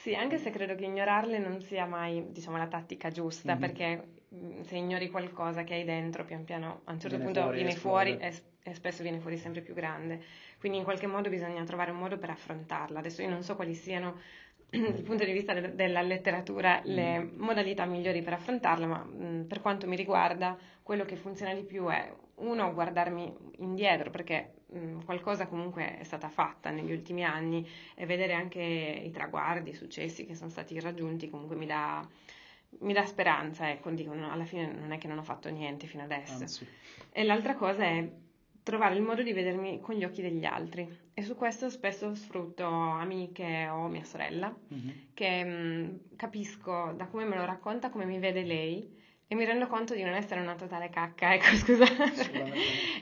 Sì, 0.00 0.14
anche 0.14 0.38
se 0.38 0.50
credo 0.50 0.74
che 0.76 0.84
ignorarle 0.84 1.38
non 1.38 1.60
sia 1.60 1.84
mai, 1.84 2.24
diciamo, 2.30 2.56
la 2.56 2.68
tattica 2.68 3.10
giusta, 3.10 3.54
Mhm. 3.54 3.60
perché 3.60 4.02
mh, 4.28 4.60
se 4.62 4.76
ignori 4.76 5.10
qualcosa 5.10 5.64
che 5.64 5.74
hai 5.74 5.84
dentro, 5.84 6.24
pian 6.24 6.44
piano 6.44 6.82
a 6.84 6.92
un 6.92 7.00
certo 7.00 7.16
Viene 7.16 7.24
punto 7.24 7.40
fuori, 7.42 7.56
viene 7.56 7.74
fuori 7.74 8.16
e, 8.16 8.32
e 8.62 8.74
spesso 8.74 9.02
viene 9.02 9.18
fuori 9.18 9.36
sempre 9.36 9.60
più 9.60 9.74
grande. 9.74 10.22
Quindi 10.60 10.78
in 10.78 10.84
qualche 10.84 11.08
modo 11.08 11.28
bisogna 11.28 11.64
trovare 11.64 11.90
un 11.90 11.98
modo 11.98 12.16
per 12.16 12.30
affrontarla. 12.30 13.00
Adesso 13.00 13.22
io 13.22 13.28
non 13.28 13.42
so 13.42 13.56
quali 13.56 13.74
siano, 13.74 14.18
dal 14.70 15.02
punto 15.02 15.24
di 15.24 15.32
vista 15.32 15.54
del- 15.54 15.72
della 15.74 16.02
letteratura, 16.02 16.80
le 16.84 17.18
Mhm. 17.18 17.32
modalità 17.36 17.84
migliori 17.86 18.22
per 18.22 18.34
affrontarla, 18.34 18.86
ma 18.86 18.98
mh, 19.02 19.44
per 19.48 19.60
quanto 19.60 19.86
mi 19.86 19.96
riguarda, 19.96 20.56
quello 20.82 21.04
che 21.04 21.16
funziona 21.16 21.54
di 21.54 21.62
più 21.62 21.86
è 21.88 22.12
uno, 22.36 22.72
guardarmi 22.72 23.34
indietro, 23.58 24.10
perché 24.10 24.52
mh, 24.70 25.04
qualcosa 25.04 25.46
comunque 25.46 25.96
è 25.98 26.04
stata 26.04 26.28
fatta 26.28 26.70
negli 26.70 26.92
ultimi 26.92 27.24
anni 27.24 27.66
e 27.94 28.04
vedere 28.06 28.34
anche 28.34 28.60
i 28.60 29.10
traguardi, 29.10 29.70
i 29.70 29.74
successi 29.74 30.26
che 30.26 30.34
sono 30.34 30.50
stati 30.50 30.78
raggiunti 30.78 31.30
comunque 31.30 31.56
mi 31.56 31.66
dà, 31.66 32.06
mi 32.80 32.92
dà 32.92 33.04
speranza, 33.06 33.70
ecco, 33.70 33.90
dico, 33.90 34.12
no, 34.14 34.30
alla 34.30 34.44
fine 34.44 34.66
non 34.70 34.92
è 34.92 34.98
che 34.98 35.08
non 35.08 35.18
ho 35.18 35.22
fatto 35.22 35.48
niente 35.48 35.86
fino 35.86 36.02
adesso. 36.02 36.42
anzi 36.42 36.66
E 37.10 37.24
l'altra 37.24 37.54
cosa 37.54 37.84
è 37.84 38.06
trovare 38.68 38.94
il 38.96 39.02
modo 39.02 39.22
di 39.22 39.32
vedermi 39.32 39.80
con 39.80 39.94
gli 39.94 40.04
occhi 40.04 40.20
degli 40.20 40.44
altri 40.44 40.86
e 41.14 41.22
su 41.22 41.34
questo 41.36 41.70
spesso 41.70 42.14
sfrutto 42.14 42.66
amiche 42.66 43.66
o 43.68 43.88
mia 43.88 44.04
sorella 44.04 44.54
Mhm. 44.68 44.92
che 45.14 45.44
mh, 45.44 46.00
capisco 46.16 46.92
da 46.94 47.06
come 47.06 47.24
me 47.24 47.36
lo 47.36 47.46
racconta 47.46 47.88
come 47.88 48.04
mi 48.04 48.18
vede 48.18 48.42
lei 48.42 48.96
e 49.26 49.34
mi 49.34 49.44
rendo 49.44 49.66
conto 49.66 49.94
di 49.94 50.02
non 50.02 50.14
essere 50.14 50.40
una 50.40 50.54
totale 50.54 50.90
cacca, 50.90 51.32
ecco 51.34 51.54
scusa. 51.56 51.84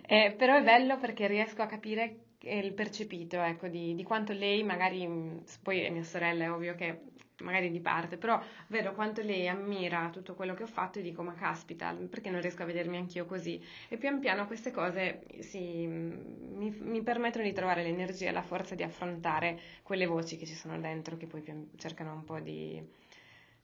Eh, 0.07 0.35
però 0.37 0.57
è 0.57 0.63
bello 0.63 0.99
perché 0.99 1.27
riesco 1.27 1.63
a 1.63 1.67
capire 1.67 2.17
il 2.41 2.73
percepito, 2.75 3.41
ecco, 3.43 3.67
di, 3.69 3.95
di 3.95 4.03
quanto 4.05 4.33
lei 4.33 4.63
magari, 4.63 5.05
mh, 5.07 5.43
poi 5.63 5.81
è 5.81 5.91
mia 5.91 6.05
sorella, 6.05 6.45
è 6.45 6.51
ovvio 6.53 6.75
che 6.77 7.01
magari 7.43 7.71
di 7.71 7.81
parte, 7.81 8.17
però 8.17 8.41
vedo 8.69 8.93
quanto 8.93 9.23
lei 9.23 9.49
ammira 9.49 10.09
tutto 10.11 10.35
quello 10.35 10.55
che 10.55 10.63
ho 10.65 10.67
fatto 10.67 10.99
e 10.99 11.03
dico, 11.03 11.23
ma 11.23 11.35
caspita, 11.35 11.93
perché 12.09 12.31
non 12.31 12.41
riesco 12.41 12.63
a 12.63 12.67
vedermi 12.67 12.97
anch'io 12.97 13.27
così? 13.27 13.63
E 13.89 13.97
pian 13.99 14.19
piano 14.21 14.47
queste 14.47 14.71
cose 14.71 15.23
si, 15.41 15.87
mi, 15.87 16.71
mi 16.81 17.03
permettono 17.03 17.45
di 17.45 17.53
trovare 17.53 17.83
l'energia 17.83 18.29
e 18.29 18.33
la 18.33 18.43
forza 18.43 18.75
di 18.75 18.83
affrontare 18.83 19.59
quelle 19.83 20.07
voci 20.07 20.37
che 20.37 20.47
ci 20.47 20.55
sono 20.55 20.79
dentro, 20.81 21.17
che 21.17 21.27
poi 21.27 21.41
pian- 21.43 21.69
cercano 21.77 22.13
un 22.15 22.25
po' 22.25 22.41
di, 22.41 22.83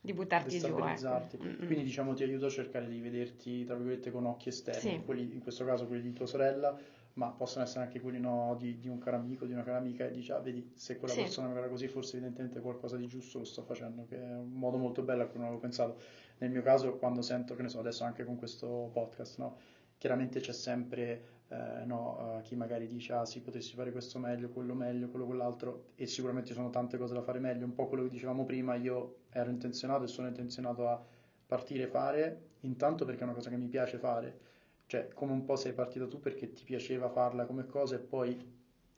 di 0.01 0.13
buttarti 0.13 0.61
giù, 0.61 0.79
ecco. 0.83 1.29
Quindi 1.65 1.85
diciamo 1.85 2.15
ti 2.15 2.23
aiuto 2.25 2.47
a 2.47 2.51
cercare 2.51 2.89
di 2.89 3.01
vederti 3.01 3.65
tra 3.65 3.75
virgolette 3.77 4.11
con 4.11 4.27
occhi 4.27 4.49
esterni, 4.49 4.99
Sì. 4.99 5.05
quelli, 5.05 5.33
in 5.33 5.41
questo 5.41 5.65
caso 5.65 5.87
quelli 5.87 6.03
di 6.03 6.13
tua 6.13 6.27
sorella, 6.27 6.77
ma 7.15 7.31
possono 7.31 7.65
essere 7.65 7.85
anche 7.85 8.01
quelli 8.01 8.19
no, 8.19 8.57
di, 8.59 8.79
di 8.79 8.89
un 8.89 8.99
caro 8.99 9.17
amico, 9.17 9.45
di 9.45 9.53
una 9.53 9.63
cara 9.63 9.77
amica 9.79 10.07
e 10.07 10.11
dici 10.11 10.33
ah 10.33 10.39
vedi 10.41 10.73
se 10.75 10.97
quella 10.97 11.13
Sì. 11.15 11.21
persona 11.21 11.49
mi 11.49 11.57
era 11.59 11.69
così 11.69 11.87
forse 11.89 12.17
evidentemente 12.17 12.61
qualcosa 12.61 12.97
di 12.97 13.07
giusto 13.07 13.39
lo 13.39 13.45
sto 13.45 13.63
facendo, 13.63 14.07
che 14.07 14.17
è 14.19 14.35
un 14.37 14.53
modo 14.53 14.79
molto 14.79 15.03
bello 15.03 15.23
a 15.23 15.27
cui 15.27 15.37
non 15.39 15.47
avevo 15.49 15.61
pensato. 15.61 15.99
Nel 16.39 16.51
mio 16.51 16.63
caso 16.63 16.97
quando 16.97 17.23
sento, 17.23 17.55
che 17.55 17.63
ne 17.63 17.69
so, 17.69 17.79
adesso 17.81 18.05
anche 18.05 18.25
con 18.25 18.37
questo 18.37 18.91
podcast, 18.93 19.39
no? 19.39 19.57
Chiaramente 19.99 20.41
c'è 20.41 20.53
sempre 20.53 21.25
eh, 21.49 21.85
no, 21.85 22.39
eh, 22.39 22.43
chi 22.43 22.57
magari 22.57 22.87
dice 22.89 23.13
ah 23.13 23.25
sì 23.27 23.41
potessi 23.41 23.75
fare 23.75 23.93
questo 23.93 24.19
meglio, 24.19 24.49
quello 24.49 24.75
meglio, 24.75 25.09
quello 25.09 25.27
quell'altro 25.27 25.91
e 25.95 26.07
sicuramente 26.07 26.49
ci 26.49 26.55
sono 26.55 26.71
tante 26.71 26.97
cose 26.99 27.15
da 27.15 27.23
fare 27.23 27.39
meglio, 27.39 27.65
un 27.67 27.75
po' 27.75 27.87
quello 27.89 28.03
che 28.05 28.09
dicevamo 28.11 28.45
prima, 28.45 28.75
io 28.75 29.19
ero 29.31 29.51
intenzionato 29.51 30.05
e 30.05 30.09
sono 30.09 30.29
intenzionato 30.29 30.89
a 30.89 31.01
partire 31.47 31.87
fare, 31.87 32.51
intanto 32.61 33.05
perché 33.05 33.21
è 33.21 33.25
una 33.25 33.35
cosa 33.35 33.51
che 33.51 33.57
mi 33.57 33.69
piace 33.69 33.99
fare, 33.99 34.39
cioè 34.93 35.09
come 35.15 35.33
un 35.33 35.43
po' 35.43 35.57
sei 35.57 35.73
partito 35.73 36.07
tu 36.07 36.21
perché 36.21 36.53
ti 36.53 36.65
piaceva 36.65 37.09
farla 37.09 37.47
come 37.47 37.65
cosa 37.65 37.95
e 37.95 37.99
poi 37.99 38.37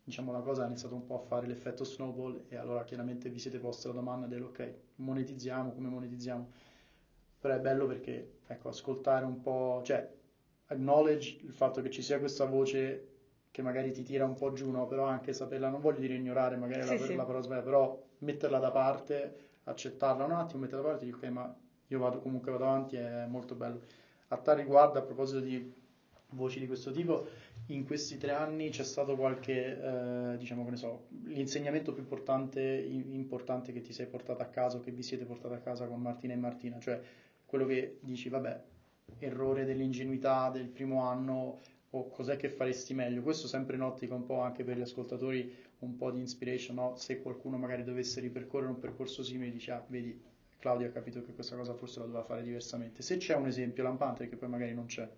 diciamo 0.02 0.32
la 0.32 0.40
cosa 0.40 0.64
ha 0.64 0.66
iniziato 0.66 0.96
un 0.96 1.04
po' 1.06 1.14
a 1.14 1.18
fare 1.20 1.46
l'effetto 1.46 1.84
snowball 1.84 2.46
e 2.48 2.56
allora 2.56 2.82
chiaramente 2.82 3.30
vi 3.30 3.38
siete 3.38 3.60
posti 3.60 3.86
la 3.86 3.92
domanda 3.92 4.26
del 4.26 4.42
ok, 4.42 4.74
monetizziamo, 4.96 5.72
come 5.72 5.88
monetizziamo? 5.88 6.50
Però 7.38 7.54
è 7.54 7.60
bello 7.60 7.86
perché 7.86 8.38
ecco, 8.44 8.70
ascoltare 8.70 9.24
un 9.24 9.40
po', 9.40 9.82
cioè 9.84 10.04
acknowledge 10.66 11.38
il 11.42 11.52
fatto 11.52 11.80
che 11.80 11.90
ci 11.90 12.02
sia 12.02 12.18
questa 12.18 12.44
voce 12.44 13.06
che 13.52 13.62
magari 13.62 13.92
ti 13.92 14.02
tira 14.02 14.24
un 14.24 14.34
po' 14.34 14.52
giù, 14.52 14.72
no? 14.72 14.86
Però 14.86 15.04
anche 15.04 15.32
saperla, 15.32 15.68
non 15.68 15.80
voglio 15.80 16.00
dire 16.00 16.14
ignorare 16.14 16.56
magari 16.56 16.82
Sì, 16.82 16.98
la, 16.98 17.06
sì. 17.06 17.14
la 17.14 17.24
parola 17.24 17.40
sbagliata, 17.44 17.66
però 17.66 18.02
metterla 18.18 18.58
da 18.58 18.72
parte, 18.72 19.36
accettarla 19.62 20.24
un 20.24 20.32
attimo, 20.32 20.62
metterla 20.62 20.82
da 20.82 20.88
parte 20.88 21.04
e 21.04 21.06
dire 21.12 21.18
ok, 21.18 21.32
ma 21.32 21.56
io 21.86 21.98
vado 22.00 22.18
comunque 22.18 22.50
vado 22.50 22.64
avanti, 22.64 22.96
è 22.96 23.26
molto 23.26 23.54
bello. 23.54 23.80
A 24.28 24.38
tal 24.38 24.56
riguardo, 24.56 24.98
a 24.98 25.02
proposito 25.02 25.38
di 25.38 25.82
voci 26.34 26.60
di 26.60 26.66
questo 26.66 26.90
tipo, 26.90 27.26
in 27.66 27.84
questi 27.84 28.18
tre 28.18 28.32
anni 28.32 28.68
c'è 28.70 28.84
stato 28.84 29.16
qualche, 29.16 29.80
eh, 29.80 30.36
diciamo 30.36 30.64
che 30.64 30.70
ne 30.70 30.76
so, 30.76 31.06
l'insegnamento 31.24 31.92
più 31.92 32.02
importante, 32.02 32.60
importante 32.62 33.72
che 33.72 33.80
ti 33.80 33.92
sei 33.92 34.06
portato 34.06 34.42
a 34.42 34.46
casa 34.46 34.76
o 34.76 34.80
che 34.80 34.90
vi 34.90 35.02
siete 35.02 35.24
portati 35.24 35.54
a 35.54 35.58
casa 35.58 35.86
con 35.86 36.00
Martina 36.00 36.34
e 36.34 36.36
Martina, 36.36 36.78
cioè 36.78 37.00
quello 37.46 37.66
che 37.66 37.98
dici, 38.00 38.28
vabbè, 38.28 38.62
errore 39.18 39.64
dell'ingenuità 39.64 40.50
del 40.50 40.66
primo 40.66 41.02
anno 41.02 41.60
o 41.90 42.08
cos'è 42.08 42.36
che 42.36 42.48
faresti 42.48 42.92
meglio? 42.94 43.22
Questo 43.22 43.46
sempre 43.46 43.76
in 43.76 43.82
ottica 43.82 44.14
un 44.14 44.24
po' 44.24 44.40
anche 44.40 44.64
per 44.64 44.76
gli 44.76 44.82
ascoltatori, 44.82 45.54
un 45.80 45.96
po' 45.96 46.10
di 46.10 46.18
inspiration, 46.18 46.74
no? 46.74 46.96
Se 46.96 47.22
qualcuno 47.22 47.56
magari 47.56 47.84
dovesse 47.84 48.20
ripercorrere 48.20 48.70
un 48.70 48.80
percorso 48.80 49.22
simile, 49.22 49.52
dice, 49.52 49.70
ah, 49.70 49.84
vedi, 49.86 50.20
Claudio 50.58 50.88
ha 50.88 50.90
capito 50.90 51.22
che 51.22 51.34
questa 51.34 51.56
cosa 51.56 51.74
forse 51.74 52.00
la 52.00 52.06
doveva 52.06 52.24
fare 52.24 52.42
diversamente. 52.42 53.02
Se 53.02 53.18
c'è 53.18 53.36
un 53.36 53.46
esempio 53.46 53.82
lampante, 53.82 54.28
che 54.28 54.36
poi 54.36 54.48
magari 54.48 54.74
non 54.74 54.86
c'è. 54.86 55.08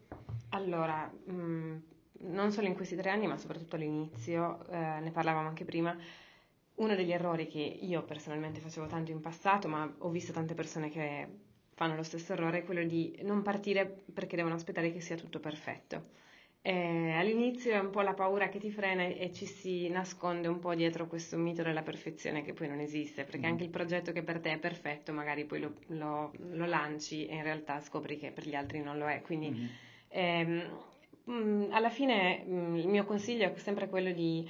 Allora, 0.57 1.07
mh, 1.07 1.83
non 2.21 2.51
solo 2.51 2.67
in 2.67 2.75
questi 2.75 2.97
tre 2.97 3.11
anni, 3.11 3.27
ma 3.27 3.37
soprattutto 3.37 3.77
all'inizio, 3.77 4.67
eh, 4.69 5.01
ne 5.01 5.11
parlavamo 5.11 5.49
anche 5.49 5.67
prima, 5.67 5.95
uno 6.77 6.95
degli 6.95 7.13
errori 7.13 7.47
che 7.47 7.61
io 7.61 8.03
personalmente 8.05 8.61
facevo 8.61 8.87
tanto 8.87 9.11
in 9.11 9.21
passato, 9.21 9.69
ma 9.69 9.95
ho 9.99 10.09
visto 10.09 10.33
tante 10.33 10.55
persone 10.55 10.89
che 10.89 11.29
fanno 11.75 11.95
lo 11.95 12.03
stesso 12.03 12.33
errore, 12.33 12.61
è 12.61 12.65
quello 12.65 12.85
di 12.85 13.19
non 13.23 13.43
partire 13.43 13.85
perché 14.15 14.35
devono 14.37 14.55
aspettare 14.55 14.93
che 14.93 15.01
sia 15.01 15.17
tutto 15.17 15.41
perfetto. 15.41 16.15
Eh, 16.63 17.13
all'inizio 17.13 17.73
è 17.73 17.79
un 17.79 17.91
po' 17.91 18.01
la 18.01 18.15
paura 18.15 18.49
che 18.49 18.59
ti 18.59 18.71
frena 18.73 19.05
e 19.05 19.31
ci 19.33 19.47
si 19.47 19.89
nasconde 19.89 20.49
un 20.49 20.59
po' 20.59 20.75
dietro 20.75 21.07
questo 21.07 21.37
mito 21.37 21.63
della 21.63 21.83
perfezione 21.83 22.43
che 22.43 22.55
poi 22.55 22.67
non 22.67 22.81
esiste, 22.81 23.25
perché 23.25 23.47
mm. 23.47 23.51
anche 23.51 23.65
il 23.65 23.71
progetto 23.71 24.11
che 24.11 24.23
per 24.23 24.41
te 24.41 24.53
è 24.53 24.59
perfetto 24.59 25.13
magari 25.13 25.45
poi 25.45 25.61
lo, 25.61 25.75
lo, 25.89 26.33
lo 26.39 26.67
lanci 26.67 27.27
e 27.27 27.37
in 27.37 27.43
realtà 27.43 27.81
scopri 27.81 28.19
che 28.19 28.33
per 28.33 28.49
gli 28.49 28.55
altri 28.55 28.81
non 28.81 28.99
lo 28.99 29.07
è. 29.07 29.21
Quindi 29.21 29.51
mm. 29.51 29.67
Ehm, 30.17 31.69
alla 31.71 31.91
fine 31.91 32.45
il 32.47 32.89
mio 32.89 33.05
consiglio 33.05 33.53
è 33.53 33.59
sempre 33.59 33.89
quello 33.89 34.13
di 34.13 34.49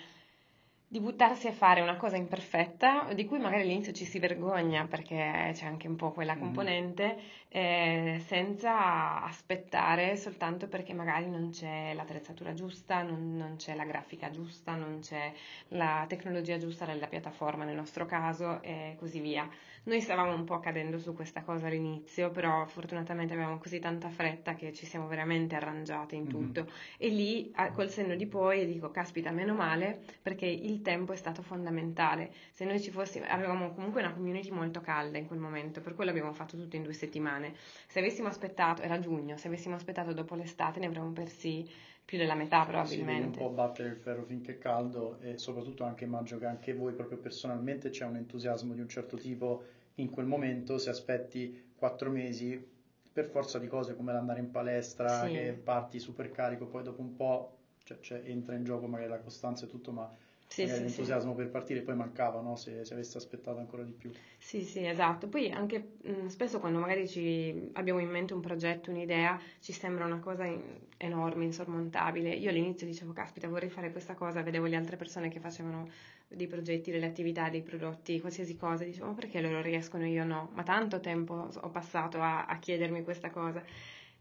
di 0.88 1.00
buttarsi 1.00 1.48
a 1.48 1.52
fare 1.52 1.80
una 1.80 1.96
cosa 1.96 2.16
imperfetta, 2.16 3.12
di 3.12 3.24
cui 3.26 3.40
magari 3.40 3.62
all'inizio 3.62 3.92
ci 3.92 4.04
si 4.04 4.20
vergogna 4.20 4.86
perché 4.86 5.50
c'è 5.52 5.66
anche 5.66 5.88
un 5.88 5.96
po' 5.96 6.12
quella 6.12 6.34
mm-hmm. 6.34 6.42
componente, 6.42 7.18
eh, 7.48 8.22
senza 8.26 9.22
aspettare 9.22 10.16
soltanto 10.16 10.68
perché 10.68 10.94
magari 10.94 11.28
non 11.28 11.50
c'è 11.50 11.92
l'attrezzatura 11.92 12.54
giusta, 12.54 13.02
non, 13.02 13.36
non, 13.36 13.56
c'è 13.56 13.74
la 13.74 13.84
grafica 13.84 14.30
giusta, 14.30 14.76
non 14.76 15.00
c'è 15.00 15.32
la 15.68 16.04
tecnologia 16.08 16.56
giusta 16.56 16.84
della 16.84 17.08
piattaforma 17.08 17.64
nel 17.64 17.74
nostro 17.74 18.06
caso 18.06 18.62
e 18.62 18.94
così 18.96 19.18
via. 19.18 19.48
Noi 19.86 20.00
stavamo 20.00 20.34
un 20.34 20.42
po' 20.42 20.58
cadendo 20.58 20.98
su 20.98 21.14
questa 21.14 21.42
cosa 21.42 21.68
all'inizio, 21.68 22.32
però 22.32 22.66
fortunatamente 22.66 23.34
avevamo 23.34 23.58
così 23.58 23.78
tanta 23.78 24.08
fretta 24.08 24.54
che 24.54 24.72
ci 24.72 24.84
siamo 24.84 25.06
veramente 25.06 25.54
arrangiati 25.54 26.16
in 26.16 26.22
mhm. 26.22 26.28
tutto. 26.28 26.62
Mm-hmm. 26.62 26.72
E 26.98 27.08
lì, 27.08 27.54
col 27.72 27.88
senno 27.88 28.16
di 28.16 28.26
poi, 28.26 28.66
dico, 28.66 28.90
caspita, 28.90 29.30
meno 29.30 29.54
male, 29.54 30.00
perché 30.20 30.44
il 30.46 30.82
tempo 30.82 31.12
è 31.12 31.16
stato 31.16 31.42
fondamentale. 31.42 32.32
Se 32.50 32.64
noi 32.64 32.80
ci 32.80 32.90
fossimo, 32.90 33.26
avevamo 33.28 33.74
comunque 33.74 34.00
una 34.00 34.12
community 34.12 34.50
molto 34.50 34.80
calda 34.80 35.18
in 35.18 35.26
quel 35.28 35.38
momento, 35.38 35.80
per 35.80 35.94
quello 35.94 36.10
abbiamo 36.10 36.32
fatto 36.32 36.56
tutto 36.56 36.74
in 36.74 36.82
due 36.82 36.92
settimane. 36.92 37.54
Se 37.86 38.00
avessimo 38.00 38.26
aspettato, 38.26 38.82
era 38.82 38.98
giugno, 38.98 39.36
se 39.36 39.46
avessimo 39.46 39.76
aspettato 39.76 40.12
dopo 40.12 40.34
l'estate 40.34 40.80
ne 40.80 40.86
avremmo 40.86 41.12
persi 41.12 41.64
più 42.06 42.18
della 42.18 42.34
metà 42.34 42.64
probabilmente. 42.64 43.38
Si 43.38 43.42
un 43.42 43.48
po' 43.48 43.54
battere 43.54 43.88
il 43.88 43.96
ferro 43.96 44.24
finché 44.24 44.52
è 44.52 44.58
caldo 44.58 45.18
e 45.20 45.38
soprattutto 45.38 45.82
anche 45.82 46.04
immagino 46.04 46.38
che 46.38 46.46
anche 46.46 46.72
voi 46.72 46.92
proprio 46.92 47.18
personalmente 47.18 47.90
c'è 47.90 48.04
un 48.04 48.16
entusiasmo 48.16 48.74
di 48.74 48.80
un 48.80 48.88
certo 48.88 49.16
tipo 49.16 49.64
in 49.96 50.10
quel 50.10 50.26
momento 50.26 50.78
se 50.78 50.90
aspetti 50.90 51.72
quattro 51.76 52.10
mesi 52.10 52.74
per 53.12 53.26
forza 53.26 53.58
di 53.58 53.66
cose 53.66 53.96
come 53.96 54.12
l'andare 54.12 54.40
in 54.40 54.50
palestra 54.50 55.24
sì. 55.24 55.32
che 55.32 55.52
parti 55.52 55.98
super 55.98 56.30
carico 56.30 56.66
poi 56.66 56.82
dopo 56.82 57.00
un 57.00 57.14
po' 57.14 57.56
cioè, 57.84 57.98
cioè, 58.00 58.22
entra 58.24 58.54
in 58.54 58.64
gioco 58.64 58.86
magari 58.86 59.08
la 59.08 59.20
costanza 59.20 59.64
e 59.64 59.68
tutto 59.68 59.92
ma 59.92 60.10
sì, 60.46 60.66
sì, 60.68 60.80
l'entusiasmo 60.82 61.32
sì. 61.32 61.36
per 61.36 61.50
partire 61.50 61.82
poi 61.82 61.94
mancava 61.96 62.40
no? 62.40 62.56
se, 62.56 62.84
se 62.84 62.94
avessi 62.94 63.16
aspettato 63.16 63.58
ancora 63.58 63.82
di 63.84 63.92
più. 63.92 64.12
Sì, 64.38 64.62
sì, 64.62 64.84
esatto. 64.86 65.28
Poi 65.28 65.50
anche 65.50 65.94
mh, 66.02 66.26
spesso 66.28 66.60
quando 66.60 66.78
magari 66.78 67.08
ci 67.08 67.70
abbiamo 67.72 67.98
in 67.98 68.08
mente 68.08 68.32
un 68.32 68.40
progetto, 68.40 68.90
un'idea, 68.90 69.40
ci 69.60 69.72
sembra 69.72 70.04
una 70.04 70.20
cosa 70.20 70.44
in, 70.44 70.62
enorme, 70.98 71.44
insormontabile. 71.44 72.32
Io 72.32 72.50
all'inizio 72.50 72.86
dicevo, 72.86 73.12
caspita, 73.12 73.48
vorrei 73.48 73.70
fare 73.70 73.90
questa 73.90 74.14
cosa, 74.14 74.42
vedevo 74.42 74.66
le 74.66 74.76
altre 74.76 74.96
persone 74.96 75.28
che 75.28 75.40
facevano 75.40 75.88
dei 76.28 76.46
progetti, 76.46 76.90
delle 76.90 77.06
attività, 77.06 77.48
dei 77.50 77.62
prodotti, 77.62 78.20
qualsiasi 78.20 78.56
cosa, 78.56 78.84
dicevo, 78.84 79.06
ma 79.06 79.14
perché 79.14 79.40
loro 79.40 79.60
riescono 79.62 80.06
io 80.06 80.24
no? 80.24 80.50
Ma 80.54 80.62
tanto 80.62 81.00
tempo 81.00 81.48
ho 81.52 81.70
passato 81.70 82.20
a, 82.20 82.46
a 82.46 82.58
chiedermi 82.58 83.02
questa 83.02 83.30
cosa. 83.30 83.62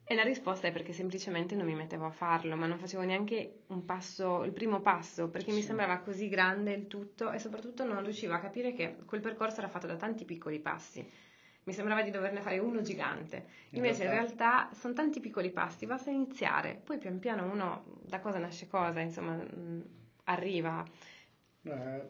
E 0.07 0.13
la 0.13 0.21
risposta 0.21 0.67
è 0.67 0.71
perché 0.71 0.93
semplicemente 0.93 1.55
non 1.55 1.65
mi 1.65 1.73
mettevo 1.73 2.05
a 2.05 2.11
farlo, 2.11 2.55
ma 2.55 2.67
non 2.67 2.77
facevo 2.77 3.01
neanche 3.03 3.63
un 3.67 3.85
passo, 3.85 4.43
il 4.43 4.51
primo 4.51 4.79
passo, 4.79 5.29
perché 5.29 5.49
sì. 5.49 5.55
mi 5.57 5.63
sembrava 5.63 5.97
così 5.97 6.29
grande 6.29 6.73
il 6.73 6.85
tutto 6.85 7.31
e 7.31 7.39
soprattutto 7.39 7.83
non 7.83 8.03
riuscivo 8.03 8.33
a 8.33 8.39
capire 8.39 8.73
che 8.73 8.97
quel 9.05 9.21
percorso 9.21 9.59
era 9.59 9.67
fatto 9.67 9.87
da 9.87 9.95
tanti 9.95 10.23
piccoli 10.23 10.59
passi. 10.59 11.03
Mi 11.63 11.73
sembrava 11.73 12.03
di 12.03 12.11
doverne 12.11 12.41
fare 12.41 12.59
uno 12.59 12.81
gigante. 12.81 13.47
Invece 13.71 14.03
in 14.03 14.09
realtà, 14.11 14.43
in 14.43 14.49
realtà 14.59 14.75
sono 14.75 14.93
tanti 14.93 15.19
piccoli 15.19 15.49
passi, 15.49 15.87
basta 15.87 16.11
iniziare, 16.11 16.79
poi 16.83 16.99
pian 16.99 17.17
piano 17.17 17.51
uno 17.51 17.83
da 18.03 18.19
cosa 18.19 18.37
nasce 18.37 18.67
cosa, 18.67 18.99
insomma, 18.99 19.33
mh, 19.33 19.83
arriva. 20.25 20.85
Eh, 21.67 22.08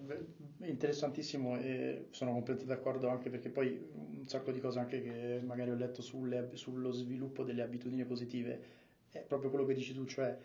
interessantissimo 0.68 1.58
e 1.58 2.08
sono 2.12 2.34
completamente 2.34 2.74
d'accordo 2.76 3.08
anche 3.08 3.30
perché 3.30 3.50
poi 3.50 3.70
un 3.94 4.28
sacco 4.28 4.52
di 4.52 4.60
cose 4.60 4.80
anche 4.80 5.02
che 5.02 5.40
magari 5.42 5.70
ho 5.72 5.76
letto 5.76 6.02
sulle, 6.02 6.50
sullo 6.56 6.92
sviluppo 6.92 7.44
delle 7.46 7.62
abitudini 7.62 8.04
positive 8.04 8.60
è 9.10 9.20
proprio 9.22 9.50
quello 9.50 9.66
che 9.66 9.74
dici 9.74 9.94
tu, 9.94 10.04
cioè 10.06 10.38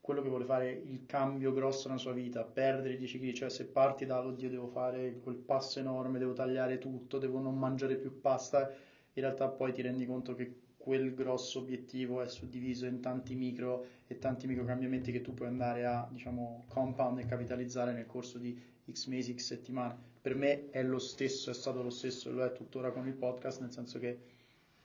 quello 0.00 0.22
che 0.22 0.28
vuole 0.28 0.46
fare 0.46 0.70
il 0.70 1.04
cambio 1.04 1.52
grosso 1.52 1.88
nella 1.88 2.00
sua 2.00 2.12
vita, 2.14 2.42
perdere 2.44 2.96
10 2.96 3.18
kg, 3.18 3.32
cioè 3.32 3.50
se 3.50 3.66
parti 3.66 4.06
da 4.06 4.22
oddio 4.24 4.48
devo 4.48 4.66
fare 4.68 5.18
quel 5.20 5.36
passo 5.36 5.78
enorme, 5.78 6.18
devo 6.18 6.32
tagliare 6.32 6.78
tutto, 6.78 7.18
devo 7.18 7.40
non 7.40 7.58
mangiare 7.58 7.96
più 7.96 8.18
pasta, 8.20 8.70
in 9.12 9.22
realtà 9.22 9.48
poi 9.48 9.72
ti 9.72 9.82
rendi 9.82 10.06
conto 10.06 10.34
che 10.34 10.60
quel 10.78 11.14
grosso 11.14 11.58
obiettivo 11.58 12.22
è 12.22 12.28
suddiviso 12.28 12.86
in 12.86 13.00
tanti 13.00 13.34
micro 13.34 13.86
e 14.14 14.18
tanti 14.18 14.46
micro 14.46 14.64
cambiamenti 14.64 15.12
che 15.12 15.20
tu 15.20 15.34
puoi 15.34 15.48
andare 15.48 15.84
a 15.84 16.08
diciamo 16.10 16.64
compound 16.68 17.18
e 17.18 17.26
capitalizzare 17.26 17.92
nel 17.92 18.06
corso 18.06 18.38
di 18.38 18.58
x 18.90 19.06
mesi, 19.06 19.34
x 19.34 19.44
settimane. 19.44 19.96
Per 20.20 20.34
me 20.34 20.70
è 20.70 20.82
lo 20.82 20.98
stesso, 20.98 21.50
è 21.50 21.54
stato 21.54 21.82
lo 21.82 21.90
stesso 21.90 22.30
e 22.30 22.32
lo 22.32 22.44
è 22.44 22.52
tuttora 22.52 22.90
con 22.90 23.06
il 23.06 23.14
podcast, 23.14 23.60
nel 23.60 23.72
senso 23.72 23.98
che 23.98 24.18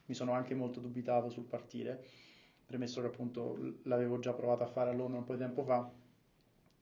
mi 0.06 0.15
sono 0.15 0.34
anche 0.34 0.56
molto 0.56 0.80
dubitato 0.80 1.30
sul 1.30 1.44
partire, 1.44 2.04
premesso 2.65 3.00
che 3.02 3.08
appunto 3.08 3.76
l'avevo 3.84 4.20
già 4.20 4.34
provato 4.34 4.63
a 4.63 4.68
fare 4.68 4.89
a 4.89 4.94
Londra 4.94 5.20
un 5.20 5.24
po' 5.24 5.34
di 5.34 5.39
tempo 5.39 5.63
fa 5.63 5.89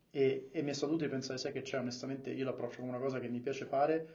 e, 0.09 0.49
e 0.51 0.61
mi 0.61 0.69
è 0.69 0.73
stato 0.73 0.93
utile 0.93 1.09
pensare, 1.09 1.37
sai 1.37 1.51
che 1.51 1.61
c'è, 1.61 1.77
onestamente 1.77 2.31
io 2.31 2.45
l'approccio 2.45 2.79
come 2.79 2.89
una 2.89 2.99
cosa 2.99 3.19
che 3.19 3.27
mi 3.27 3.39
piace 3.39 3.65
fare 3.65 4.05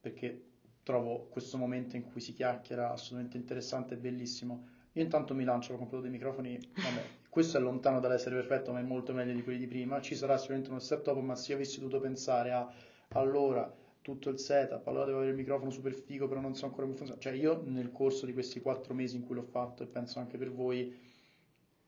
perché 0.00 0.42
trovo 0.82 1.26
questo 1.30 1.56
momento 1.58 1.96
in 1.96 2.04
cui 2.10 2.20
si 2.20 2.32
chiacchiera 2.32 2.90
assolutamente 2.90 3.36
interessante 3.36 3.94
e 3.94 3.96
bellissimo. 3.96 4.68
Io 4.92 5.02
intanto 5.02 5.34
mi 5.34 5.44
lancio, 5.44 5.74
ho 5.74 5.76
comprato 5.76 6.02
dei 6.02 6.10
microfoni, 6.10 6.58
vabbè, 6.74 7.04
questo 7.34 7.56
è 7.56 7.60
lontano 7.60 7.98
dall'essere 7.98 8.36
perfetto, 8.36 8.70
ma 8.70 8.78
è 8.78 8.84
molto 8.84 9.12
meglio 9.12 9.32
di 9.32 9.42
quelli 9.42 9.58
di 9.58 9.66
prima. 9.66 10.00
Ci 10.00 10.14
sarà 10.14 10.36
sicuramente 10.36 10.70
uno 10.70 10.78
step 10.78 11.02
dopo, 11.02 11.20
ma 11.20 11.34
se 11.34 11.50
io 11.50 11.56
avessi 11.56 11.80
dovuto 11.80 11.98
pensare 11.98 12.52
a 12.52 12.72
allora 13.08 13.68
tutto 14.02 14.28
il 14.28 14.38
setup, 14.38 14.86
allora 14.86 15.06
devo 15.06 15.16
avere 15.16 15.32
il 15.32 15.36
microfono 15.38 15.72
super 15.72 15.94
figo, 15.94 16.28
però 16.28 16.38
non 16.38 16.54
so 16.54 16.66
ancora 16.66 16.84
come 16.84 16.96
funziona. 16.96 17.20
Cioè, 17.20 17.32
io 17.32 17.60
nel 17.64 17.90
corso 17.90 18.24
di 18.24 18.32
questi 18.32 18.60
quattro 18.60 18.94
mesi 18.94 19.16
in 19.16 19.24
cui 19.24 19.34
l'ho 19.34 19.42
fatto, 19.42 19.82
e 19.82 19.86
penso 19.86 20.20
anche 20.20 20.38
per 20.38 20.52
voi, 20.52 20.94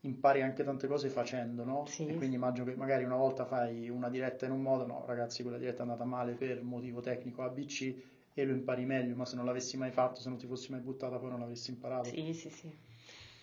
impari 0.01 0.43
anche 0.43 0.65
tante 0.65 0.89
cose 0.89 1.11
facendo, 1.11 1.63
no? 1.63 1.87
Sì. 1.87 2.09
E 2.09 2.17
quindi 2.17 2.35
immagino 2.35 2.65
che 2.65 2.75
magari 2.75 3.05
una 3.05 3.15
volta 3.15 3.45
fai 3.45 3.89
una 3.89 4.11
diretta 4.11 4.47
in 4.47 4.51
un 4.51 4.63
modo, 4.63 4.85
no, 4.85 5.05
ragazzi, 5.07 5.43
quella 5.43 5.59
diretta 5.59 5.79
è 5.79 5.83
andata 5.83 6.05
male 6.05 6.33
per 6.33 6.61
motivo 6.61 7.01
tecnico 7.01 7.45
ABC 7.45 7.95
e 8.35 8.45
lo 8.45 8.51
impari 8.53 8.85
meglio, 8.85 9.15
ma 9.15 9.25
se 9.25 9.37
non 9.37 9.45
l'avessi 9.45 9.77
mai 9.77 9.93
fatto, 9.93 10.21
se 10.23 10.29
non 10.29 10.39
ti 10.39 10.47
fossi 10.49 10.73
mai 10.73 10.81
buttata, 10.81 11.19
poi 11.19 11.31
non 11.31 11.39
l'avresti 11.39 11.71
imparato. 11.71 12.09
Sì, 12.09 12.33
sì, 12.35 12.51
sì. 12.51 12.95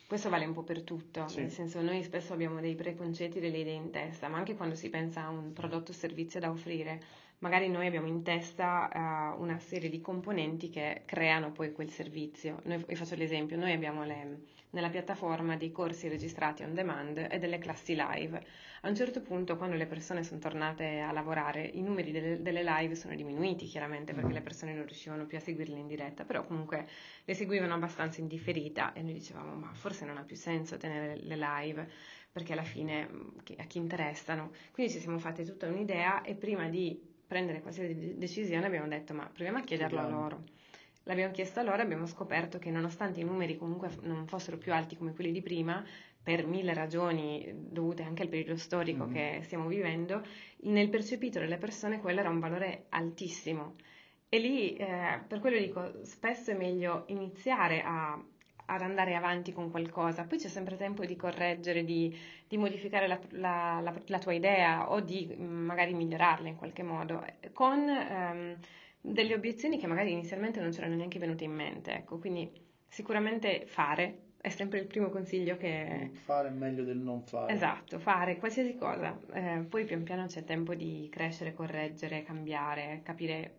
Questo 0.08 0.30
vale 0.30 0.46
un 0.46 0.54
po' 0.54 0.64
per 0.64 0.82
tutto, 0.84 1.28
sì. 1.28 1.42
nel 1.42 1.52
senso 1.52 1.82
noi 1.82 2.04
spesso 2.04 2.34
abbiamo 2.34 2.60
dei 2.60 2.76
preconcetti, 2.76 3.40
delle 3.40 3.60
idee 3.60 3.74
in 3.74 3.90
testa, 3.90 4.28
ma 4.28 4.38
anche 4.38 4.56
quando 4.56 4.76
si 4.76 4.90
pensa 4.90 5.24
a 5.24 5.30
un 5.30 5.54
prodotto 5.54 5.92
o 5.92 5.94
servizio 5.94 6.40
da 6.40 6.50
offrire, 6.50 7.02
magari 7.44 7.68
noi 7.68 7.86
abbiamo 7.86 8.08
in 8.08 8.24
testa 8.24 9.36
uh, 9.36 9.42
una 9.42 9.60
serie 9.60 9.90
di 9.90 10.00
componenti 10.00 10.70
che 10.70 11.02
creano 11.06 11.52
poi 11.52 11.74
quel 11.74 11.90
servizio. 11.90 12.62
Noi, 12.64 12.82
vi 12.88 12.96
faccio 12.96 13.16
l'esempio, 13.16 13.58
noi 13.58 13.74
abbiamo 13.74 14.06
le, 14.06 14.44
nella 14.70 14.90
piattaforma 14.90 15.58
dei 15.58 15.70
corsi 15.70 16.08
registrati 16.08 16.64
on 16.64 16.74
demand 16.74 17.28
e 17.30 17.40
delle 17.40 17.58
classi 17.58 17.98
live. 17.98 18.42
A 18.84 18.88
un 18.88 18.96
certo 18.96 19.22
punto, 19.22 19.58
quando 19.58 19.76
le 19.76 19.86
persone 19.88 20.24
sono 20.24 20.40
tornate 20.40 21.02
a 21.02 21.12
lavorare, 21.12 21.66
i 21.66 21.82
numeri 21.82 22.12
delle, 22.12 22.42
delle 22.42 22.64
live 22.64 22.96
sono 22.96 23.14
diminuiti 23.14 23.66
chiaramente 23.66 24.14
perché 24.14 24.30
mm. 24.30 24.36
le 24.36 24.42
persone 24.42 24.74
non 24.74 24.86
riuscivano 24.86 25.26
più 25.26 25.36
a 25.36 25.42
seguirle 25.42 25.78
in 25.78 25.88
diretta, 25.88 26.24
però 26.24 26.46
comunque 26.46 26.88
le 27.26 27.34
seguivano 27.34 27.74
abbastanza 27.74 28.22
in 28.22 28.28
differita 28.28 28.94
e 28.94 29.02
noi 29.02 29.14
dicevamo 29.14 29.54
ma 29.54 29.74
forse 29.74 30.06
non 30.06 30.16
ha 30.16 30.24
più 30.24 30.38
senso 30.38 30.78
tenere 30.78 31.18
le 31.18 31.36
live 31.36 31.90
perché 32.32 32.54
alla 32.54 32.64
fine 32.64 33.06
mm, 33.06 33.28
a 33.58 33.64
chi 33.66 33.80
interessano. 33.80 34.52
Quindi 34.72 34.94
ci 34.94 35.00
siamo 35.00 35.20
fatti 35.20 35.44
tutta 35.44 35.68
un'idea 35.68 36.22
e 36.22 36.36
prima 36.36 36.70
di 36.70 37.12
prendere 37.34 37.62
qualsiasi 37.62 38.14
decisione 38.16 38.68
abbiamo 38.68 38.88
detto 38.88 39.16
ma 39.16 39.26
proviamo 39.26 39.58
a 39.58 39.62
chiederlo 39.62 40.00
a 40.00 40.08
loro. 40.08 40.44
L'abbiamo 41.06 41.34
chiesto 41.34 41.60
a 41.60 41.64
loro 41.64 41.80
e 41.80 41.82
abbiamo 41.82 42.06
scoperto 42.06 42.60
che 42.60 42.70
nonostante 42.70 43.20
i 43.20 43.24
numeri 43.24 43.58
comunque 43.58 43.90
non 44.04 44.28
fossero 44.28 44.58
più 44.58 44.72
alti 44.72 44.96
come 44.96 45.14
quelli 45.14 45.32
di 45.32 45.42
prima, 45.42 45.84
per 46.22 46.46
mille 46.46 46.74
ragioni 46.76 47.52
dovute 47.54 48.04
anche 48.04 48.22
al 48.22 48.30
periodo 48.30 48.56
storico 48.56 49.06
mm-hmm. 49.06 49.14
che 49.14 49.40
stiamo 49.44 49.68
vivendo, 49.68 50.24
nel 50.62 50.90
percepito 50.90 51.40
delle 51.40 51.58
persone 51.58 52.00
quello 52.00 52.20
era 52.20 52.30
un 52.30 52.40
valore 52.40 52.86
altissimo. 52.90 53.76
E 54.30 54.40
lì, 54.40 54.76
eh, 54.76 55.20
per 55.28 55.40
quello 55.40 55.58
dico, 55.58 56.06
spesso 56.06 56.52
è 56.52 56.56
meglio 56.56 57.04
iniziare 57.08 57.82
a, 57.82 58.24
ad 58.66 58.82
andare 58.82 59.16
avanti 59.16 59.52
con 59.54 59.70
qualcosa, 59.72 60.24
poi 60.24 60.38
c'è 60.38 60.48
sempre 60.48 60.78
tempo 60.78 61.06
di 61.06 61.16
correggere, 61.16 61.84
di, 61.84 62.16
di 62.48 62.58
modificare 62.58 63.08
la, 63.08 63.20
la, 63.32 63.80
la, 63.82 64.02
la, 64.06 64.20
tua 64.20 64.34
idea 64.34 64.92
o 64.92 65.00
di 65.00 65.34
mm, 65.34 65.66
magari 65.66 65.94
migliorarla 65.94 66.48
in 66.48 66.56
qualche 66.56 66.84
modo, 66.84 67.26
con... 67.54 67.88
Ehm, 67.90 68.58
delle 69.06 69.34
obiezioni 69.34 69.78
che 69.78 69.86
magari 69.86 70.14
inizialmente 70.14 70.62
non 70.62 70.72
c'erano 70.72 70.96
neanche 70.96 71.20
venute 71.20 71.44
in 71.44 71.52
mente, 71.52 71.92
ecco, 71.92 72.20
quindi 72.20 72.50
sicuramente 72.88 73.66
fare, 73.66 74.20
è 74.40 74.48
sempre 74.50 74.80
il 74.80 74.86
primo 74.86 75.10
consiglio 75.10 75.58
che... 75.58 76.12
Fare 76.14 76.48
è 76.48 76.52
meglio 76.52 76.86
del 76.86 76.98
non 76.98 77.22
fare. 77.22 77.52
Esatto, 77.52 78.00
fare 78.00 78.38
qualsiasi 78.38 78.78
cosa. 78.78 79.20
Eh, 79.34 79.66
poi 79.68 79.84
pian 79.84 80.04
piano 80.04 80.26
c'è 80.28 80.46
tempo 80.46 80.74
di 80.74 81.10
crescere, 81.12 81.54
correggere, 81.54 82.24
cambiare, 82.24 83.02
capire 83.04 83.56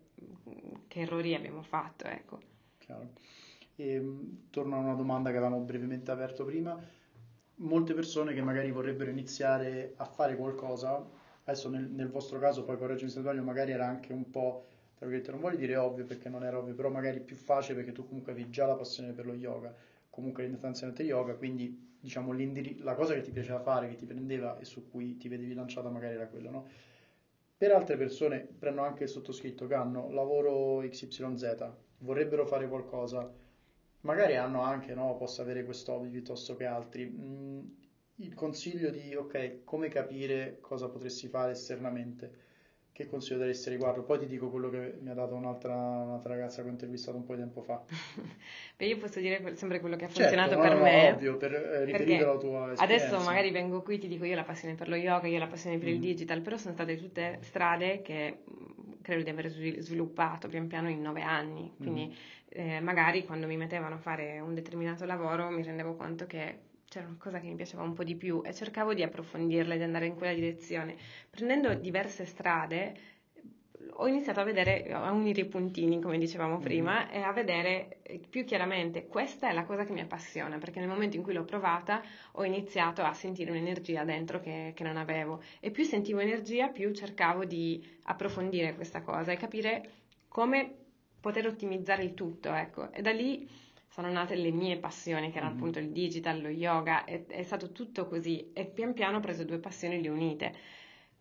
che 0.87 1.01
errori 1.01 1.35
abbiamo 1.35 1.61
fatto, 1.61 2.05
ecco. 2.07 2.39
Chiaro. 2.79 3.09
E, 3.75 3.91
ehm, 3.93 4.47
torno 4.49 4.75
a 4.75 4.79
una 4.79 4.93
domanda 4.93 5.31
che 5.31 5.37
avevamo 5.37 5.59
brevemente 5.59 6.11
aperto 6.11 6.45
prima. 6.45 6.77
Molte 7.57 7.93
persone 7.93 8.33
che 8.33 8.41
magari 8.41 8.71
vorrebbero 8.71 9.09
iniziare 9.09 9.93
a 9.97 10.05
fare 10.05 10.35
qualcosa, 10.35 11.03
adesso 11.43 11.69
nel, 11.69 11.83
nel 11.89 12.09
vostro 12.09 12.39
caso, 12.39 12.63
poi 12.63 12.77
correggimi 12.77 13.09
se 13.09 13.21
sbaglio, 13.21 13.43
magari 13.43 13.71
era 13.71 13.85
anche 13.87 14.11
un 14.13 14.29
po', 14.29 14.65
tra 14.95 15.07
virgolette, 15.07 15.31
non 15.31 15.41
voglio 15.41 15.57
dire 15.57 15.75
ovvio 15.77 16.05
perché 16.05 16.29
non 16.29 16.43
era 16.43 16.57
ovvio, 16.57 16.73
però 16.73 16.89
magari 16.89 17.19
più 17.21 17.35
facile 17.35 17.75
perché 17.75 17.91
tu 17.91 18.05
comunque 18.07 18.31
avevi 18.33 18.49
già 18.49 18.65
la 18.65 18.75
passione 18.75 19.13
per 19.13 19.25
lo 19.25 19.33
yoga 19.33 19.73
comunque 20.15 20.45
l'intenzionante 20.45 21.03
yoga, 21.03 21.35
quindi 21.35 21.97
diciamo 21.99 22.33
la 22.77 22.95
cosa 22.95 23.13
che 23.13 23.21
ti 23.21 23.31
piaceva 23.31 23.59
fare, 23.59 23.89
che 23.89 23.95
ti 23.95 24.05
prendeva 24.05 24.57
e 24.57 24.63
su 24.63 24.89
cui 24.89 25.17
ti 25.17 25.27
vedevi 25.27 25.53
lanciata 25.53 25.89
magari 25.89 26.13
era 26.13 26.27
quello, 26.27 26.49
no? 26.49 26.67
Per 27.57 27.71
altre 27.73 27.97
persone, 27.97 28.47
prendo 28.57 28.81
anche 28.81 29.03
il 29.03 29.09
sottoscritto, 29.09 29.67
che 29.67 29.73
hanno 29.73 30.09
lavoro 30.11 30.87
XYZ, 30.87 31.69
vorrebbero 31.97 32.45
fare 32.45 32.65
qualcosa, 32.67 33.29
magari 34.05 34.37
hanno 34.37 34.61
anche, 34.61 34.93
no, 34.93 35.15
posso 35.17 35.41
avere 35.41 35.65
questo 35.65 35.93
hobby 35.93 36.09
piuttosto 36.09 36.55
che 36.55 36.65
altri, 36.65 37.05
mm, 37.05 37.59
il 38.17 38.33
consiglio 38.33 38.89
di, 38.89 39.13
ok, 39.13 39.63
come 39.63 39.89
capire 39.89 40.59
cosa 40.61 40.87
potresti 40.87 41.27
fare 41.27 41.51
esternamente 41.51 42.43
che 42.95 43.07
consiglio 43.07 43.39
daresti 43.39 43.69
riguardo? 43.71 44.03
Poi 44.03 44.19
ti 44.19 44.25
dico 44.25 44.49
quello 44.49 44.69
che 44.69 44.99
mi 45.01 45.09
ha 45.09 45.13
dato 45.13 45.35
un'altra, 45.35 45.75
un'altra 45.75 46.33
ragazza 46.33 46.61
che 46.61 46.69
ho 46.69 46.71
intervistato 46.71 47.17
un 47.17 47.25
po' 47.25 47.33
di 47.33 47.41
tempo 47.41 47.61
fa. 47.61 47.83
Beh, 48.77 48.85
io 48.85 48.97
posso 48.97 49.19
dire 49.19 49.53
sempre 49.57 49.81
quello 49.81 49.97
che 49.97 50.05
ha 50.05 50.07
certo, 50.07 50.21
funzionato 50.21 50.57
per 50.57 50.77
no, 50.77 50.83
me. 50.83 51.11
ovvio, 51.11 51.35
per 51.35 51.53
eh, 51.53 51.83
riferire 51.83 52.23
la 52.23 52.37
tua 52.37 52.71
esperienza. 52.71 52.83
Adesso 52.83 53.25
magari 53.25 53.51
vengo 53.51 53.81
qui 53.81 53.95
e 53.95 53.97
ti 53.97 54.07
dico 54.07 54.23
io 54.23 54.31
ho 54.31 54.37
la 54.37 54.45
passione 54.45 54.75
per 54.75 54.87
lo 54.87 54.95
yoga, 54.95 55.27
io 55.27 55.35
ho 55.35 55.39
la 55.39 55.47
passione 55.47 55.77
per 55.77 55.89
mm. 55.89 55.91
il 55.91 55.99
digital, 55.99 56.39
però 56.39 56.55
sono 56.55 56.73
state 56.73 56.95
tutte 56.95 57.39
strade 57.41 58.01
che 58.01 58.43
mm, 58.49 58.91
credo 59.01 59.23
di 59.23 59.29
aver 59.29 59.49
sviluppato 59.49 60.47
pian 60.47 60.67
piano 60.67 60.89
in 60.89 61.01
nove 61.01 61.21
anni. 61.21 61.73
Quindi 61.75 62.05
mm. 62.05 62.44
Eh, 62.55 62.79
magari 62.79 63.25
quando 63.25 63.47
mi 63.47 63.57
mettevano 63.57 63.95
a 63.95 63.97
fare 63.97 64.39
un 64.39 64.53
determinato 64.53 65.05
lavoro 65.05 65.49
mi 65.49 65.61
rendevo 65.61 65.95
conto 65.95 66.25
che 66.25 66.59
c'era 66.87 67.07
una 67.07 67.17
cosa 67.19 67.39
che 67.39 67.47
mi 67.47 67.55
piaceva 67.55 67.83
un 67.83 67.93
po' 67.93 68.03
di 68.03 68.15
più 68.15 68.41
e 68.45 68.53
cercavo 68.53 68.93
di 68.93 69.03
approfondirla, 69.03 69.75
di 69.75 69.83
andare 69.83 70.05
in 70.05 70.15
quella 70.15 70.33
direzione. 70.33 70.95
Prendendo 71.29 71.73
diverse 71.73 72.25
strade 72.25 73.13
ho 73.97 74.07
iniziato 74.07 74.39
a 74.39 74.43
vedere, 74.43 74.91
a 74.91 75.11
unire 75.11 75.41
i 75.41 75.45
puntini, 75.45 76.01
come 76.01 76.17
dicevamo 76.17 76.57
prima, 76.57 77.05
mm-hmm. 77.05 77.13
e 77.13 77.21
a 77.21 77.31
vedere 77.31 77.97
più 78.29 78.43
chiaramente 78.45 79.07
questa 79.07 79.49
è 79.49 79.53
la 79.53 79.63
cosa 79.63 79.83
che 79.83 79.93
mi 79.93 80.01
appassiona, 80.01 80.57
perché 80.57 80.79
nel 80.79 80.87
momento 80.87 81.17
in 81.17 81.23
cui 81.23 81.33
l'ho 81.33 81.43
provata 81.43 82.01
ho 82.33 82.43
iniziato 82.43 83.03
a 83.03 83.13
sentire 83.13 83.51
un'energia 83.51 84.03
dentro 84.03 84.39
che, 84.39 84.71
che 84.75 84.83
non 84.83 84.97
avevo 84.97 85.41
e 85.59 85.71
più 85.71 85.83
sentivo 85.83 86.19
energia, 86.19 86.69
più 86.69 86.93
cercavo 86.93 87.45
di 87.45 87.85
approfondire 88.03 88.75
questa 88.75 89.01
cosa 89.01 89.31
e 89.31 89.37
capire 89.37 89.89
come 90.27 90.84
poter 91.25 91.47
ottimizzare 91.47 92.03
il 92.03 92.13
tutto, 92.13 92.53
ecco. 92.53 92.91
E 92.91 93.01
da 93.01 93.11
lì 93.11 93.49
sono 93.87 94.11
nate 94.11 94.35
le 94.35 94.51
mie 94.51 94.77
passioni, 94.77 95.31
che 95.31 95.37
erano 95.37 95.53
mm-hmm. 95.53 95.59
appunto 95.59 95.79
il 95.79 95.89
digital, 95.89 96.39
lo 96.39 96.49
yoga, 96.49 97.03
è, 97.03 97.25
è, 97.25 97.41
stato 97.41 97.71
tutto 97.71 98.07
così 98.07 98.51
e 98.53 98.65
pian 98.65 98.93
piano 98.93 99.17
ho 99.17 99.19
preso 99.21 99.43
due 99.43 99.57
passioni 99.57 99.95
e 99.95 100.01
le 100.01 100.09
unite. 100.09 100.53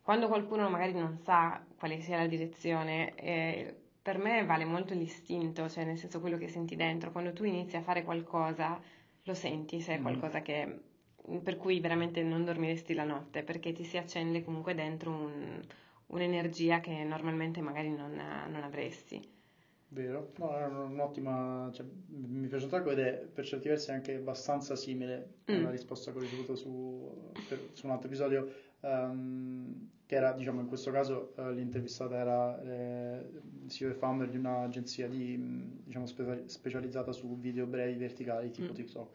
Quando 0.02 0.28
qualcuno 0.28 0.68
magari 0.68 0.92
non 0.92 1.16
sa 1.22 1.64
quale 1.78 2.02
sia 2.02 2.18
la 2.18 2.26
direzione, 2.26 3.14
eh, 3.14 3.74
per 4.02 4.18
me 4.18 4.44
vale 4.44 4.66
molto 4.66 4.92
l'istinto, 4.92 5.70
cioè 5.70 5.84
nel 5.84 5.96
senso 5.96 6.20
quello 6.20 6.36
che 6.36 6.48
senti 6.48 6.76
dentro. 6.76 7.10
Quando 7.10 7.32
tu 7.32 7.44
inizi 7.44 7.76
a 7.76 7.80
fare 7.80 8.04
qualcosa, 8.04 8.78
lo 9.22 9.32
senti 9.32 9.80
se 9.80 9.92
è 9.92 9.94
mm-hmm. 9.94 10.02
qualcosa 10.02 10.42
che, 10.42 10.80
per 11.42 11.56
cui 11.56 11.80
veramente 11.80 12.22
non 12.22 12.44
dormiresti 12.44 12.92
la 12.92 13.04
notte, 13.04 13.42
perché 13.42 13.72
ti 13.72 13.84
si 13.84 13.96
accende 13.96 14.44
comunque 14.44 14.74
dentro 14.74 15.10
un, 15.12 15.62
un'energia 16.08 16.80
che 16.80 17.04
normalmente 17.04 17.62
magari 17.62 17.88
non, 17.88 18.20
non 18.50 18.62
avresti. 18.62 19.33
Vero, 19.94 20.32
no, 20.38 20.58
è 20.58 20.66
un'ottima, 20.66 21.70
cioè, 21.72 21.86
mi 22.08 22.48
piace 22.48 22.64
un 22.64 22.70
sacco 22.70 22.90
ed 22.90 22.98
è 22.98 23.28
per 23.32 23.44
certi 23.44 23.68
versi 23.68 23.92
anche 23.92 24.16
abbastanza 24.16 24.74
simile 24.74 25.34
mm. 25.48 25.54
alla 25.54 25.70
risposta 25.70 26.10
che 26.10 26.18
ho 26.18 26.20
ricevuto 26.20 26.56
su, 26.56 27.32
per, 27.48 27.68
su 27.74 27.86
un 27.86 27.92
altro 27.92 28.08
episodio, 28.08 28.52
um, 28.80 29.90
che 30.04 30.16
era, 30.16 30.32
diciamo, 30.32 30.60
in 30.60 30.66
questo 30.66 30.90
caso 30.90 31.32
uh, 31.36 31.50
l'intervistata 31.50 32.16
era 32.16 32.60
eh, 32.62 33.30
CEO 33.68 33.90
e 33.90 33.94
founder 33.94 34.28
di 34.28 34.36
un'agenzia 34.36 35.06
di, 35.06 35.80
diciamo, 35.84 36.06
spe- 36.06 36.42
specializzata 36.46 37.12
su 37.12 37.38
video 37.38 37.66
brevi 37.66 37.96
verticali 37.96 38.50
tipo 38.50 38.72
mm. 38.72 38.74
TikTok. 38.74 39.14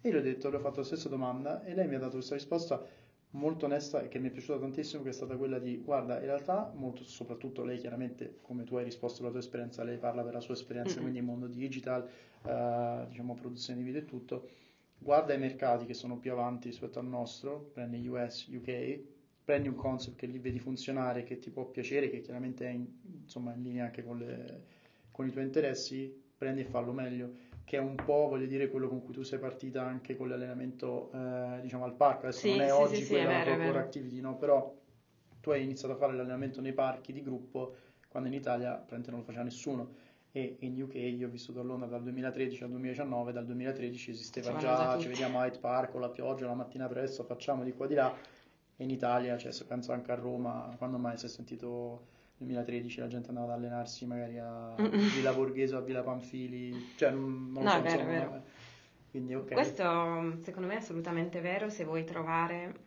E 0.00 0.08
io 0.08 0.14
le 0.14 0.20
ho 0.20 0.22
detto, 0.22 0.50
le 0.50 0.56
ho 0.56 0.60
fatto 0.60 0.80
la 0.80 0.86
stessa 0.86 1.08
domanda 1.08 1.62
e 1.62 1.74
lei 1.74 1.86
mi 1.86 1.94
ha 1.94 2.00
dato 2.00 2.14
questa 2.14 2.34
risposta 2.34 2.84
molto 3.30 3.66
onesta 3.66 4.02
e 4.02 4.08
che 4.08 4.18
mi 4.18 4.28
è 4.28 4.30
piaciuta 4.30 4.58
tantissimo 4.58 5.02
che 5.02 5.10
è 5.10 5.12
stata 5.12 5.36
quella 5.36 5.58
di 5.58 5.78
guarda 5.78 6.18
in 6.18 6.24
realtà 6.24 6.72
molto, 6.74 7.04
soprattutto 7.04 7.62
lei 7.62 7.78
chiaramente 7.78 8.38
come 8.40 8.64
tu 8.64 8.76
hai 8.76 8.84
risposto 8.84 9.20
alla 9.20 9.30
tua 9.30 9.40
esperienza 9.40 9.84
lei 9.84 9.98
parla 9.98 10.22
per 10.22 10.32
la 10.32 10.40
sua 10.40 10.54
esperienza 10.54 10.94
mm-hmm. 10.94 11.02
quindi 11.02 11.18
in 11.18 11.24
mondo 11.26 11.46
digital 11.46 12.08
uh, 12.42 13.06
diciamo 13.08 13.34
produzione 13.34 13.80
di 13.80 13.84
video 13.84 14.00
e 14.00 14.04
tutto 14.06 14.48
guarda 14.96 15.34
i 15.34 15.38
mercati 15.38 15.84
che 15.84 15.94
sono 15.94 16.16
più 16.18 16.32
avanti 16.32 16.68
rispetto 16.68 16.98
al 16.98 17.06
nostro 17.06 17.70
prendi 17.74 18.06
US, 18.08 18.46
UK 18.46 19.00
prendi 19.44 19.68
un 19.68 19.74
concept 19.74 20.16
che 20.16 20.26
li 20.26 20.38
vedi 20.38 20.58
funzionare 20.58 21.24
che 21.24 21.38
ti 21.38 21.50
può 21.50 21.66
piacere 21.66 22.08
che 22.08 22.20
chiaramente 22.20 22.66
è 22.66 22.70
in, 22.70 22.86
insomma 23.22 23.52
in 23.52 23.62
linea 23.62 23.84
anche 23.84 24.02
con, 24.02 24.18
le, 24.18 24.64
con 25.10 25.26
i 25.26 25.30
tuoi 25.30 25.44
interessi 25.44 26.24
prendi 26.36 26.62
e 26.62 26.64
fallo 26.64 26.92
meglio 26.92 27.46
che 27.68 27.76
è 27.76 27.80
un 27.80 27.96
po', 27.96 28.28
voglio 28.28 28.46
dire, 28.46 28.70
quello 28.70 28.88
con 28.88 29.04
cui 29.04 29.12
tu 29.12 29.22
sei 29.22 29.38
partita 29.38 29.82
anche 29.82 30.16
con 30.16 30.26
l'allenamento, 30.26 31.10
eh, 31.12 31.60
diciamo, 31.60 31.84
al 31.84 31.92
parco. 31.92 32.22
Adesso 32.22 32.38
sì, 32.38 32.50
non 32.52 32.60
è 32.62 32.66
sì, 32.68 32.72
oggi 32.72 33.02
sì, 33.02 33.08
quella 33.08 33.44
sì, 33.44 33.50
core 33.50 33.78
activity, 33.78 34.20
no? 34.20 34.36
Però 34.36 34.74
tu 35.40 35.50
hai 35.50 35.64
iniziato 35.64 35.92
a 35.92 35.96
fare 35.98 36.14
l'allenamento 36.14 36.62
nei 36.62 36.72
parchi 36.72 37.12
di 37.12 37.22
gruppo 37.22 37.74
quando 38.08 38.30
in 38.30 38.34
Italia 38.34 38.70
praticamente 38.72 39.10
non 39.10 39.20
lo 39.20 39.26
faceva 39.26 39.44
nessuno 39.44 39.94
e 40.32 40.56
in 40.60 40.80
UK 40.80 40.94
io 40.94 41.26
ho 41.26 41.30
vissuto 41.30 41.60
a 41.60 41.62
Londra 41.62 41.88
dal 41.88 42.02
2013 42.02 42.62
al 42.62 42.70
2019 42.70 43.32
dal 43.32 43.44
2013 43.44 44.10
esisteva 44.10 44.52
già, 44.56 44.58
già 44.58 44.98
ci 44.98 45.08
vediamo 45.08 45.38
a 45.38 45.46
Hyde 45.46 45.58
Park 45.58 45.92
con 45.92 46.00
la 46.00 46.08
pioggia 46.08 46.46
la 46.46 46.54
mattina 46.54 46.86
presto 46.86 47.22
facciamo 47.22 47.64
di 47.64 47.72
qua 47.72 47.86
di 47.86 47.94
là 47.94 48.14
e 48.76 48.84
in 48.84 48.90
Italia 48.90 49.36
cioè 49.36 49.52
se 49.52 49.64
penso 49.64 49.92
anche 49.92 50.10
a 50.10 50.16
Roma 50.16 50.74
quando 50.76 50.98
mai 50.98 51.16
si 51.16 51.26
è 51.26 51.28
sentito 51.28 52.16
2013 52.38 53.00
la 53.00 53.06
gente 53.08 53.28
andava 53.28 53.52
ad 53.52 53.58
allenarsi 53.58 54.06
magari 54.06 54.38
a 54.38 54.74
Villa 54.76 55.32
Borghese 55.32 55.74
o 55.74 55.78
a 55.78 55.82
Villa 55.82 56.02
Panfili, 56.02 56.92
cioè 56.96 57.10
non, 57.10 57.50
non 57.52 57.64
no, 57.64 57.70
so, 57.70 57.82
vero, 57.82 57.94
insomma, 57.94 58.12
vero. 58.12 58.42
Quindi, 59.10 59.34
okay. 59.34 59.54
Questo 59.54 60.38
secondo 60.42 60.68
me 60.68 60.74
è 60.74 60.78
assolutamente 60.78 61.40
vero 61.40 61.68
se 61.68 61.84
vuoi 61.84 62.04
trovare 62.04 62.86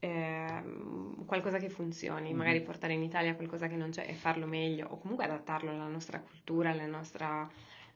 eh, 0.00 0.62
qualcosa 1.26 1.58
che 1.58 1.68
funzioni, 1.68 2.28
mm-hmm. 2.28 2.36
magari 2.36 2.60
portare 2.60 2.94
in 2.94 3.02
Italia 3.02 3.36
qualcosa 3.36 3.68
che 3.68 3.76
non 3.76 3.90
c'è 3.90 4.06
e 4.08 4.14
farlo 4.14 4.46
meglio 4.46 4.88
o 4.88 4.98
comunque 4.98 5.24
adattarlo 5.24 5.70
alla 5.70 5.86
nostra 5.86 6.20
cultura, 6.20 6.70
al 6.70 6.88
nostro 6.88 7.50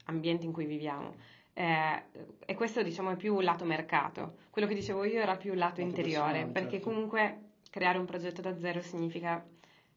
ambiente 0.05 0.47
in 0.47 0.53
cui 0.53 0.67
viviamo. 0.67 1.15
Eh, 1.55 2.03
e 2.47 2.55
questo 2.55 2.83
diciamo 2.83 3.11
è 3.11 3.17
più 3.17 3.41
lato 3.41 3.65
mercato. 3.65 4.37
Quello 4.51 4.69
che 4.69 4.75
dicevo 4.75 5.05
io 5.05 5.21
era 5.21 5.37
più 5.37 5.55
lato, 5.55 5.81
lato 5.81 5.81
interiore, 5.81 6.47
perché 6.47 6.73
certo. 6.73 6.89
comunque 6.89 7.39
creare 7.71 7.99
un 7.99 8.05
progetto 8.05 8.41
da 8.41 8.57
zero 8.59 8.81
significa 8.81 9.45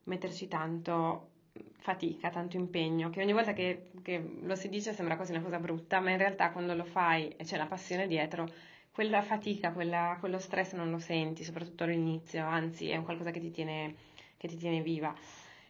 metterci 0.05 0.47
tanto 0.47 1.29
fatica, 1.77 2.29
tanto 2.29 2.57
impegno, 2.57 3.09
che 3.09 3.21
ogni 3.21 3.33
volta 3.33 3.53
che, 3.53 3.91
che, 4.01 4.37
lo 4.41 4.55
si 4.55 4.69
dice 4.69 4.93
sembra 4.93 5.15
quasi 5.15 5.31
una 5.31 5.41
cosa 5.41 5.59
brutta, 5.59 5.99
ma 5.99 6.11
in 6.11 6.17
realtà 6.17 6.51
quando 6.51 6.73
lo 6.73 6.83
fai 6.83 7.29
e 7.37 7.43
c'è 7.43 7.57
la 7.57 7.67
passione 7.67 8.07
dietro, 8.07 8.49
quella 8.91 9.21
fatica, 9.21 9.71
quella, 9.71 10.17
quello 10.19 10.39
stress 10.39 10.73
non 10.73 10.89
lo 10.89 10.99
senti, 10.99 11.43
soprattutto 11.43 11.83
all'inizio, 11.83 12.45
anzi 12.45 12.89
è 12.89 12.95
un 12.95 13.03
qualcosa 13.03 13.31
che 13.31 13.39
ti 13.39 13.51
tiene, 13.51 13.95
che 14.37 14.47
ti 14.47 14.57
tiene 14.57 14.81
viva. 14.81 15.13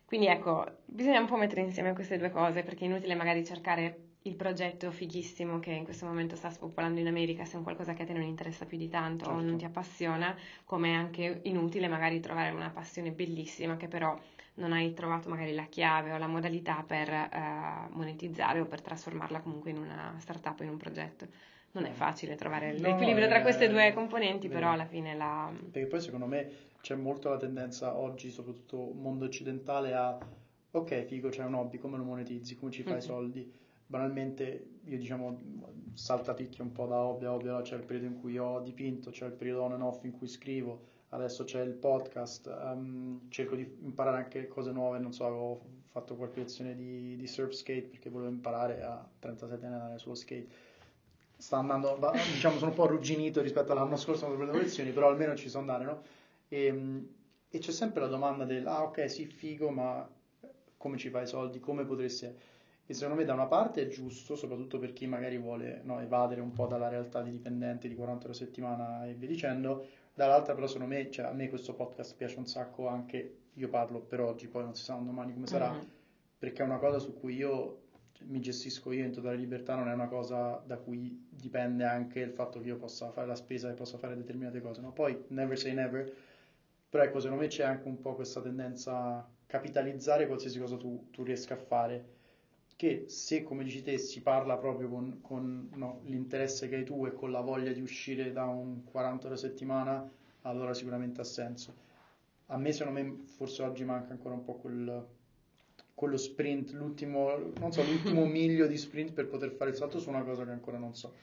Quindi 0.05 0.27
ecco, 0.27 0.77
bisogna 0.85 1.19
un 1.19 1.25
po' 1.25 1.35
mettere 1.35 1.61
insieme 1.61 1.93
queste 1.93 2.17
due 2.17 2.29
cose, 2.29 2.63
perché 2.63 2.85
è 2.85 2.87
inutile 2.87 3.15
magari 3.15 3.43
cercare 3.43 4.04
il 4.25 4.35
progetto 4.35 4.91
fighissimo 4.91 5.59
che 5.59 5.71
in 5.71 5.83
questo 5.83 6.05
momento 6.05 6.35
sta 6.35 6.49
spopolando 6.49 6.99
in 6.99 7.07
America 7.07 7.45
se 7.45 7.53
è 7.53 7.57
un 7.57 7.63
qualcosa 7.63 7.93
che 7.93 8.03
a 8.03 8.05
te 8.05 8.13
non 8.13 8.23
interessa 8.23 8.65
più 8.65 8.77
di 8.77 8.89
tanto 8.89 9.25
certo. 9.25 9.39
o 9.39 9.41
non 9.43 9.57
ti 9.57 9.65
appassiona, 9.65 10.35
come 10.65 10.89
è 10.89 10.93
anche 10.93 11.41
inutile 11.43 11.87
magari 11.87 12.19
trovare 12.19 12.49
una 12.49 12.71
passione 12.71 13.11
bellissima 13.11 13.77
che 13.77 13.87
però 13.87 14.19
non 14.55 14.71
hai 14.71 14.93
trovato 14.93 15.29
magari 15.29 15.53
la 15.53 15.65
chiave 15.65 16.11
o 16.11 16.17
la 16.17 16.27
modalità 16.27 16.83
per 16.85 17.09
uh, 17.09 17.95
monetizzare 17.95 18.59
o 18.61 18.65
per 18.65 18.81
trasformarla 18.81 19.41
comunque 19.41 19.69
in 19.69 19.77
una 19.77 20.15
startup 20.17 20.59
o 20.59 20.63
in 20.63 20.69
un 20.69 20.77
progetto. 20.77 21.27
Non 21.71 21.85
è 21.85 21.91
facile 21.91 22.35
trovare 22.35 22.71
no, 22.71 22.87
l'equilibrio 22.87 23.27
tra 23.27 23.41
queste 23.41 23.67
due 23.67 23.91
componenti, 23.93 24.47
però 24.47 24.71
alla 24.71 24.85
fine 24.85 25.13
la... 25.13 25.51
Perché 25.71 25.87
poi 25.87 25.99
secondo 25.99 26.25
me 26.25 26.49
c'è 26.81 26.95
molto 26.95 27.29
la 27.29 27.37
tendenza 27.37 27.97
oggi, 27.97 28.31
soprattutto 28.31 28.91
mondo 28.93 29.25
occidentale, 29.25 29.93
a 29.93 30.17
ok, 30.71 31.03
figo, 31.03 31.29
c'è 31.29 31.43
un 31.43 31.55
hobby, 31.55 31.77
come 31.77 31.97
lo 31.97 32.03
monetizzi, 32.05 32.55
come 32.55 32.71
ci 32.71 32.81
fai 32.81 32.93
i 32.93 32.95
mm-hmm. 32.95 33.05
soldi? 33.05 33.53
Banalmente 33.87 34.67
io 34.83 34.97
diciamo 34.97 35.39
saltapicchio 35.93 36.63
un 36.63 36.71
po' 36.71 36.85
da 36.85 37.03
hobby 37.03 37.25
a 37.25 37.33
hobby, 37.33 37.47
allora 37.47 37.63
c'è 37.63 37.75
il 37.75 37.85
periodo 37.85 38.07
in 38.07 38.19
cui 38.19 38.37
ho 38.37 38.59
dipinto, 38.59 39.11
c'è 39.11 39.25
il 39.25 39.33
periodo 39.33 39.63
on 39.63 39.73
and 39.73 39.81
off 39.81 40.03
in 40.03 40.11
cui 40.11 40.27
scrivo, 40.27 40.93
adesso 41.09 41.43
c'è 41.43 41.61
il 41.61 41.73
podcast, 41.73 42.47
um, 42.47 43.29
cerco 43.29 43.55
di 43.55 43.77
imparare 43.81 44.17
anche 44.17 44.47
cose 44.47 44.71
nuove, 44.71 44.99
non 44.99 45.13
so, 45.13 45.25
avevo 45.25 45.61
fatto 45.85 46.15
qualche 46.15 46.41
lezione 46.41 46.75
di, 46.75 47.15
di 47.15 47.27
surf 47.27 47.53
skate 47.53 47.87
perché 47.87 48.09
volevo 48.09 48.29
imparare 48.29 48.81
a 48.81 49.07
37 49.19 49.65
anni 49.65 49.97
sullo 49.97 50.15
skate. 50.15 50.47
sta 51.37 51.57
andando, 51.57 51.97
diciamo, 52.33 52.57
sono 52.57 52.71
un 52.71 52.75
po' 52.75 52.83
arrugginito 52.83 53.41
rispetto 53.41 53.71
all'anno 53.71 53.95
scorso 53.95 54.25
quando 54.25 54.37
prendevo 54.37 54.63
lezioni, 54.63 54.91
però 54.91 55.07
almeno 55.07 55.35
ci 55.35 55.47
so 55.49 55.59
andare, 55.59 55.85
no? 55.85 56.01
E, 56.49 56.65
ehm, 56.65 57.07
e 57.49 57.59
c'è 57.59 57.71
sempre 57.71 58.01
la 58.01 58.07
domanda 58.07 58.43
del, 58.43 58.67
ah 58.67 58.83
ok, 58.83 59.09
sì, 59.09 59.25
figo, 59.25 59.69
ma 59.69 60.07
come 60.75 60.97
ci 60.97 61.09
fai 61.09 61.23
i 61.23 61.27
soldi, 61.27 61.59
come 61.59 61.85
potresti... 61.85 62.53
E 62.87 62.93
secondo 62.93 63.19
me 63.19 63.25
da 63.25 63.33
una 63.33 63.47
parte 63.47 63.81
è 63.81 63.87
giusto, 63.87 64.35
soprattutto 64.35 64.77
per 64.77 64.93
chi 64.93 65.07
magari 65.07 65.39
vuole 65.39 65.81
no, 65.83 65.99
evadere 65.99 66.41
un 66.41 66.51
po' 66.51 66.67
dalla 66.67 66.87
realtà 66.87 67.23
di 67.23 67.31
dipendente 67.31 67.87
di 67.87 67.95
40 67.95 68.25
ore 68.25 68.33
a 68.33 68.35
settimana 68.35 69.07
e 69.07 69.13
via 69.13 69.27
dicendo, 69.27 69.87
dall'altra 70.13 70.53
però 70.53 70.67
secondo 70.67 70.93
me, 70.93 71.09
cioè 71.09 71.25
a 71.25 71.31
me 71.33 71.49
questo 71.49 71.73
podcast 71.73 72.15
piace 72.15 72.37
un 72.37 72.45
sacco 72.45 72.87
anche, 72.87 73.37
io 73.53 73.69
parlo 73.69 74.01
per 74.01 74.21
oggi, 74.21 74.47
poi 74.47 74.63
non 74.63 74.75
si 74.75 74.83
sa 74.83 74.93
domani 74.93 75.33
come 75.33 75.47
sarà, 75.47 75.71
mm-hmm. 75.71 75.87
perché 76.37 76.61
è 76.61 76.65
una 76.65 76.77
cosa 76.77 76.99
su 76.99 77.17
cui 77.19 77.33
io 77.33 77.81
cioè, 78.11 78.27
mi 78.27 78.39
gestisco 78.39 78.91
io 78.91 79.03
in 79.03 79.11
totale 79.11 79.35
libertà, 79.35 79.73
non 79.73 79.89
è 79.89 79.93
una 79.93 80.07
cosa 80.07 80.61
da 80.63 80.77
cui 80.77 81.27
dipende 81.27 81.85
anche 81.85 82.19
il 82.19 82.31
fatto 82.31 82.59
che 82.59 82.67
io 82.67 82.77
possa 82.77 83.09
fare 83.09 83.25
la 83.25 83.35
spesa 83.35 83.67
e 83.67 83.73
possa 83.73 83.97
fare 83.97 84.15
determinate 84.15 84.61
cose, 84.61 84.81
no? 84.81 84.91
Poi 84.91 85.25
never 85.29 85.57
say 85.57 85.73
never, 85.73 86.13
però 86.87 87.03
ecco, 87.03 87.19
secondo 87.19 87.41
me 87.41 87.49
c'è 87.49 87.63
anche 87.63 87.87
un 87.87 87.99
po' 87.99 88.13
questa 88.13 88.41
tendenza 88.41 88.95
a 88.95 89.27
capitalizzare 89.47 90.27
qualsiasi 90.27 90.59
cosa 90.59 90.77
tu, 90.77 91.07
tu 91.09 91.23
riesca 91.23 91.55
a 91.55 91.57
fare 91.57 92.13
che 92.75 93.05
se 93.07 93.43
come 93.43 93.63
dici 93.63 93.81
te 93.81 93.97
si 93.97 94.21
parla 94.21 94.57
proprio 94.57 94.89
con, 94.89 95.19
con 95.21 95.69
no, 95.75 96.01
l'interesse 96.05 96.67
che 96.67 96.75
hai 96.75 96.83
tu 96.83 97.05
e 97.05 97.13
con 97.13 97.31
la 97.31 97.41
voglia 97.41 97.71
di 97.71 97.81
uscire 97.81 98.31
da 98.31 98.45
un 98.45 98.83
40 98.83 99.25
ore 99.27 99.35
a 99.35 99.37
settimana, 99.37 100.11
allora 100.41 100.73
sicuramente 100.73 101.21
ha 101.21 101.23
senso. 101.25 101.83
A 102.47 102.57
me 102.57 102.71
secondo 102.73 103.01
me 103.01 103.15
forse 103.25 103.63
oggi 103.63 103.85
manca 103.85 104.11
ancora 104.11 104.35
un 104.35 104.43
po' 104.43 104.55
quel, 104.55 105.07
quello 105.93 106.17
sprint, 106.17 106.71
l'ultimo, 106.71 107.35
non 107.59 107.71
so, 107.71 107.81
l'ultimo 107.81 108.25
miglio 108.27 108.67
di 108.67 108.77
sprint 108.77 109.13
per 109.13 109.27
poter 109.27 109.51
fare 109.51 109.71
il 109.71 109.77
salto 109.77 109.99
su 109.99 110.09
una 110.09 110.23
cosa 110.23 110.43
che 110.43 110.51
ancora 110.51 110.77
non 110.77 110.93
so. 110.93 111.13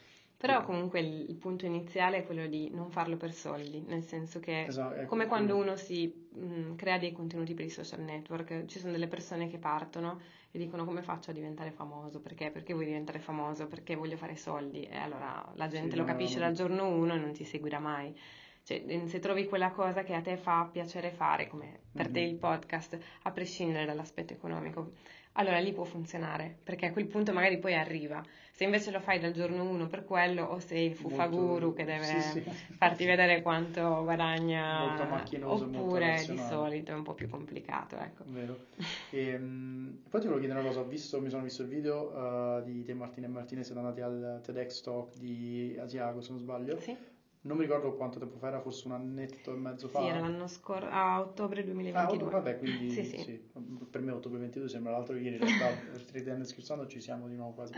Però 0.42 0.64
comunque 0.64 0.98
il, 0.98 1.30
il, 1.30 1.36
punto 1.36 1.66
iniziale 1.66 2.16
è 2.16 2.26
quello 2.26 2.48
di 2.48 2.68
non 2.72 2.90
farlo 2.90 3.16
per 3.16 3.32
soldi, 3.32 3.80
nel 3.86 4.02
senso 4.02 4.40
che 4.40 4.64
esatto, 4.64 4.94
ecco, 4.96 5.06
come 5.06 5.28
quando 5.28 5.54
uno 5.54 5.76
si 5.76 6.12
mh, 6.34 6.74
crea 6.74 6.98
dei 6.98 7.12
contenuti 7.12 7.54
per 7.54 7.64
i 7.64 7.70
social 7.70 8.00
network, 8.00 8.64
ci 8.64 8.80
sono 8.80 8.90
delle 8.90 9.06
persone 9.06 9.46
che 9.46 9.58
partono 9.58 10.18
e 10.50 10.58
dicono 10.58 10.84
come 10.84 11.00
faccio 11.02 11.30
a 11.30 11.32
diventare 11.32 11.70
famoso, 11.70 12.20
perché? 12.20 12.50
Perché 12.50 12.72
vuoi 12.72 12.86
diventare 12.86 13.20
famoso? 13.20 13.68
Perché 13.68 13.94
voglio 13.94 14.16
fare 14.16 14.34
soldi 14.34 14.82
e 14.82 14.96
allora 14.96 15.48
la 15.54 15.68
gente 15.68 15.92
sì, 15.92 15.96
lo 15.96 16.04
capisce 16.04 16.40
no, 16.40 16.46
dal 16.46 16.54
giorno 16.54 16.88
uno 16.88 17.14
e 17.14 17.18
non 17.18 17.30
ti 17.30 17.44
seguirà 17.44 17.78
mai. 17.78 18.12
Cioè, 18.64 19.06
se 19.06 19.18
trovi 19.20 19.46
quella 19.46 19.70
cosa 19.70 20.02
che 20.02 20.14
a 20.14 20.22
te 20.22 20.36
fa 20.36 20.68
piacere 20.70 21.10
fare, 21.12 21.46
come 21.46 21.82
per 21.92 22.06
mm-hmm. 22.06 22.14
te 22.14 22.20
il 22.20 22.34
podcast, 22.34 22.98
a 23.22 23.30
prescindere 23.30 23.84
dall'aspetto 23.84 24.32
economico, 24.32 24.94
allora 25.34 25.58
lì 25.58 25.72
può 25.72 25.84
funzionare, 25.84 26.56
perché 26.62 26.86
a 26.86 26.92
quel 26.92 27.06
punto 27.06 27.32
magari 27.32 27.58
poi 27.58 27.74
arriva. 27.74 28.22
Se 28.50 28.64
invece 28.64 28.90
lo 28.90 29.00
fai 29.00 29.18
dal 29.18 29.32
giorno 29.32 29.64
uno 29.64 29.86
per 29.86 30.04
quello, 30.04 30.44
o 30.44 30.58
sei 30.58 30.88
il 30.88 30.94
fufaguru 30.94 31.72
che 31.72 31.84
deve 31.84 32.04
sì, 32.04 32.20
sì. 32.20 32.40
farti 32.76 33.06
vedere 33.06 33.40
quanto 33.40 34.02
guadagna, 34.02 34.94
oppure 35.42 36.22
di 36.28 36.38
solito 36.38 36.92
è 36.92 36.94
un 36.94 37.02
po' 37.02 37.14
più 37.14 37.30
complicato. 37.30 37.96
Ecco. 37.96 38.24
Vero. 38.26 38.58
E, 39.12 39.34
um, 39.34 39.98
poi 40.08 40.20
ti 40.20 40.26
volevo 40.26 40.38
chiedere 40.38 40.60
una 40.60 40.68
cosa, 40.68 40.82
visto, 40.82 41.20
mi 41.20 41.28
sono 41.28 41.42
visto 41.42 41.62
il 41.62 41.68
video 41.68 42.10
uh, 42.16 42.62
di 42.62 42.82
te 42.82 42.94
Martina 42.94 43.26
e 43.26 43.30
Martinez, 43.30 43.66
siete 43.66 43.78
andati 43.78 44.00
al 44.00 44.40
TEDx 44.42 44.80
Talk 44.80 45.16
di 45.18 45.76
Asiago, 45.78 46.22
se 46.22 46.30
non 46.30 46.40
sbaglio. 46.40 46.78
Sì 46.80 46.96
non 47.42 47.56
mi 47.56 47.64
ricordo 47.64 47.94
quanto 47.94 48.18
tempo 48.18 48.36
fa, 48.38 48.48
era 48.48 48.60
forse 48.60 48.86
un 48.86 48.94
annetto 48.94 49.52
e 49.52 49.56
mezzo 49.56 49.88
fa. 49.88 50.00
Sì, 50.00 50.06
era 50.06 50.20
l'anno 50.20 50.46
scorso, 50.46 50.86
a 50.88 51.20
ottobre 51.20 51.64
2022. 51.64 52.28
Ah, 52.28 52.30
vabbè, 52.30 52.58
quindi 52.58 52.90
sì, 52.90 53.04
sì. 53.04 53.18
sì, 53.18 53.32
per 53.90 54.00
me 54.00 54.12
ottobre 54.12 54.38
2022 54.38 54.68
sembra 54.68 54.92
l'altro 54.92 55.16
ieri, 55.16 55.36
in 55.36 55.44
realtà 55.44 55.80
ridendo 56.12 56.44
scherzando 56.44 56.86
ci 56.86 57.00
siamo 57.00 57.26
di 57.26 57.34
nuovo 57.34 57.52
quasi. 57.52 57.74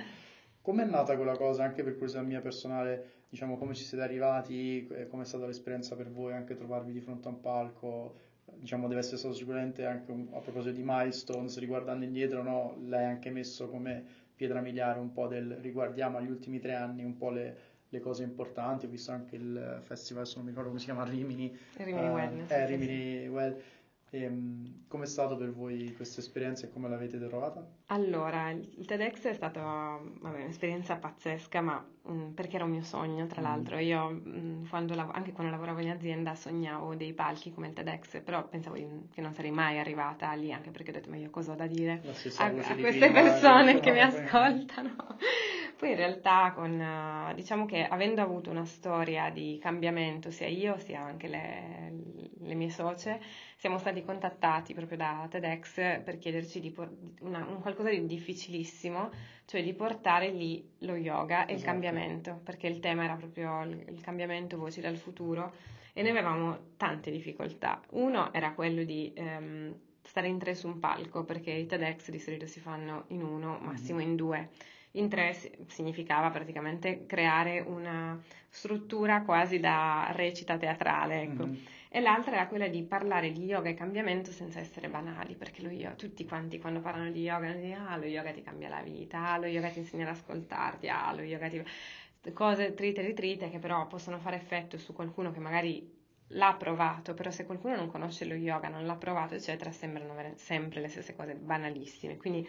Com'è 0.61 0.85
nata 0.85 1.17
quella 1.17 1.37
cosa, 1.37 1.65
anche 1.65 1.83
per 1.83 1.93
curiosità 1.93 2.23
mia 2.23 2.41
personale, 2.41 3.25
diciamo 3.29 3.57
come 3.57 3.75
ci 3.75 3.85
siete 3.85 4.03
arrivati, 4.03 4.87
com'è 5.09 5.25
stata 5.25 5.47
l'esperienza 5.47 5.95
per 5.95 6.11
voi 6.11 6.33
anche 6.33 6.55
trovarvi 6.55 6.93
di 6.93 7.01
fronte 7.01 7.29
a 7.29 7.31
un 7.31 7.41
palco, 7.41 8.17
diciamo 8.45 8.87
deve 8.89 9.01
essere 9.01 9.17
stato 9.17 9.35
sicuramente 9.35 9.85
anche 9.87 10.11
un, 10.11 10.29
a 10.33 10.39
proposito 10.41 10.75
di 10.75 10.83
milestones, 10.85 11.59
riguardando 11.59 12.05
indietro, 12.05 12.43
no? 12.43 12.77
l'hai 12.87 13.05
anche 13.05 13.31
messo 13.31 13.69
come 13.69 14.23
pietra 14.35 14.61
miliare 14.61 14.99
un 14.99 15.13
po' 15.13 15.27
del 15.27 15.57
riguardiamo 15.61 16.19
agli 16.19 16.31
ultimi 16.31 16.59
tre 16.59 16.75
anni 16.75 17.05
un 17.05 17.17
po' 17.17 17.31
le 17.31 17.57
le 17.95 18.01
cose 18.01 18.25
importanti, 18.25 18.87
ho 18.87 18.89
visto 18.89 19.13
anche 19.13 19.37
il 19.37 19.81
festival, 19.85 20.23
adesso 20.23 20.37
non 20.37 20.47
mi 20.47 20.51
ricordo 20.51 20.71
come 20.71 20.81
si 20.81 20.87
chiama, 20.87 21.05
Rimini. 21.05 21.57
Rimini 21.77 22.09
uh, 22.09 22.13
Wellness. 22.13 22.51
Eh, 22.51 22.67
Rimini 22.67 23.29
Well. 23.29 23.63
Um, 24.15 24.85
com'è 24.87 25.07
stato 25.07 25.37
per 25.37 25.53
voi 25.53 25.93
questa 25.97 26.21
esperienza 26.21 26.67
e 26.67 26.71
come 26.71 26.89
l'avete 26.89 27.19
trovata? 27.19 27.67
Allora, 27.87 28.51
il 28.51 28.85
TEDx 28.87 29.23
è 29.23 29.35
stata 29.35 29.99
un'esperienza 30.21 30.95
pazzesca, 30.95 31.61
ma 31.61 31.85
um, 32.03 32.31
perché 32.33 32.55
era 32.55 32.65
un 32.65 32.71
mio 32.71 32.85
sogno, 32.85 33.27
tra 33.27 33.41
mm. 33.41 33.45
l'altro. 33.45 33.79
Io, 33.79 34.07
um, 34.07 34.69
quando 34.69 34.95
lav- 34.95 35.13
anche 35.13 35.33
quando 35.33 35.51
lavoravo 35.51 35.81
in 35.81 35.91
azienda, 35.91 36.37
sognavo 36.37 36.95
dei 36.95 37.13
palchi 37.13 37.53
come 37.53 37.67
il 37.67 37.73
TEDx, 37.73 38.23
però 38.23 38.47
pensavo 38.47 38.77
che 38.77 39.21
non 39.21 39.35
sarei 39.35 39.51
mai 39.51 39.81
arrivata 39.81 40.33
lì, 40.35 40.53
anche 40.53 40.71
perché 40.71 40.91
ho 40.91 40.95
detto, 40.95 41.11
ma 41.11 41.17
io 41.17 41.31
cosa 41.31 41.51
ho 41.51 41.57
da 41.57 41.67
dire 41.67 42.01
a, 42.37 42.45
a 42.45 42.51
queste 42.53 43.11
persone 43.11 43.81
che 43.81 43.91
mi 43.91 44.01
ascoltano? 44.01 44.95
Poi 45.77 45.91
in 45.91 45.97
realtà 45.97 46.53
con, 46.55 46.81
eh, 46.81 47.35
diciamo 47.35 47.67
che 47.67 47.85
avendo 47.85 48.23
avuto 48.23 48.51
una 48.51 48.65
storia 48.65 49.31
di 49.31 49.59
cambiamento, 49.61 50.31
sia 50.31 50.47
io 50.47 50.79
sia 50.79 51.01
anche 51.01 51.27
le, 51.27 51.93
le 52.39 52.55
mie 52.55 52.71
socie, 52.71 53.21
siamo 53.57 53.79
stati 53.79 54.05
contattati 54.05 54.73
proprio 54.73 54.99
da 54.99 55.27
TEDx 55.29 56.03
per 56.03 56.19
chiederci 56.19 56.61
di 56.61 56.71
por- 56.71 56.95
una, 57.21 57.45
un 57.45 57.61
qualcosa 57.61 57.91
di 57.91 58.07
difficilissimo, 58.07 59.11
cioè 59.47 59.63
di 59.63 59.75
portare 59.75 60.31
lì 60.31 60.65
lo 60.81 60.95
yoga 60.95 61.41
e 61.41 61.53
esatto. 61.53 61.59
il 61.59 61.63
cambiamento, 61.65 62.41
perché 62.45 62.69
il 62.69 62.79
tema 62.79 63.05
era 63.05 63.17
proprio 63.17 63.63
il, 63.65 63.85
il 63.89 64.01
cambiamento, 64.01 64.57
voci 64.57 64.81
dal 64.81 64.97
futuro 64.97 65.53
e 65.93 66.03
noi 66.03 66.11
avevamo 66.13 66.59
tante 66.77 67.11
difficoltà. 67.11 67.81
Uno 67.91 68.33
era 68.33 68.53
quello 68.53 68.85
di 68.85 69.13
ehm, 69.15 69.75
stare 70.03 70.29
in 70.29 70.39
tre 70.39 70.55
su 70.55 70.69
un 70.69 70.79
palco, 70.79 71.25
perché 71.25 71.51
i 71.51 71.67
TEDx 71.67 72.11
di 72.11 72.19
solito 72.21 72.47
si 72.47 72.61
fanno 72.61 73.05
in 73.09 73.23
uno, 73.23 73.59
massimo 73.61 74.01
in 74.01 74.15
due 74.15 74.51
in 74.97 75.09
tre 75.09 75.37
significava 75.67 76.31
praticamente 76.31 77.07
creare 77.07 77.61
una 77.61 78.21
struttura 78.49 79.23
quasi 79.23 79.59
da 79.59 80.09
recita 80.13 80.57
teatrale, 80.57 81.23
ecco. 81.23 81.47
Mm-hmm. 81.47 81.65
E 81.89 82.01
l'altra 82.01 82.35
era 82.35 82.49
quella 82.49 82.67
di 82.67 82.83
parlare 82.83 83.31
di 83.31 83.45
yoga 83.45 83.69
e 83.69 83.75
cambiamento 83.75 84.31
senza 84.33 84.59
essere 84.59 84.89
banali, 84.89 85.35
perché 85.37 85.63
lo 85.63 85.71
yoga, 85.71 85.95
tutti 85.95 86.25
quanti 86.25 86.59
quando 86.59 86.81
parlano 86.81 87.11
di 87.11 87.23
yoga 87.23 87.53
dicono 87.53 87.89
ah, 87.89 87.97
lo 87.97 88.07
yoga 88.07 88.33
ti 88.33 88.43
cambia 88.43 88.69
la 88.69 88.83
vita, 88.83 89.33
ah, 89.33 89.39
lo 89.39 89.47
yoga 89.47 89.69
ti 89.69 89.79
insegna 89.79 90.05
ad 90.05 90.17
ascoltarti, 90.17 90.89
ah, 90.89 91.13
lo 91.15 91.23
yoga 91.23 91.49
ti... 91.49 91.63
cose 92.33 92.75
trite 92.75 93.01
e 93.01 93.07
ritrite 93.07 93.51
che 93.51 93.59
però 93.59 93.87
possono 93.87 94.19
fare 94.19 94.37
effetto 94.37 94.77
su 94.77 94.93
qualcuno 94.93 95.31
che 95.31 95.39
magari 95.41 95.89
l'ha 96.29 96.55
provato, 96.55 97.15
però 97.15 97.31
se 97.31 97.45
qualcuno 97.45 97.77
non 97.77 97.89
conosce 97.89 98.25
lo 98.25 98.35
yoga, 98.35 98.69
non 98.69 98.87
l'ha 98.87 98.97
provato, 98.97 99.35
eccetera, 99.35 99.71
sembrano 99.71 100.15
sempre 100.37 100.81
le 100.81 100.89
stesse 100.89 101.15
cose 101.15 101.35
banalissime. 101.35 102.17
Quindi 102.17 102.49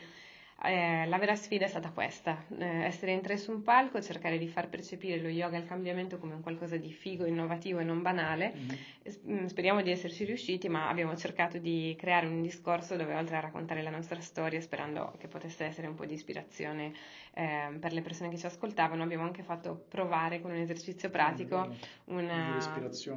eh, 0.63 1.05
la 1.05 1.17
vera 1.17 1.35
sfida 1.35 1.65
è 1.65 1.67
stata 1.67 1.91
questa, 1.91 2.45
eh, 2.57 2.85
essere 2.85 3.11
in 3.11 3.21
tre 3.21 3.37
su 3.37 3.51
un 3.51 3.61
palco, 3.61 4.01
cercare 4.01 4.37
di 4.37 4.47
far 4.47 4.69
percepire 4.69 5.21
lo 5.21 5.27
yoga 5.27 5.57
e 5.57 5.59
il 5.59 5.67
cambiamento 5.67 6.17
come 6.17 6.33
un 6.33 6.41
qualcosa 6.41 6.77
di 6.77 6.91
figo, 6.91 7.25
innovativo 7.25 7.79
e 7.79 7.83
non 7.83 8.01
banale. 8.01 8.53
Mm-hmm. 8.55 9.45
Speriamo 9.45 9.81
di 9.81 9.91
esserci 9.91 10.23
riusciti, 10.23 10.69
ma 10.69 10.87
abbiamo 10.87 11.15
cercato 11.15 11.57
di 11.57 11.95
creare 11.97 12.27
un 12.27 12.41
discorso 12.41 12.95
dove 12.95 13.13
oltre 13.13 13.35
a 13.35 13.41
raccontare 13.41 13.83
la 13.83 13.89
nostra 13.89 14.19
storia, 14.21 14.61
sperando 14.61 15.13
che 15.19 15.27
potesse 15.27 15.65
essere 15.65 15.87
un 15.87 15.95
po' 15.95 16.05
di 16.05 16.13
ispirazione 16.13 16.93
eh, 17.33 17.77
per 17.79 17.91
le 17.91 18.01
persone 18.01 18.29
che 18.29 18.37
ci 18.37 18.45
ascoltavano, 18.45 19.03
abbiamo 19.03 19.23
anche 19.23 19.43
fatto 19.43 19.85
provare 19.89 20.41
con 20.41 20.51
un 20.51 20.57
esercizio 20.57 21.09
pratico 21.09 21.75
una, 22.05 22.57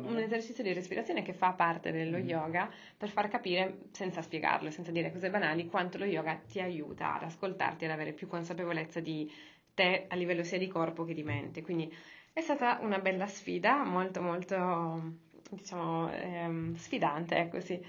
un 0.03 0.19
esercizio 0.19 0.65
di 0.65 0.73
respirazione 0.73 1.23
che 1.23 1.33
fa 1.33 1.53
parte 1.53 1.93
dello 1.93 2.17
mm-hmm. 2.17 2.29
yoga 2.29 2.71
per 2.97 3.09
far 3.09 3.29
capire, 3.29 3.83
senza 3.93 4.21
spiegarlo, 4.21 4.71
senza 4.71 4.91
dire 4.91 5.13
cose 5.13 5.31
banali, 5.31 5.67
quanto 5.67 5.99
lo 5.99 6.05
yoga 6.05 6.35
ti 6.35 6.61
aiuta 6.61 7.15
ad 7.15 7.23
ascoltarti, 7.29 7.85
ad 7.85 7.93
avere 7.93 8.13
più 8.13 8.27
consapevolezza 8.27 9.01
di 9.01 9.31
te 9.75 10.07
a 10.09 10.17
livello 10.17 10.43
sia 10.43 10.59
di 10.59 10.67
corpo 10.67 11.05
che 11.05 11.15
di 11.15 11.23
mente. 11.23 11.63
Quindi 11.63 11.93
è 12.33 12.41
stata 12.41 12.79
una 12.83 12.99
bella 12.99 13.27
sfida, 13.27 13.85
molto 13.85 14.21
molto 14.21 15.27
diciamo 15.51 16.11
ehm, 16.13 16.75
sfidante, 16.75 17.37
ecco 17.37 17.61
sì, 17.61 17.83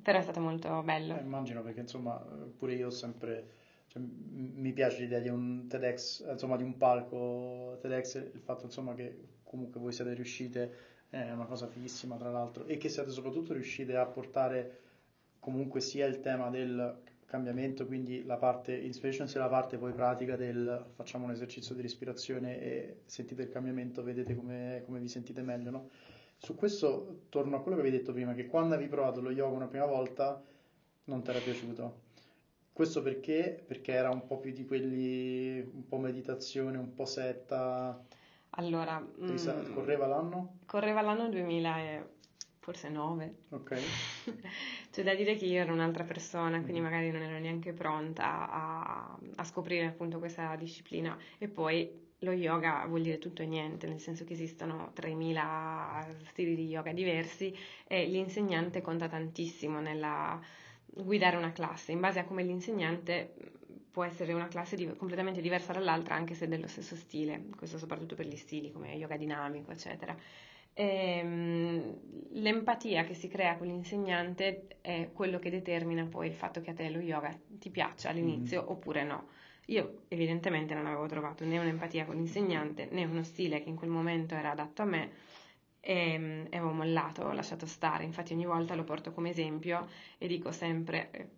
però 0.00 0.18
è 0.18 0.22
stato 0.22 0.40
molto 0.40 0.82
bello. 0.82 1.16
Eh, 1.16 1.20
immagino 1.20 1.62
perché 1.62 1.80
insomma 1.80 2.16
pure 2.56 2.74
io 2.74 2.86
ho 2.86 2.90
sempre 2.90 3.60
cioè, 3.88 4.00
mi 4.00 4.72
piace 4.72 5.02
l'idea 5.02 5.20
di 5.20 5.28
un 5.28 5.66
TEDx, 5.68 6.30
insomma 6.30 6.56
di 6.56 6.62
un 6.62 6.76
palco 6.76 7.78
TEDx, 7.80 8.30
il 8.32 8.40
fatto 8.40 8.64
insomma 8.64 8.94
che 8.94 9.40
comunque 9.42 9.80
voi 9.80 9.92
siete 9.92 10.14
riuscite, 10.14 10.76
è 11.10 11.30
una 11.30 11.44
cosa 11.44 11.66
fighissima 11.66 12.16
tra 12.16 12.30
l'altro, 12.30 12.64
e 12.66 12.78
che 12.78 12.88
siete 12.88 13.10
soprattutto 13.10 13.52
riuscite 13.52 13.96
a 13.96 14.06
portare 14.06 14.80
comunque 15.38 15.80
sia 15.80 16.06
il 16.06 16.20
tema 16.20 16.48
del 16.48 17.02
cambiamento, 17.32 17.86
quindi 17.86 18.26
la 18.26 18.36
parte 18.36 18.76
inspiration 18.76 19.26
sia 19.26 19.40
la 19.40 19.48
parte 19.48 19.78
poi 19.78 19.94
pratica 19.94 20.36
del 20.36 20.84
facciamo 20.94 21.24
un 21.24 21.30
esercizio 21.30 21.74
di 21.74 21.80
respirazione 21.80 22.60
e 22.60 22.96
sentite 23.06 23.40
il 23.40 23.48
cambiamento, 23.48 24.02
vedete 24.02 24.36
come, 24.36 24.82
come 24.84 25.00
vi 25.00 25.08
sentite 25.08 25.40
meglio, 25.40 25.70
no? 25.70 25.88
Su 26.36 26.54
questo 26.54 27.22
torno 27.30 27.56
a 27.56 27.62
quello 27.62 27.78
che 27.78 27.82
avevi 27.84 27.96
detto 27.96 28.12
prima, 28.12 28.34
che 28.34 28.46
quando 28.46 28.74
avevi 28.74 28.90
provato 28.90 29.22
lo 29.22 29.30
yoga 29.30 29.56
una 29.56 29.66
prima 29.66 29.86
volta 29.86 30.42
non 31.04 31.22
ti 31.22 31.30
era 31.30 31.38
piaciuto. 31.38 32.00
Questo 32.70 33.00
perché? 33.00 33.64
Perché 33.66 33.92
era 33.92 34.10
un 34.10 34.26
po' 34.26 34.38
più 34.38 34.52
di 34.52 34.66
quelli, 34.66 35.58
un 35.60 35.88
po' 35.88 35.96
meditazione, 35.96 36.76
un 36.76 36.92
po' 36.92 37.06
setta. 37.06 37.98
Allora, 38.50 39.00
mm, 39.00 39.72
correva 39.72 40.06
l'anno? 40.06 40.58
Correva 40.66 41.00
l'anno 41.00 41.30
2000 41.30 41.78
e 41.78 42.04
forse 42.62 42.88
9. 42.88 43.34
Ok. 43.50 43.76
C'è 44.90 45.02
da 45.02 45.14
dire 45.16 45.34
che 45.34 45.46
io 45.46 45.60
ero 45.60 45.72
un'altra 45.72 46.04
persona, 46.04 46.60
quindi 46.60 46.78
mm. 46.78 46.82
magari 46.82 47.10
non 47.10 47.22
ero 47.22 47.38
neanche 47.40 47.72
pronta 47.72 48.48
a, 48.48 49.18
a 49.34 49.44
scoprire 49.44 49.86
appunto 49.86 50.20
questa 50.20 50.54
disciplina. 50.54 51.18
E 51.38 51.48
poi 51.48 51.90
lo 52.20 52.30
yoga 52.30 52.86
vuol 52.86 53.02
dire 53.02 53.18
tutto 53.18 53.42
e 53.42 53.46
niente, 53.46 53.88
nel 53.88 53.98
senso 53.98 54.24
che 54.24 54.34
esistono 54.34 54.92
3.000 54.94 56.24
stili 56.26 56.54
di 56.54 56.68
yoga 56.68 56.92
diversi 56.92 57.52
e 57.88 58.06
l'insegnante 58.06 58.80
conta 58.80 59.08
tantissimo 59.08 59.80
nella 59.80 60.40
guidare 60.86 61.36
una 61.36 61.50
classe. 61.50 61.90
In 61.90 61.98
base 61.98 62.20
a 62.20 62.24
come 62.24 62.44
l'insegnante 62.44 63.34
può 63.90 64.04
essere 64.04 64.32
una 64.34 64.46
classe 64.46 64.76
di, 64.76 64.86
completamente 64.96 65.40
diversa 65.40 65.72
dall'altra 65.72 66.14
anche 66.14 66.34
se 66.34 66.46
dello 66.46 66.68
stesso 66.68 66.94
stile, 66.94 67.46
questo 67.56 67.76
soprattutto 67.76 68.14
per 68.14 68.26
gli 68.26 68.36
stili 68.36 68.70
come 68.70 68.92
yoga 68.94 69.16
dinamico, 69.16 69.72
eccetera. 69.72 70.16
E, 70.74 70.84
ehm, 70.84 72.00
l'empatia 72.32 73.04
che 73.04 73.14
si 73.14 73.28
crea 73.28 73.56
con 73.56 73.66
l'insegnante 73.66 74.78
è 74.80 75.10
quello 75.12 75.38
che 75.38 75.50
determina 75.50 76.06
poi 76.06 76.28
il 76.28 76.34
fatto 76.34 76.60
che 76.60 76.70
a 76.70 76.74
te 76.74 76.88
lo 76.90 77.00
yoga 77.00 77.36
ti 77.46 77.70
piaccia 77.70 78.08
all'inizio 78.08 78.62
mm. 78.62 78.68
oppure 78.68 79.04
no. 79.04 79.28
Io 79.66 80.02
evidentemente 80.08 80.74
non 80.74 80.86
avevo 80.86 81.06
trovato 81.06 81.44
né 81.44 81.58
un'empatia 81.58 82.04
con 82.04 82.16
l'insegnante 82.16 82.88
né 82.90 83.04
uno 83.04 83.22
stile 83.22 83.62
che 83.62 83.68
in 83.68 83.76
quel 83.76 83.90
momento 83.90 84.34
era 84.34 84.50
adatto 84.50 84.82
a 84.82 84.86
me 84.86 85.10
e, 85.84 86.46
e 86.48 86.56
avevo 86.56 86.72
mollato, 86.72 87.22
ho 87.22 87.32
lasciato 87.32 87.66
stare, 87.66 88.04
infatti 88.04 88.32
ogni 88.32 88.46
volta 88.46 88.74
lo 88.74 88.84
porto 88.84 89.12
come 89.12 89.30
esempio 89.30 89.88
e 90.18 90.28
dico 90.28 90.52
sempre, 90.52 91.10
eh, 91.10 91.28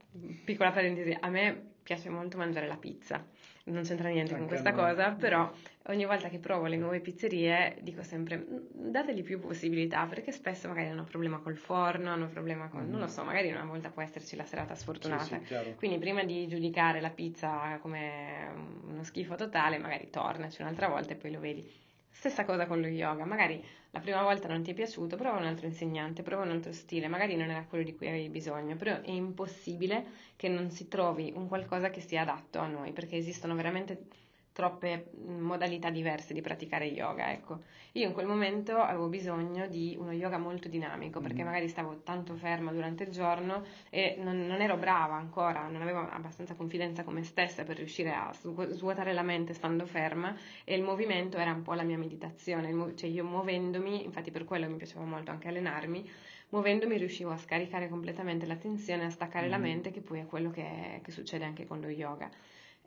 piccola 0.45 0.71
parentesi, 0.71 1.17
a 1.19 1.29
me 1.29 1.73
piace 1.83 2.11
molto 2.11 2.37
mangiare 2.37 2.67
la 2.67 2.77
pizza, 2.77 3.27
non 3.65 3.83
c'entra 3.83 4.09
niente 4.09 4.37
con 4.37 4.47
questa 4.47 4.73
cosa, 4.73 5.13
però 5.13 5.51
ogni 5.87 6.05
volta 6.05 6.29
che 6.29 6.39
provo 6.39 6.67
le 6.67 6.77
nuove 6.77 7.01
pizzerie 7.01 7.77
dico 7.81 8.03
sempre 8.03 8.37
mm, 8.37 8.91
dategli 8.91 9.23
più 9.23 9.41
possibilità 9.41 10.05
perché 10.07 10.33
spesso 10.33 10.69
magari 10.69 10.89
hanno 10.89 11.05
problema 11.05 11.39
col 11.39 11.57
forno, 11.57 12.11
hanno 12.11 12.29
problema 12.29 12.69
con, 12.69 12.85
mm. 12.85 12.91
non 12.91 13.01
lo 13.01 13.07
so, 13.07 13.25
magari 13.25 13.51
una 13.51 13.65
volta 13.65 13.89
può 13.89 14.03
esserci 14.03 14.37
la 14.37 14.45
serata 14.45 14.75
sfortunata. 14.75 15.25
Sì, 15.25 15.41
sì, 15.45 15.75
Quindi 15.77 15.99
prima 15.99 16.25
di 16.25 16.47
giudicare 16.47 17.01
la 17.01 17.11
pizza 17.11 17.79
come 17.81 18.53
uno 18.87 19.03
schifo 19.03 19.35
totale, 19.35 19.79
magari 19.79 20.11
tornaci 20.11 20.61
un'altra 20.61 20.89
volta 20.89 21.13
e 21.13 21.17
poi 21.17 21.33
lo 21.33 21.41
vedi. 21.41 21.83
Stessa 22.17 22.45
cosa 22.47 22.67
con 22.67 22.81
lo 22.81 22.87
yoga, 22.87 23.27
magari 23.27 23.63
la 23.91 24.01
prima 24.01 24.23
volta 24.23 24.49
non 24.49 24.63
ti 24.63 24.71
è 24.71 24.75
piaciuto, 24.75 25.17
prova 25.17 25.37
un 25.37 25.45
altro 25.45 25.67
insegnante, 25.67 26.23
prova 26.23 26.45
un 26.45 26.53
altro 26.53 26.73
stile, 26.73 27.09
magari 27.09 27.37
non 27.37 27.51
era 27.51 27.67
quello 27.67 27.85
di 27.85 27.95
cui 27.95 28.09
avevi 28.09 28.31
bisogno, 28.31 28.77
però 28.77 29.01
è 29.03 29.11
impossibile 29.11 30.33
che 30.37 30.49
non 30.49 30.71
si 30.71 30.89
trovi 30.89 31.33
un 31.35 31.47
qualcosa 31.49 31.91
che 31.91 32.01
sia 32.01 32.23
adatto 32.23 32.61
a 32.61 32.67
noi, 32.67 32.93
perché 32.93 33.17
esistono 33.17 33.55
veramente 33.55 34.07
troppe 34.55 35.11
modalità 35.27 35.91
diverse 35.91 36.33
di 36.33 36.41
praticare 36.41 36.85
yoga, 36.87 37.33
ecco. 37.33 37.63
Io 37.95 38.07
in 38.07 38.13
quel 38.13 38.27
momento 38.27 38.77
avevo 38.77 39.09
bisogno 39.09 39.67
di 39.67 39.97
uno 39.99 40.13
yoga 40.13 40.39
molto 40.39 40.69
dinamico 40.69 41.19
perché 41.21 41.43
mm. 41.43 41.47
magari 41.47 41.69
stavo 41.69 42.03
tanto 42.05 42.37
ferma 42.37 42.71
durante 42.71 43.03
il 43.03 43.11
giorno 43.11 43.65
e 43.91 44.17
non, 44.21 44.47
non, 44.47 44.61
ero 44.61 44.77
brava 44.77 45.17
ancora, 45.17 45.67
non 45.67 45.83
avevo 45.83 46.09
abbastanza 46.09 46.55
confidenza 46.55 47.03
con 47.03 47.15
me 47.15 47.25
stessa 47.25 47.65
per 47.65 47.79
riuscire 47.79 48.13
a 48.13 48.33
svuotare 48.33 49.13
la 49.13 49.23
mente 49.23 49.55
stando 49.55 49.87
ferma 49.87 50.37
e 50.63 50.77
il 50.77 50.85
movimento 50.85 51.37
era 51.37 51.51
un 51.51 51.63
po' 51.63 51.75
la 51.75 51.83
mia 51.83 51.99
meditazione, 51.99 52.95
cioè 52.95 53.11
io 53.11 53.25
muovendomi, 53.25 54.05
infatti 54.05 54.31
per 54.31 54.45
quello 54.45 54.69
mi 54.69 54.77
piaceva 54.77 55.05
molto 55.05 55.33
anche 55.33 55.49
allenarmi, 55.49 56.09
muovendomi 56.51 56.97
riuscivo 56.97 57.33
a 57.33 57.37
scaricare 57.37 57.89
completamente 57.89 58.47
l'attenzione, 58.47 59.07
a 59.07 59.11
staccare 59.11 59.49
mm. 59.49 59.51
la 59.51 59.59
mente 59.59 59.91
che 59.91 60.01
poi 60.01 60.21
è 60.21 60.27
quello 60.27 60.51
che, 60.51 61.01
che 61.03 61.11
succede 61.11 61.45
anche 61.45 61.67
con 61.67 61.81
lo 61.81 61.89
yoga. 61.89 62.31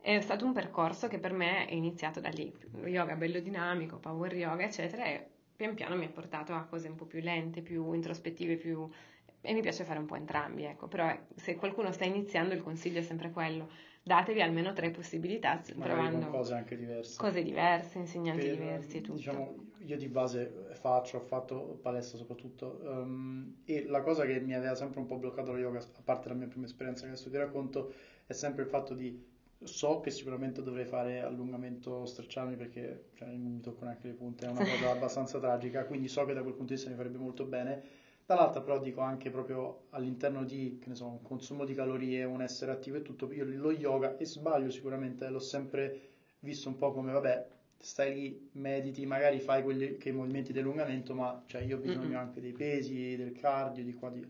È 0.08 0.22
stato 0.22 0.46
un 0.46 0.54
percorso 0.54 1.06
che 1.06 1.18
per 1.18 1.34
me 1.34 1.66
è 1.66 1.74
iniziato 1.74 2.18
da 2.18 2.30
lì, 2.30 2.50
yoga 2.86 3.14
bello 3.14 3.40
dinamico, 3.40 3.98
power 3.98 4.34
yoga, 4.34 4.64
eccetera, 4.64 5.04
e 5.04 5.26
pian 5.54 5.74
piano 5.74 5.96
mi 5.96 6.06
ha 6.06 6.08
portato 6.08 6.54
a 6.54 6.64
cose 6.64 6.88
un 6.88 6.94
po' 6.94 7.04
più 7.04 7.20
lente, 7.20 7.60
più 7.60 7.92
introspettive, 7.92 8.56
più... 8.56 8.88
e 9.42 9.52
mi 9.52 9.60
piace 9.60 9.84
fare 9.84 9.98
un 9.98 10.06
po' 10.06 10.14
entrambi, 10.14 10.64
ecco, 10.64 10.88
però 10.88 11.14
se 11.34 11.56
qualcuno 11.56 11.92
sta 11.92 12.06
iniziando 12.06 12.54
il 12.54 12.62
consiglio 12.62 13.00
è 13.00 13.02
sempre 13.02 13.30
quello, 13.32 13.68
datevi 14.02 14.40
almeno 14.40 14.72
tre 14.72 14.90
possibilità, 14.90 15.60
Magari 15.74 15.92
provando 15.92 16.26
cose 16.28 16.54
anche 16.54 16.78
diverse. 16.78 17.18
Cose 17.18 17.42
diverse, 17.42 17.98
insegnanti 17.98 18.46
per, 18.46 18.56
diversi 18.56 18.96
e 18.96 19.00
tutto. 19.02 19.16
Diciamo, 19.16 19.56
io 19.76 19.96
di 19.98 20.08
base 20.08 20.70
faccio, 20.72 21.18
ho 21.18 21.20
fatto 21.20 21.78
palestra 21.82 22.16
soprattutto, 22.16 22.80
um, 22.82 23.56
e 23.66 23.84
la 23.84 24.00
cosa 24.00 24.24
che 24.24 24.40
mi 24.40 24.54
aveva 24.54 24.74
sempre 24.74 25.00
un 25.00 25.06
po' 25.06 25.18
bloccato 25.18 25.52
lo 25.52 25.58
yoga, 25.58 25.80
a 25.80 26.02
parte 26.02 26.30
la 26.30 26.34
mia 26.34 26.46
prima 26.46 26.64
esperienza 26.64 27.02
che 27.02 27.08
adesso 27.08 27.28
ti 27.28 27.36
racconto, 27.36 27.92
è 28.24 28.32
sempre 28.32 28.62
il 28.62 28.70
fatto 28.70 28.94
di 28.94 29.36
so 29.64 30.00
che 30.00 30.10
sicuramente 30.10 30.62
dovrei 30.62 30.84
fare 30.84 31.20
allungamento 31.22 32.04
stracciarmi 32.06 32.56
perché 32.56 33.10
cioè, 33.14 33.28
non 33.28 33.52
mi 33.54 33.60
tocco 33.60 33.84
neanche 33.84 34.06
le 34.08 34.14
punte, 34.14 34.46
è 34.46 34.50
una 34.50 34.60
cosa 34.64 34.90
abbastanza 34.90 35.38
tragica, 35.38 35.84
quindi 35.84 36.08
so 36.08 36.24
che 36.24 36.32
da 36.34 36.42
quel 36.42 36.54
punto 36.54 36.68
di 36.72 36.74
vista 36.74 36.90
mi 36.90 36.96
farebbe 36.96 37.18
molto 37.18 37.44
bene. 37.44 38.06
Dall'altra 38.26 38.60
però 38.60 38.78
dico 38.78 39.00
anche 39.00 39.30
proprio 39.30 39.86
all'interno 39.90 40.44
di, 40.44 40.78
che 40.80 40.90
ne 40.90 40.94
so, 40.94 41.06
un 41.06 41.22
consumo 41.22 41.64
di 41.64 41.74
calorie, 41.74 42.24
un 42.24 42.42
essere 42.42 42.72
attivo 42.72 42.98
e 42.98 43.02
tutto, 43.02 43.32
io 43.32 43.44
lo 43.46 43.72
yoga, 43.72 44.16
e 44.18 44.26
sbaglio 44.26 44.70
sicuramente, 44.70 45.28
l'ho 45.30 45.38
sempre 45.38 46.00
visto 46.40 46.68
un 46.68 46.76
po' 46.76 46.92
come, 46.92 47.10
vabbè, 47.12 47.46
stai 47.78 48.12
lì, 48.14 48.48
mediti, 48.52 49.06
magari 49.06 49.40
fai 49.40 49.62
quelli, 49.62 49.96
quei 49.98 50.12
movimenti 50.12 50.52
di 50.52 50.58
allungamento, 50.58 51.14
ma 51.14 51.42
cioè, 51.46 51.62
io 51.62 51.78
ho 51.78 51.80
bisogno 51.80 52.08
Mm-mm. 52.08 52.16
anche 52.16 52.40
dei 52.42 52.52
pesi, 52.52 53.16
del 53.16 53.32
cardio, 53.32 53.82
di 53.82 53.94
qua, 53.94 54.10
di... 54.10 54.26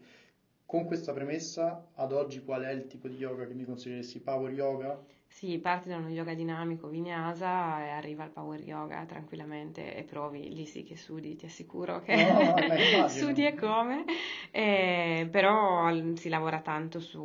Con 0.64 0.84
questa 0.84 1.12
premessa, 1.12 1.88
ad 1.94 2.12
oggi 2.12 2.42
qual 2.44 2.62
è 2.62 2.70
il 2.70 2.86
tipo 2.86 3.08
di 3.08 3.16
yoga 3.16 3.46
che 3.46 3.54
mi 3.54 3.64
consiglieresti? 3.64 4.20
Power 4.20 4.52
yoga? 4.52 5.02
Sì, 5.30 5.58
parti 5.58 5.88
da 5.88 5.98
uno 5.98 6.08
yoga 6.08 6.34
dinamico 6.34 6.88
vinyasa 6.88 7.84
e 7.84 7.90
arriva 7.90 8.24
al 8.24 8.30
power 8.30 8.60
yoga 8.60 9.04
tranquillamente 9.04 9.94
e 9.94 10.02
provi, 10.02 10.52
lì 10.52 10.66
sì 10.66 10.82
che 10.82 10.96
sudi, 10.96 11.36
ti 11.36 11.44
assicuro 11.46 12.00
che 12.00 12.16
no, 12.16 13.06
sudi 13.08 13.46
e 13.46 13.54
come, 13.54 14.04
e, 14.50 15.28
però 15.30 15.92
si 16.16 16.28
lavora 16.28 16.60
tanto 16.60 16.98
su 16.98 17.20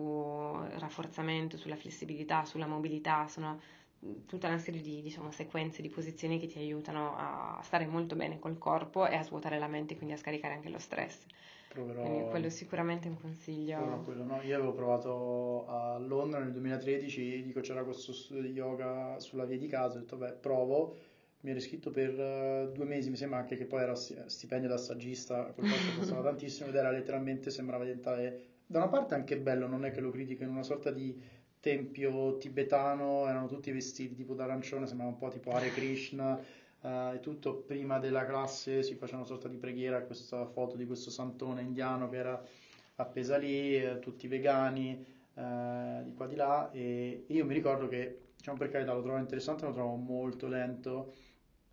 rafforzamento, 0.78 1.58
sulla 1.58 1.76
flessibilità, 1.76 2.46
sulla 2.46 2.68
mobilità, 2.68 3.28
sono 3.28 3.60
tutta 4.28 4.48
una 4.48 4.60
serie 4.60 4.82
di 4.82 5.02
diciamo, 5.02 5.32
sequenze 5.32 5.82
di 5.82 5.90
posizioni 5.90 6.38
che 6.40 6.48
ti 6.48 6.60
aiutano 6.60 7.16
a 7.18 7.60
stare 7.64 7.88
molto 7.88 8.16
bene 8.16 8.38
col 8.38 8.58
corpo 8.60 9.08
e 9.08 9.16
a 9.16 9.24
svuotare 9.24 9.58
la 9.58 9.68
mente, 9.68 9.96
quindi 9.96 10.14
a 10.14 10.18
scaricare 10.18 10.54
anche 10.54 10.70
lo 10.70 10.78
stress. 10.78 11.26
Proverò, 11.74 12.04
Quindi 12.04 12.30
quello 12.30 12.46
è 12.46 12.50
sicuramente 12.50 13.08
un 13.08 13.20
consiglio. 13.20 14.02
Quello, 14.06 14.24
no? 14.24 14.40
Io 14.44 14.56
avevo 14.56 14.74
provato 14.74 15.66
a 15.68 15.98
Londra 15.98 16.38
nel 16.38 16.52
2013, 16.52 17.42
dico 17.42 17.62
c'era 17.62 17.84
questo 17.84 18.14
studio 18.14 18.44
di 18.44 18.50
yoga 18.50 19.20
sulla 19.20 19.46
via 19.46 19.58
di 19.58 19.68
casa, 19.68 19.98
ho 19.98 20.02
detto 20.02 20.16
beh 20.16 20.34
provo, 20.34 20.96
mi 21.40 21.50
ero 21.50 21.58
iscritto 21.58 21.90
per 21.90 22.12
uh, 22.12 22.72
due 22.72 22.86
mesi, 22.86 23.10
mi 23.10 23.16
sembra 23.16 23.40
anche 23.40 23.58
che 23.58 23.66
poi 23.66 23.82
era 23.82 23.96
stipendio 23.96 24.70
da 24.70 24.78
saggista, 24.78 25.46
quel 25.46 25.68
posto 25.68 25.98
costava 25.98 26.22
tantissimo 26.30 26.70
ed 26.70 26.76
era 26.76 26.92
letteralmente, 26.92 27.50
sembrava 27.50 27.84
diventare, 27.84 28.42
da 28.68 28.78
una 28.78 28.90
parte 28.90 29.16
anche 29.16 29.40
bello, 29.40 29.66
non 29.66 29.84
è 29.84 29.90
che 29.90 30.00
lo 30.00 30.12
critico, 30.12 30.44
in 30.44 30.50
una 30.50 30.64
sorta 30.64 30.92
di 30.92 31.20
tempio 31.60 32.38
tibetano, 32.38 33.28
erano 33.28 33.48
tutti 33.48 33.72
vestiti 33.72 34.14
tipo 34.14 34.36
d'arancione, 34.36 34.86
sembrava 34.86 35.12
un 35.12 35.18
po' 35.18 35.30
tipo 35.30 35.50
Hare 35.50 35.72
Krishna 35.72 36.40
e 36.84 37.20
tutto 37.22 37.62
prima 37.62 37.98
della 37.98 38.26
classe 38.26 38.84
si 38.84 38.96
faceva 38.96 39.20
una 39.20 39.28
sorta 39.28 39.48
di 39.48 39.56
preghiera, 39.56 40.02
questa 40.02 40.46
foto 40.46 40.76
di 40.76 40.86
questo 40.86 41.10
santone 41.10 41.62
indiano 41.62 42.10
che 42.10 42.18
era 42.18 42.44
appesa 42.96 43.38
lì, 43.38 43.76
eh, 43.76 44.00
tutti 44.00 44.28
vegani, 44.28 45.06
eh, 45.34 46.02
di 46.04 46.14
qua 46.14 46.28
di 46.28 46.36
là, 46.36 46.70
e 46.72 47.24
io 47.28 47.46
mi 47.46 47.54
ricordo 47.54 47.88
che, 47.88 48.32
diciamo 48.36 48.58
per 48.58 48.70
carità, 48.70 48.94
lo 48.94 49.02
trovo 49.02 49.18
interessante, 49.18 49.66
lo 49.66 49.72
trovo 49.72 49.96
molto 49.96 50.48
lento, 50.48 51.14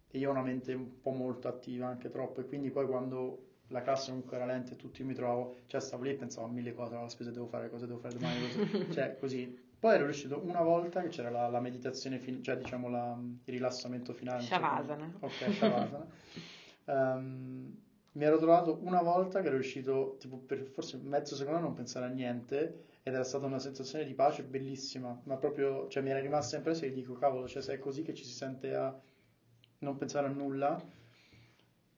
e 0.09 0.19
io 0.19 0.29
ho 0.29 0.33
una 0.33 0.43
mente 0.43 0.75
un 0.75 1.01
po' 1.01 1.11
molto 1.11 1.49
attiva, 1.49 1.87
anche 1.87 2.09
troppo, 2.09 2.41
e 2.41 2.45
quindi 2.47 2.71
poi 2.71 2.87
quando 2.87 3.47
la 3.69 3.83
classe 3.83 4.11
comunque 4.11 4.37
era 4.37 4.47
lenta 4.47 4.73
e 4.73 4.77
tutti 4.77 5.01
io 5.01 5.09
mi 5.09 5.15
trovavo, 5.15 5.57
cioè 5.67 5.81
stavo 5.81 6.05
lì 6.05 6.11
e 6.11 6.15
pensavo 6.15 6.47
a 6.47 6.51
mille 6.51 6.73
cose, 6.73 6.95
la 6.95 7.09
spesa 7.09 7.31
devo 7.31 7.47
fare, 7.47 7.69
cosa 7.69 7.87
devo 7.87 7.99
fare 7.99 8.15
domani, 8.15 8.41
cosa... 8.49 8.91
cioè 8.95 9.17
così 9.19 9.69
poi 9.81 9.95
ero 9.95 10.05
riuscito 10.05 10.41
una 10.45 10.61
volta 10.61 11.01
che 11.01 11.09
c'era 11.09 11.31
la, 11.31 11.49
la 11.49 11.61
meditazione, 11.61 12.18
fin- 12.18 12.43
cioè 12.43 12.57
diciamo 12.59 12.89
la, 12.89 13.18
il 13.18 13.53
rilassamento 13.53 14.12
finale. 14.12 14.43
Shavasana. 14.43 15.11
Ok, 15.20 15.53
Shavasana. 15.53 16.07
um, 16.85 17.76
mi 18.12 18.24
ero 18.24 18.39
trovato 18.39 18.78
una 18.83 19.01
volta 19.01 19.41
che 19.41 19.47
ero 19.47 19.57
riuscito, 19.57 20.16
tipo 20.18 20.37
per 20.37 20.66
forse 20.66 20.99
mezzo 20.99 21.35
secondo 21.35 21.59
a 21.59 21.62
non 21.62 21.74
pensare 21.74 22.07
a 22.07 22.09
niente 22.09 22.85
ed 23.03 23.14
era 23.14 23.24
stata 23.24 23.47
una 23.47 23.59
sensazione 23.59 24.05
di 24.05 24.14
pace 24.14 24.43
bellissima, 24.43 25.18
ma 25.24 25.37
proprio, 25.37 25.89
cioè 25.89 26.03
mi 26.03 26.11
era 26.11 26.20
rimasta 26.20 26.57
impressa 26.57 26.85
e 26.85 26.93
dico, 26.93 27.14
cavolo, 27.14 27.49
cioè 27.49 27.62
se 27.62 27.72
è 27.74 27.78
così 27.78 28.03
che 28.03 28.12
ci 28.14 28.24
si 28.24 28.33
sente 28.33 28.74
a 28.74 28.95
non 29.78 29.97
pensare 29.97 30.26
a 30.26 30.31
nulla, 30.31 30.78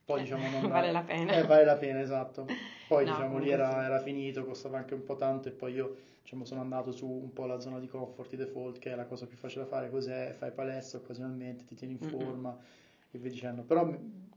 poi 0.04 0.20
eh, 0.20 0.22
diciamo 0.22 0.48
non 0.48 0.68
vale 0.70 0.92
la 0.92 1.02
pena. 1.02 1.32
Eh, 1.32 1.44
vale 1.44 1.64
la 1.64 1.76
pena, 1.76 2.00
esatto. 2.00 2.46
Poi 2.88 3.06
no, 3.06 3.10
diciamo 3.12 3.38
lì 3.38 3.48
era, 3.48 3.84
era, 3.84 4.00
finito, 4.00 4.44
costava 4.44 4.76
anche 4.76 4.92
un 4.92 5.02
po' 5.04 5.16
tanto 5.16 5.48
e 5.48 5.52
poi 5.52 5.72
io 5.72 5.96
diciamo, 6.22 6.44
sono 6.44 6.60
andato 6.60 6.92
su 6.92 7.06
un 7.06 7.32
po' 7.32 7.46
la 7.46 7.58
zona 7.58 7.78
di 7.78 7.86
comfort, 7.86 8.28
di 8.28 8.36
default, 8.36 8.78
che 8.78 8.92
è 8.92 8.94
la 8.94 9.06
cosa 9.06 9.26
più 9.26 9.38
facile 9.38 9.62
da 9.62 9.68
fare, 9.68 9.88
cos'è, 9.88 10.34
fai 10.36 10.50
palestra 10.50 10.98
occasionalmente, 10.98 11.64
ti 11.64 11.74
tieni 11.74 11.94
in 11.94 12.00
forma. 12.00 12.50
Mm-hmm. 12.50 12.80
E 13.12 13.18
via 13.18 13.30
dicendo. 13.30 13.62
Però 13.62 13.88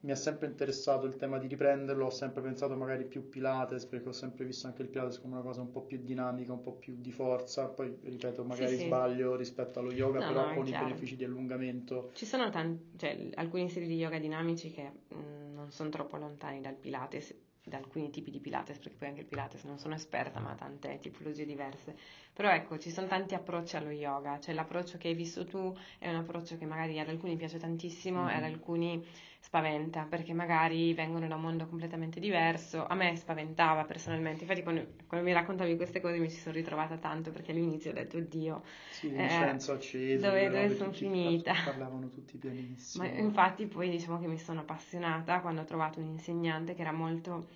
mi 0.06 0.12
ha 0.12 0.16
sempre 0.16 0.46
interessato 0.48 1.08
il 1.08 1.16
tema 1.16 1.40
di 1.40 1.48
riprenderlo, 1.48 2.06
ho 2.06 2.12
sempre 2.12 2.42
pensato 2.44 2.76
magari 2.76 3.06
più 3.06 3.28
Pilates, 3.28 3.86
perché 3.88 4.10
ho 4.10 4.14
sempre 4.14 4.46
visto 4.46 4.68
anche 4.68 4.84
il 4.84 4.90
Pilates 4.90 5.20
come 5.20 5.34
una 5.34 5.42
cosa 5.42 5.62
un 5.62 5.72
po' 5.72 5.82
più 5.82 6.00
dinamica, 6.04 6.54
un 6.54 6.62
po' 6.62 6.74
più 6.74 6.96
di 7.00 7.12
forza, 7.12 7.66
poi 7.68 7.98
ripeto, 8.04 8.44
magari 8.44 8.78
sì, 8.78 8.86
sbaglio 8.86 9.32
sì. 9.32 9.38
rispetto 9.38 9.80
allo 9.80 9.92
yoga, 9.92 10.20
no, 10.20 10.28
però 10.28 10.48
no, 10.48 10.54
con 10.54 10.68
i 10.68 10.72
benefici 10.72 11.16
di 11.16 11.24
allungamento. 11.24 12.12
Ci 12.14 12.26
sono 12.26 12.52
tanti, 12.52 12.98
cioè, 12.98 13.30
alcuni 13.34 13.68
stili 13.68 13.88
di 13.88 13.96
yoga 13.96 14.20
dinamici 14.20 14.70
che 14.72 14.92
mh, 15.08 15.16
mm, 15.16 15.54
non 15.56 15.72
sono 15.72 15.90
troppo 15.90 16.18
lontani 16.18 16.62
dal 16.62 16.76
Pilates, 16.76 17.34
da 17.66 17.78
alcuni 17.78 18.12
tipi 18.12 18.30
di 18.30 18.40
Pilates, 18.40 18.78
perché 18.78 18.96
poi 18.96 19.08
anche 19.08 19.22
il 19.22 19.26
Pilates 19.26 19.64
non 19.64 19.80
sono 19.80 19.96
esperta, 19.96 20.40
ma 20.40 20.52
ha 20.52 20.56
tante 20.56 21.00
tipologie 21.00 21.46
diverse. 21.46 21.98
Però 22.32 22.50
ecco, 22.50 22.78
ci 22.78 22.92
sono 22.92 23.08
tanti 23.08 23.34
approcci 23.34 23.76
allo 23.76 23.90
yoga, 23.90 24.40
cioè 24.40 24.54
l'approccio 24.54 24.98
che 24.98 25.08
hai 25.08 25.16
visto 25.16 25.46
tu 25.46 25.76
è 25.98 26.08
un 26.08 26.16
approccio 26.16 26.58
che 26.58 26.66
magari 26.66 27.00
ad 27.00 27.10
alcuni 27.10 27.36
piace 27.36 27.58
tantissimo 27.58 28.22
mm-hmm. 28.22 28.30
e 28.30 28.36
ad 28.36 28.44
alcuni 28.44 29.06
spaventa, 29.46 30.08
perché 30.10 30.34
magari 30.34 30.96
vengono 30.96 31.28
da 31.28 31.36
un 31.36 31.42
mondo 31.42 31.68
completamente 31.68 32.20
diverso. 32.20 32.84
A 32.88 32.96
me 32.96 33.16
spaventava 33.16 33.84
personalmente, 33.84 34.42
infatti 34.42 34.64
quando, 34.64 34.88
quando 35.06 35.28
mi 35.28 35.34
raccontavi 35.34 35.76
queste 35.76 36.02
cose 36.02 36.18
mi 36.18 36.32
ci 36.32 36.40
sono 36.40 36.56
ritrovata 36.56 36.98
tanto, 36.98 37.30
perché 37.30 37.52
all'inizio 37.52 37.92
ho 37.92 37.94
detto, 37.94 38.18
oddio, 38.18 38.64
sì, 38.90 39.14
eh, 39.14 39.24
acceso, 39.24 40.26
dove, 40.26 40.50
dove 40.50 40.76
sono 40.76 40.92
finita? 40.92 41.54
Parlavano 41.64 42.10
tutti 42.10 42.38
pianissimo. 42.38 43.04
Ma 43.04 43.12
infatti 43.12 43.68
poi 43.68 43.92
diciamo 43.92 44.20
che 44.20 44.26
mi 44.26 44.40
sono 44.40 44.62
appassionata 44.62 45.42
quando 45.42 45.62
ho 45.62 45.66
trovato 45.66 46.00
un 46.00 46.08
insegnante 46.08 46.74
che 46.74 46.82
era 46.82 46.92
molto 46.92 47.48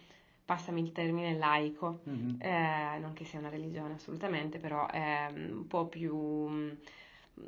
passami 0.46 0.82
il 0.82 0.92
termine 0.92 1.38
laico, 1.38 2.02
mm-hmm. 2.08 2.42
eh, 2.42 2.98
non 3.00 3.14
che 3.14 3.24
sia 3.24 3.40
una 3.40 3.50
religione 3.50 3.94
assolutamente, 3.96 4.60
però 4.60 4.88
è 4.88 5.28
un 5.32 5.66
po' 5.68 5.86
più, 5.88 6.76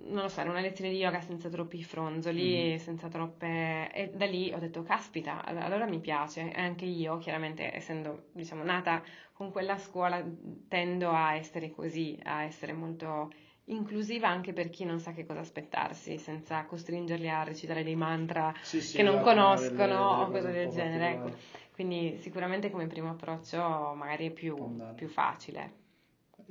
non 0.06 0.24
lo 0.24 0.28
so, 0.28 0.42
era 0.42 0.50
una 0.50 0.62
lezione 0.62 0.92
di 0.92 0.98
yoga 0.98 1.22
senza 1.22 1.50
troppi 1.50 1.84
fronzoli, 1.84 2.56
mm-hmm. 2.56 2.78
senza 2.78 3.08
troppe... 3.08 3.92
e 3.94 4.10
da 4.14 4.26
lì 4.26 4.52
ho 4.54 4.60
detto, 4.60 4.84
caspita, 4.84 5.44
allora 5.44 5.86
mi 5.86 6.00
piace, 6.00 6.52
e 6.52 6.62
anche 6.62 6.86
io 6.86 7.18
chiaramente 7.18 7.74
essendo, 7.76 8.26
diciamo, 8.32 8.64
nata 8.64 9.04
con 9.34 9.52
quella 9.52 9.78
scuola 9.78 10.24
tendo 10.68 11.12
a 11.12 11.36
essere 11.36 11.72
così, 11.72 12.18
a 12.24 12.44
essere 12.44 12.74
molto 12.74 13.32
inclusiva 13.66 14.28
anche 14.28 14.54
per 14.54 14.70
chi 14.70 14.86
non 14.86 15.00
sa 15.00 15.14
che 15.14 15.26
cosa 15.26 15.40
aspettarsi, 15.40 16.18
senza 16.18 16.66
costringerli 16.66 17.30
a 17.30 17.44
recitare 17.44 17.84
dei 17.84 17.96
mantra 17.96 18.54
sì, 18.62 18.82
sì, 18.82 18.98
che 18.98 19.04
non 19.04 19.22
conoscono 19.22 19.76
delle, 19.76 19.86
delle 19.86 20.04
o 20.22 20.30
cose 20.32 20.52
del 20.52 20.70
genere. 20.70 21.10
Ecco. 21.12 21.32
Quindi 21.74 22.18
sicuramente 22.18 22.70
come 22.70 22.88
primo 22.88 23.10
approccio 23.10 23.94
magari 23.96 24.28
è 24.28 24.32
più, 24.32 24.56
più 24.96 25.08
facile. 25.08 25.80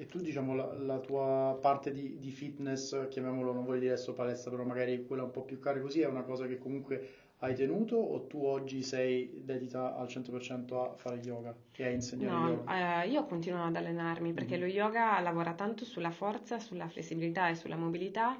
E 0.00 0.06
tu 0.06 0.18
diciamo 0.18 0.54
la, 0.54 0.72
la 0.78 0.98
tua 0.98 1.58
parte 1.60 1.92
di, 1.92 2.18
di, 2.18 2.30
fitness, 2.30 3.08
chiamiamolo, 3.10 3.52
non 3.52 3.66
voglio 3.66 3.80
dire 3.80 3.92
adesso 3.92 4.14
palestra, 4.14 4.50
però 4.50 4.64
magari 4.64 5.04
quella 5.04 5.24
un 5.24 5.30
po' 5.30 5.42
più 5.42 5.58
cara 5.58 5.78
così, 5.78 6.00
è 6.00 6.06
una 6.06 6.22
cosa 6.22 6.46
che 6.46 6.56
comunque 6.56 7.08
hai 7.40 7.54
tenuto 7.54 7.96
o 7.96 8.22
tu 8.22 8.42
oggi 8.42 8.82
sei 8.82 9.42
dedita 9.44 9.94
al 9.94 10.06
100% 10.06 10.74
a 10.74 10.94
fare 10.94 11.16
yoga 11.16 11.54
e 11.76 11.84
a 11.84 11.90
insegnare 11.90 12.34
no, 12.34 12.48
yoga? 12.48 13.02
Eh, 13.02 13.08
io 13.10 13.26
continuo 13.26 13.62
ad 13.62 13.76
allenarmi 13.76 14.32
perché 14.32 14.56
mm-hmm. 14.56 14.66
lo 14.68 14.72
yoga 14.72 15.20
lavora 15.20 15.52
tanto 15.52 15.84
sulla 15.84 16.10
forza, 16.10 16.58
sulla 16.58 16.88
flessibilità 16.88 17.50
e 17.50 17.54
sulla 17.54 17.76
mobilità 17.76 18.38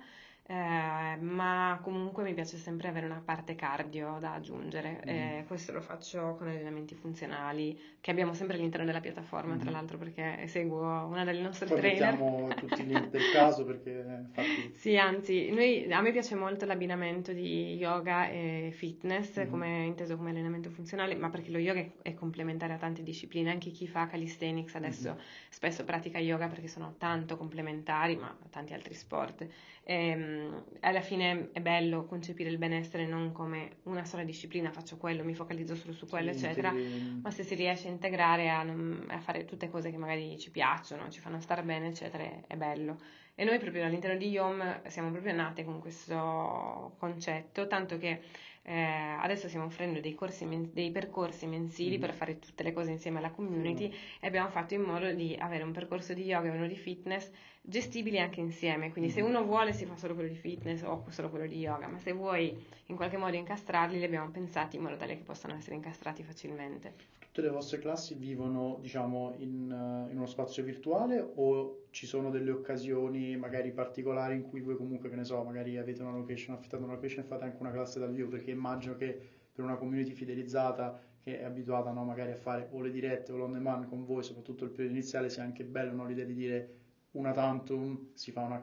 eh, 0.51 1.16
ma 1.20 1.78
comunque 1.80 2.24
mi 2.24 2.34
piace 2.34 2.57
sempre 2.57 2.88
avere 2.88 3.07
una 3.07 3.22
parte 3.24 3.55
cardio 3.55 4.16
da 4.18 4.32
aggiungere. 4.32 5.01
Mm. 5.07 5.09
Eh, 5.09 5.44
questo 5.46 5.70
lo 5.70 5.80
faccio 5.80 6.34
con 6.36 6.48
allenamenti 6.48 6.96
funzionali 6.96 7.78
che 8.01 8.11
abbiamo 8.11 8.34
sempre 8.34 8.57
all'interno 8.57 8.84
della 8.84 8.98
piattaforma, 8.98 9.55
mm. 9.55 9.59
tra 9.61 9.70
l'altro, 9.70 9.96
perché 9.96 10.48
seguo 10.48 11.07
una 11.07 11.22
delle 11.22 11.40
nostre 11.40 11.66
Poi 11.66 11.78
trainer. 11.78 12.11
Mettiamo 12.11 12.48
tutti 12.48 12.80
i 12.80 12.86
link 12.86 13.11
per 13.11 13.20
caso 13.32 13.64
perché 13.64 14.05
infatti... 14.22 14.72
Sì, 14.74 14.96
anzi, 14.96 15.51
noi, 15.53 15.92
a 15.92 16.01
me 16.01 16.11
piace 16.11 16.34
molto 16.34 16.66
l'abbinamento 16.66 17.32
di 17.32 17.76
yoga 17.76 18.28
e 18.28 18.70
fitness, 18.72 19.44
mm. 19.44 19.51
come 19.51 19.84
inteso 19.84 20.16
come 20.16 20.30
allenamento 20.30 20.68
funzionale, 20.70 21.14
ma 21.14 21.30
perché 21.30 21.53
lo 21.53 21.59
yoga 21.59 21.84
è, 22.03 22.12
complementare 22.14 22.72
a 22.72 22.76
tante 22.76 23.05
discipline, 23.05 23.53
anche 23.53 23.70
chi 23.70 23.86
fa 23.86 24.09
calisthenics 24.09 24.74
adesso 24.74 25.12
mm. 25.12 25.22
spesso 25.48 25.84
pratica 25.84 26.18
yoga 26.18 26.48
perché 26.48 26.66
sono 26.66 26.96
tanto 26.98 27.36
complementari, 27.36 28.16
ma 28.16 28.26
a 28.26 28.48
tanti 28.51 28.72
altri 28.72 28.94
sport. 28.94 29.46
Ehm, 29.84 30.39
alla 30.80 31.01
fine 31.01 31.51
è 31.53 31.61
bello 31.61 32.05
concepire 32.07 32.51
il 32.51 32.59
benessere 32.59 33.07
non 33.07 33.32
come 33.32 33.78
una 33.84 34.05
sola 34.05 34.24
disciplina, 34.24 34.70
faccio 34.70 34.97
quello, 34.97 35.24
mi 35.24 35.34
focalizzo 35.34 35.74
solo 35.74 35.93
su 35.93 36.07
quello, 36.07 36.32
sì, 36.32 36.45
eccetera, 36.45 36.70
sì. 36.70 37.20
ma 37.22 37.30
se 37.30 37.43
si 37.43 37.55
riesce 37.55 37.88
a 37.88 37.91
integrare, 37.91 38.51
a, 38.51 38.61
a, 38.61 39.18
fare 39.20 39.45
tutte 39.45 39.70
cose 39.70 39.91
che 39.91 39.97
magari 39.97 40.38
ci 40.38 40.51
piacciono, 40.51 41.09
ci 41.11 41.20
fanno 41.20 41.41
stare 41.41 41.62
bene, 41.62 41.88
eccetera, 41.88 42.24
è 42.47 42.57
bello. 42.57 42.99
E 43.34 43.45
noi 43.45 43.59
proprio 43.59 43.84
all'interno 43.84 44.18
di 44.18 44.28
Yom 44.28 44.82
siamo 44.88 45.11
proprio 45.11 45.32
nate 45.32 45.64
con 45.64 45.80
questo 45.80 46.95
concetto, 46.99 47.66
tanto 47.66 47.97
che 47.97 48.20
eh, 48.62 49.16
adesso 49.20 49.49
stiamo 49.49 49.66
offrendo 49.66 50.01
dei, 50.01 50.16
men- 50.45 50.70
dei 50.72 50.91
percorsi 50.91 51.47
mensili 51.47 51.93
mm-hmm. 51.93 52.01
per 52.01 52.12
fare 52.12 52.38
tutte 52.38 52.62
le 52.62 52.72
cose 52.72 52.91
insieme 52.91 53.18
alla 53.18 53.30
community 53.30 53.88
mm-hmm. 53.88 53.99
e 54.20 54.26
abbiamo 54.26 54.51
fatto 54.51 54.74
in 54.74 54.82
modo 54.82 55.11
di 55.12 55.34
avere 55.38 55.64
un 55.64 55.72
percorso 55.72 56.12
di 56.12 56.24
yoga 56.24 56.53
e 56.53 56.57
uno 56.57 56.66
di 56.66 56.76
fitness 56.76 57.30
gestibili 57.62 58.18
anche 58.18 58.40
insieme, 58.40 58.90
quindi 58.90 59.11
se 59.11 59.20
mm-hmm. 59.20 59.30
uno 59.30 59.44
vuole 59.44 59.72
si 59.72 59.84
fa 59.84 59.96
solo 59.96 60.14
quello 60.14 60.28
di 60.28 60.36
fitness 60.36 60.82
o 60.82 61.04
solo 61.11 61.28
quello 61.28 61.46
di 61.46 61.58
yoga, 61.58 61.88
ma 61.88 61.98
se 61.98 62.12
vuoi 62.12 62.56
in 62.86 62.96
qualche 62.96 63.16
modo 63.16 63.36
incastrarli 63.36 63.98
li 63.98 64.04
abbiamo 64.04 64.30
pensati 64.30 64.76
in 64.76 64.82
modo 64.82 64.96
tale 64.96 65.16
che 65.16 65.22
possano 65.22 65.54
essere 65.54 65.76
incastrati 65.76 66.22
facilmente. 66.22 67.18
Tutte 67.20 67.42
le 67.42 67.50
vostre 67.50 67.78
classi 67.78 68.14
vivono 68.14 68.78
diciamo 68.80 69.34
in, 69.38 70.06
in 70.11 70.16
uno 70.16 70.26
spazio 70.26 70.64
virtuale 70.64 71.24
o 71.36 71.84
ci 71.90 72.06
sono 72.06 72.28
delle 72.28 72.50
occasioni 72.50 73.36
magari 73.36 73.70
particolari 73.70 74.34
in 74.34 74.42
cui 74.42 74.61
voi 74.61 74.76
comunque 74.76 75.08
che 75.08 75.14
ne 75.14 75.24
so, 75.24 75.40
magari 75.44 75.78
avete 75.78 76.02
una 76.02 76.11
location, 76.11 76.56
affittate 76.56 76.82
una 76.82 76.94
location 76.94 77.22
e 77.22 77.26
fate 77.28 77.44
anche 77.44 77.58
una 77.61 77.70
classe 77.70 78.00
dal 78.00 78.12
vivo, 78.12 78.28
perché 78.30 78.50
immagino 78.50 78.96
che 78.96 79.16
per 79.52 79.64
una 79.64 79.76
community 79.76 80.12
fidelizzata 80.12 81.00
che 81.20 81.38
è 81.38 81.44
abituata 81.44 81.92
no, 81.92 82.02
magari 82.04 82.32
a 82.32 82.36
fare 82.36 82.68
o 82.72 82.80
le 82.80 82.90
dirette 82.90 83.30
o 83.30 83.36
l'on 83.36 83.52
demand 83.52 83.88
con 83.88 84.04
voi, 84.04 84.24
soprattutto 84.24 84.64
il 84.64 84.70
periodo 84.70 84.94
iniziale, 84.94 85.28
sia 85.28 85.42
anche 85.42 85.64
bello 85.64 85.92
no, 85.92 86.06
l'idea 86.06 86.24
di 86.24 86.34
dire 86.34 86.80
una 87.12 87.32
tantum 87.32 88.11
fa 88.14 88.42
una, 88.42 88.62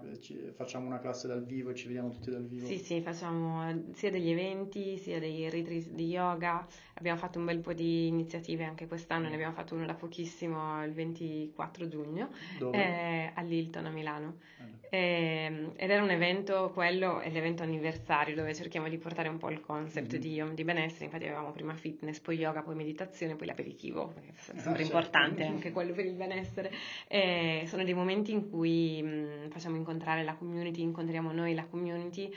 facciamo 0.55 0.85
una 0.85 0.99
classe 0.99 1.27
dal 1.27 1.43
vivo 1.43 1.71
e 1.71 1.75
ci 1.75 1.87
vediamo 1.87 2.11
tutti 2.11 2.31
dal 2.31 2.45
vivo. 2.45 2.65
Sì, 2.65 2.77
sì, 2.77 3.01
facciamo 3.01 3.69
eh, 3.69 3.83
sia 3.93 4.09
degli 4.09 4.29
eventi 4.29 4.97
sia 4.97 5.19
dei 5.19 5.49
retreat 5.49 5.89
di 5.89 6.07
yoga. 6.07 6.65
Abbiamo 6.93 7.19
fatto 7.19 7.39
un 7.39 7.45
bel 7.45 7.59
po' 7.59 7.73
di 7.73 8.07
iniziative 8.07 8.63
anche 8.63 8.87
quest'anno, 8.87 9.27
ne 9.27 9.33
abbiamo 9.33 9.53
fatto 9.53 9.75
uno 9.75 9.85
da 9.85 9.95
pochissimo 9.95 10.83
il 10.85 10.93
24 10.93 11.87
giugno 11.87 12.29
eh, 12.71 13.31
all'Hilton 13.33 13.85
a 13.85 13.89
Milano. 13.89 14.37
Eh. 14.59 14.77
Eh, 14.89 15.71
ed 15.75 15.89
era 15.89 16.01
un 16.01 16.09
evento, 16.09 16.71
quello 16.73 17.19
è 17.19 17.29
l'evento 17.29 17.63
anniversario 17.63 18.35
dove 18.35 18.55
cerchiamo 18.55 18.87
di 18.87 18.97
portare 18.97 19.27
un 19.27 19.37
po' 19.37 19.49
il 19.49 19.59
concept 19.59 20.13
mm-hmm. 20.13 20.47
di, 20.47 20.53
di, 20.53 20.63
benessere. 20.63 21.05
Infatti 21.05 21.25
avevamo 21.25 21.51
prima 21.51 21.73
fitness, 21.73 22.19
poi 22.19 22.37
yoga, 22.37 22.61
poi 22.61 22.75
meditazione, 22.75 23.35
poi 23.35 23.47
l'aperitivo, 23.47 24.07
perché 24.07 24.29
è 24.29 24.33
sempre 24.35 24.61
ah, 24.61 24.63
certo. 24.63 24.81
importante 24.83 25.43
anche 25.43 25.71
quello 25.71 25.93
per 25.93 26.05
il 26.05 26.13
benessere. 26.13 26.71
sono 27.65 27.83
dei 27.83 27.93
momenti 27.93 28.31
in 28.37 28.49
cui 28.49 29.01
mh, 29.01 29.49
facciamo 29.49 29.75
incontrare 29.75 30.23
la 30.23 30.35
community, 30.35 30.81
incontriamo 30.81 31.31
noi 31.31 31.53
la 31.53 31.65
community 31.65 32.31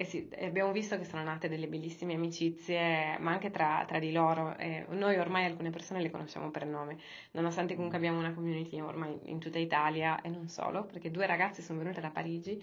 e, 0.00 0.04
sì, 0.04 0.26
abbiamo 0.40 0.72
visto 0.72 0.96
che 0.96 1.04
sono 1.04 1.22
nate 1.22 1.48
delle 1.48 1.66
bellissime 1.66 2.14
amicizie, 2.14 3.18
ma 3.18 3.32
anche 3.32 3.50
tra, 3.50 3.84
tra 3.86 3.98
di 3.98 4.12
loro. 4.12 4.56
E 4.56 4.86
noi 4.90 5.18
ormai 5.18 5.44
alcune 5.44 5.68
persone 5.68 6.00
le 6.00 6.10
conosciamo 6.10 6.50
per 6.50 6.64
nome, 6.64 6.96
nonostante 7.32 7.74
comunque 7.74 7.98
abbiamo 7.98 8.18
una 8.18 8.32
community 8.32 8.80
ormai 8.80 9.18
in 9.24 9.38
tutta 9.38 9.58
Italia 9.58 10.22
e 10.22 10.30
non 10.30 10.48
solo, 10.48 10.84
perché 10.84 11.10
due 11.10 11.26
ragazze 11.26 11.60
sono 11.60 11.80
venute 11.80 12.00
da 12.00 12.08
Parigi. 12.08 12.62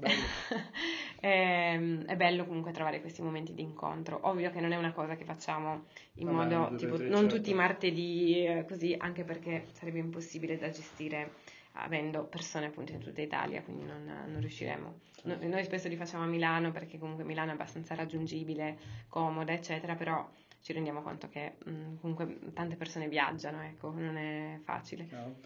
e, 0.00 0.10
ehm, 1.20 2.04
è 2.06 2.16
bello 2.16 2.46
comunque 2.46 2.72
trovare 2.72 3.02
questi 3.02 3.20
momenti 3.20 3.52
di 3.52 3.62
incontro. 3.62 4.20
Ovvio 4.22 4.50
che 4.50 4.60
non 4.60 4.72
è 4.72 4.76
una 4.76 4.92
cosa 4.92 5.14
che 5.14 5.24
facciamo 5.24 5.84
in 6.14 6.32
Vabbè, 6.32 6.56
modo 6.56 6.76
tipo 6.76 6.96
non 6.96 7.22
certo. 7.22 7.36
tutti 7.36 7.50
i 7.50 7.54
martedì, 7.54 8.46
eh, 8.46 8.64
così, 8.66 8.94
anche 8.96 9.24
perché 9.24 9.66
sarebbe 9.72 9.98
impossibile 9.98 10.56
da 10.56 10.70
gestire 10.70 11.32
avendo 11.78 12.24
persone 12.24 12.66
appunto 12.66 12.92
in 12.92 13.00
tutta 13.00 13.20
Italia, 13.20 13.62
quindi 13.62 13.84
non, 13.84 14.04
non 14.04 14.40
riusciremo. 14.40 15.00
No, 15.24 15.36
noi 15.40 15.64
spesso 15.64 15.88
li 15.88 15.96
facciamo 15.96 16.24
a 16.24 16.26
Milano 16.26 16.70
perché 16.70 16.98
comunque 16.98 17.24
Milano 17.24 17.50
è 17.50 17.54
abbastanza 17.54 17.94
raggiungibile, 17.94 18.78
comoda, 19.08 19.52
eccetera, 19.52 19.94
però 19.94 20.28
ci 20.60 20.72
rendiamo 20.72 21.02
conto 21.02 21.28
che 21.28 21.56
mh, 21.64 21.70
mm, 21.70 21.96
comunque 22.00 22.38
tante 22.52 22.76
persone 22.76 23.08
viaggiano, 23.08 23.62
ecco, 23.62 23.92
non 23.92 24.16
è 24.16 24.58
facile. 24.62 25.06
Chiaro. 25.06 25.36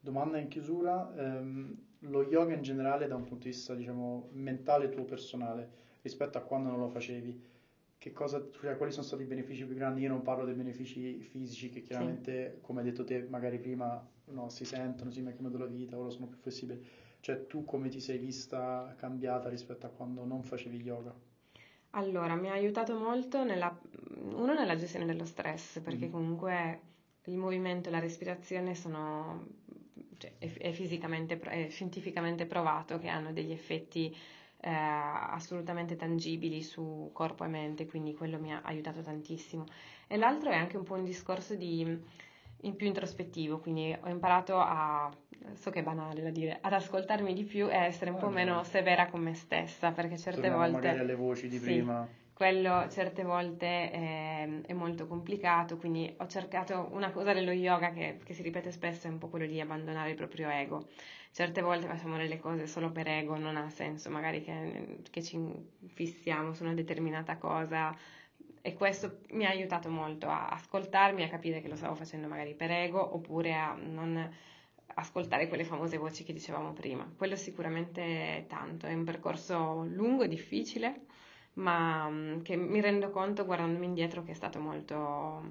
Domanda 0.00 0.38
in 0.38 0.48
chiusura, 0.48 1.12
ehm, 1.16 1.76
lo 2.00 2.22
yoga 2.24 2.54
in 2.54 2.62
generale 2.62 3.08
da 3.08 3.16
un 3.16 3.24
punto 3.24 3.44
di 3.44 3.50
vista 3.50 3.74
diciamo 3.74 4.28
mentale 4.32 4.88
tuo 4.90 5.04
personale 5.04 5.86
rispetto 6.02 6.38
a 6.38 6.42
quando 6.42 6.70
non 6.70 6.78
lo 6.78 6.88
facevi, 6.88 7.42
cosa, 8.12 8.46
cioè, 8.60 8.76
quali 8.76 8.92
sono 8.92 9.04
stati 9.04 9.22
i 9.22 9.26
benefici 9.26 9.64
più 9.64 9.74
grandi? 9.74 10.02
Io 10.02 10.08
non 10.08 10.22
parlo 10.22 10.44
dei 10.44 10.54
benefici 10.54 11.20
fisici 11.20 11.70
che 11.70 11.82
chiaramente, 11.82 12.54
sì. 12.54 12.60
come 12.60 12.80
hai 12.80 12.86
detto 12.86 13.04
te, 13.04 13.26
magari 13.28 13.58
prima 13.58 14.06
no, 14.26 14.48
si 14.48 14.64
sentono, 14.64 15.10
si 15.10 15.20
mettono 15.20 15.56
la 15.56 15.66
vita, 15.66 15.98
ora 15.98 16.10
sono 16.10 16.26
più 16.26 16.36
flessibili. 16.36 16.86
Cioè 17.20 17.46
tu 17.46 17.64
come 17.64 17.88
ti 17.88 18.00
sei 18.00 18.18
vista 18.18 18.94
cambiata 18.96 19.48
rispetto 19.48 19.86
a 19.86 19.90
quando 19.90 20.24
non 20.24 20.42
facevi 20.42 20.76
yoga? 20.80 21.14
Allora, 21.90 22.34
mi 22.34 22.48
ha 22.48 22.52
aiutato 22.52 22.96
molto 22.98 23.44
nella, 23.44 23.76
uno 24.16 24.54
nella 24.54 24.76
gestione 24.76 25.06
dello 25.06 25.24
stress, 25.24 25.80
perché 25.80 26.06
mm. 26.06 26.10
comunque 26.10 26.80
il 27.24 27.36
movimento 27.36 27.88
e 27.88 27.92
la 27.92 27.98
respirazione 27.98 28.74
sono, 28.74 29.46
cioè, 30.18 30.34
è, 30.38 30.52
è, 30.52 30.72
fisicamente, 30.72 31.38
è 31.40 31.68
scientificamente 31.70 32.46
provato 32.46 32.98
che 32.98 33.08
hanno 33.08 33.32
degli 33.32 33.52
effetti 33.52 34.14
eh, 34.60 34.70
assolutamente 34.70 35.96
tangibili 35.96 36.62
su 36.62 37.10
corpo 37.12 37.44
e 37.44 37.48
mente, 37.48 37.86
quindi 37.86 38.14
quello 38.14 38.38
mi 38.38 38.52
ha 38.52 38.60
aiutato 38.62 39.02
tantissimo. 39.02 39.64
E 40.06 40.16
l'altro 40.16 40.50
è 40.50 40.56
anche 40.56 40.76
un 40.76 40.84
po' 40.84 40.94
un 40.94 41.04
discorso 41.04 41.54
di 41.54 42.26
in 42.62 42.74
più 42.74 42.86
introspettivo, 42.86 43.58
quindi 43.58 43.96
ho 44.00 44.08
imparato 44.08 44.58
a, 44.58 45.10
so 45.54 45.70
che 45.70 45.80
è 45.80 45.82
banale 45.82 46.22
da 46.22 46.30
dire, 46.30 46.58
ad 46.60 46.72
ascoltarmi 46.72 47.32
di 47.32 47.44
più 47.44 47.68
e 47.68 47.76
a 47.76 47.84
essere 47.84 48.10
un 48.10 48.18
po' 48.18 48.30
meno 48.30 48.64
severa 48.64 49.06
con 49.06 49.20
me 49.20 49.34
stessa, 49.34 49.92
perché 49.92 50.16
certe 50.16 50.40
Torniamo 50.40 50.62
volte... 50.62 50.86
magari 50.86 50.98
alle 50.98 51.14
voci 51.14 51.48
di 51.48 51.58
sì, 51.58 51.64
prima. 51.64 52.08
Quello 52.32 52.88
certe 52.88 53.24
volte 53.24 53.90
è, 53.90 54.48
è, 54.66 54.72
molto 54.72 55.08
complicato, 55.08 55.76
quindi 55.76 56.12
ho 56.18 56.26
cercato 56.28 56.88
una 56.92 57.10
cosa 57.10 57.32
dello 57.32 57.50
yoga 57.50 57.90
che, 57.90 58.18
che 58.24 58.32
si 58.32 58.42
ripete 58.42 58.70
spesso, 58.70 59.08
è 59.08 59.10
un 59.10 59.18
po' 59.18 59.28
quello 59.28 59.46
di 59.46 59.60
abbandonare 59.60 60.10
il 60.10 60.16
proprio 60.16 60.48
ego. 60.48 60.86
Certe 61.30 61.60
volte 61.62 61.86
facciamo 61.86 62.16
delle 62.16 62.38
cose 62.38 62.66
solo 62.66 62.90
per 62.90 63.06
ego, 63.08 63.36
non 63.36 63.56
ha 63.56 63.68
senso 63.70 64.10
magari 64.10 64.42
che, 64.42 65.00
che 65.10 65.22
ci 65.22 65.38
fissiamo 65.94 66.52
su 66.52 66.64
una 66.64 66.74
determinata 66.74 67.36
cosa 67.36 67.96
e 68.60 68.74
questo 68.74 69.20
mi 69.30 69.46
ha 69.46 69.50
aiutato 69.50 69.88
molto 69.88 70.28
a 70.28 70.48
ascoltarmi, 70.48 71.22
a 71.22 71.28
capire 71.28 71.60
che 71.60 71.68
lo 71.68 71.76
stavo 71.76 71.94
facendo 71.94 72.28
magari 72.28 72.54
per 72.54 72.70
ego 72.70 73.14
oppure 73.14 73.54
a 73.54 73.74
non 73.74 74.30
ascoltare 74.94 75.48
quelle 75.48 75.64
famose 75.64 75.96
voci 75.96 76.24
che 76.24 76.32
dicevamo 76.32 76.72
prima. 76.72 77.10
Quello 77.16 77.36
sicuramente 77.36 78.46
tanto, 78.48 78.86
è 78.86 78.94
un 78.94 79.04
percorso 79.04 79.84
lungo 79.84 80.24
e 80.24 80.28
difficile, 80.28 81.06
ma 81.54 82.08
mm, 82.08 82.40
che 82.42 82.56
mi 82.56 82.80
rendo 82.80 83.10
conto 83.10 83.44
guardandomi 83.44 83.86
indietro 83.86 84.22
che 84.22 84.32
è 84.32 84.34
stato 84.34 84.58
molto 84.60 85.42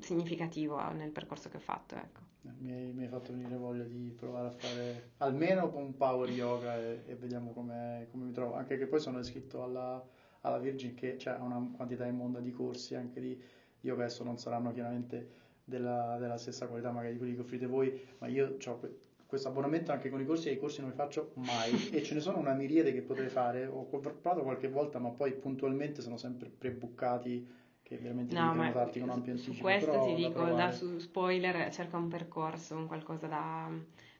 significativo 0.00 0.80
nel 0.92 1.10
percorso 1.10 1.48
che 1.48 1.56
ho 1.56 1.60
fatto. 1.60 1.94
Ecco. 1.94 2.20
Eh, 2.44 2.50
mi 2.58 2.72
hai, 2.72 2.92
mi 2.92 3.02
hai, 3.02 3.08
fatto 3.08 3.32
venire 3.32 3.56
voglia 3.56 3.84
di 3.84 4.12
provare 4.16 4.48
a 4.48 4.50
fare 4.50 5.10
almeno 5.18 5.70
un 5.76 5.96
power 5.96 6.28
yoga 6.30 6.76
e, 6.76 7.02
e 7.06 7.14
vediamo 7.14 7.52
come 7.52 8.08
mi 8.12 8.32
trovo, 8.32 8.54
anche 8.54 8.76
che 8.76 8.86
poi 8.86 9.00
sono 9.00 9.18
iscritto 9.18 9.62
alla 9.62 10.04
alla 10.42 10.58
Virgin 10.58 10.94
che 10.94 11.16
ha 11.24 11.42
una 11.42 11.70
quantità 11.74 12.06
immonda 12.06 12.40
di 12.40 12.52
corsi 12.52 12.94
anche 12.94 13.20
di 13.20 13.40
yoga, 13.80 14.04
adesso 14.04 14.24
non 14.24 14.38
saranno 14.38 14.72
chiaramente 14.72 15.40
della, 15.64 16.16
della 16.18 16.36
stessa 16.36 16.66
qualità 16.66 16.90
magari 16.90 17.12
di 17.12 17.18
quelli 17.18 17.34
che 17.34 17.40
offrite 17.40 17.66
voi, 17.66 18.00
ma 18.18 18.26
io 18.28 18.56
ho 18.64 18.80
questo 19.26 19.48
abbonamento 19.48 19.92
anche 19.92 20.10
con 20.10 20.20
i 20.20 20.26
corsi 20.26 20.48
e 20.48 20.52
i 20.52 20.58
corsi 20.58 20.80
non 20.80 20.90
li 20.90 20.96
faccio 20.96 21.32
mai 21.36 21.72
e 21.90 22.02
ce 22.02 22.14
ne 22.14 22.20
sono 22.20 22.38
una 22.38 22.52
miriade 22.52 22.92
che 22.92 23.02
potrei 23.02 23.28
fare, 23.28 23.66
ho 23.66 23.84
provato 23.84 24.42
qualche 24.42 24.68
volta 24.68 24.98
ma 24.98 25.10
poi 25.10 25.32
puntualmente 25.32 26.02
sono 26.02 26.16
sempre 26.16 26.50
prebuccati 26.50 27.60
che 27.96 28.02
veramente 28.02 28.34
no, 28.34 28.46
devi 28.46 28.58
prenotarti 28.58 29.00
con 29.00 29.10
ampio 29.10 29.32
anticipo. 29.32 29.56
Su 29.56 29.60
questo 29.62 30.00
ti 30.04 30.14
dico, 30.14 30.44
da, 30.44 30.70
su 30.70 30.98
spoiler 30.98 31.72
cerca 31.72 31.96
un 31.96 32.08
percorso, 32.08 32.76
un 32.76 32.86
qualcosa 32.86 33.26
da 33.26 33.70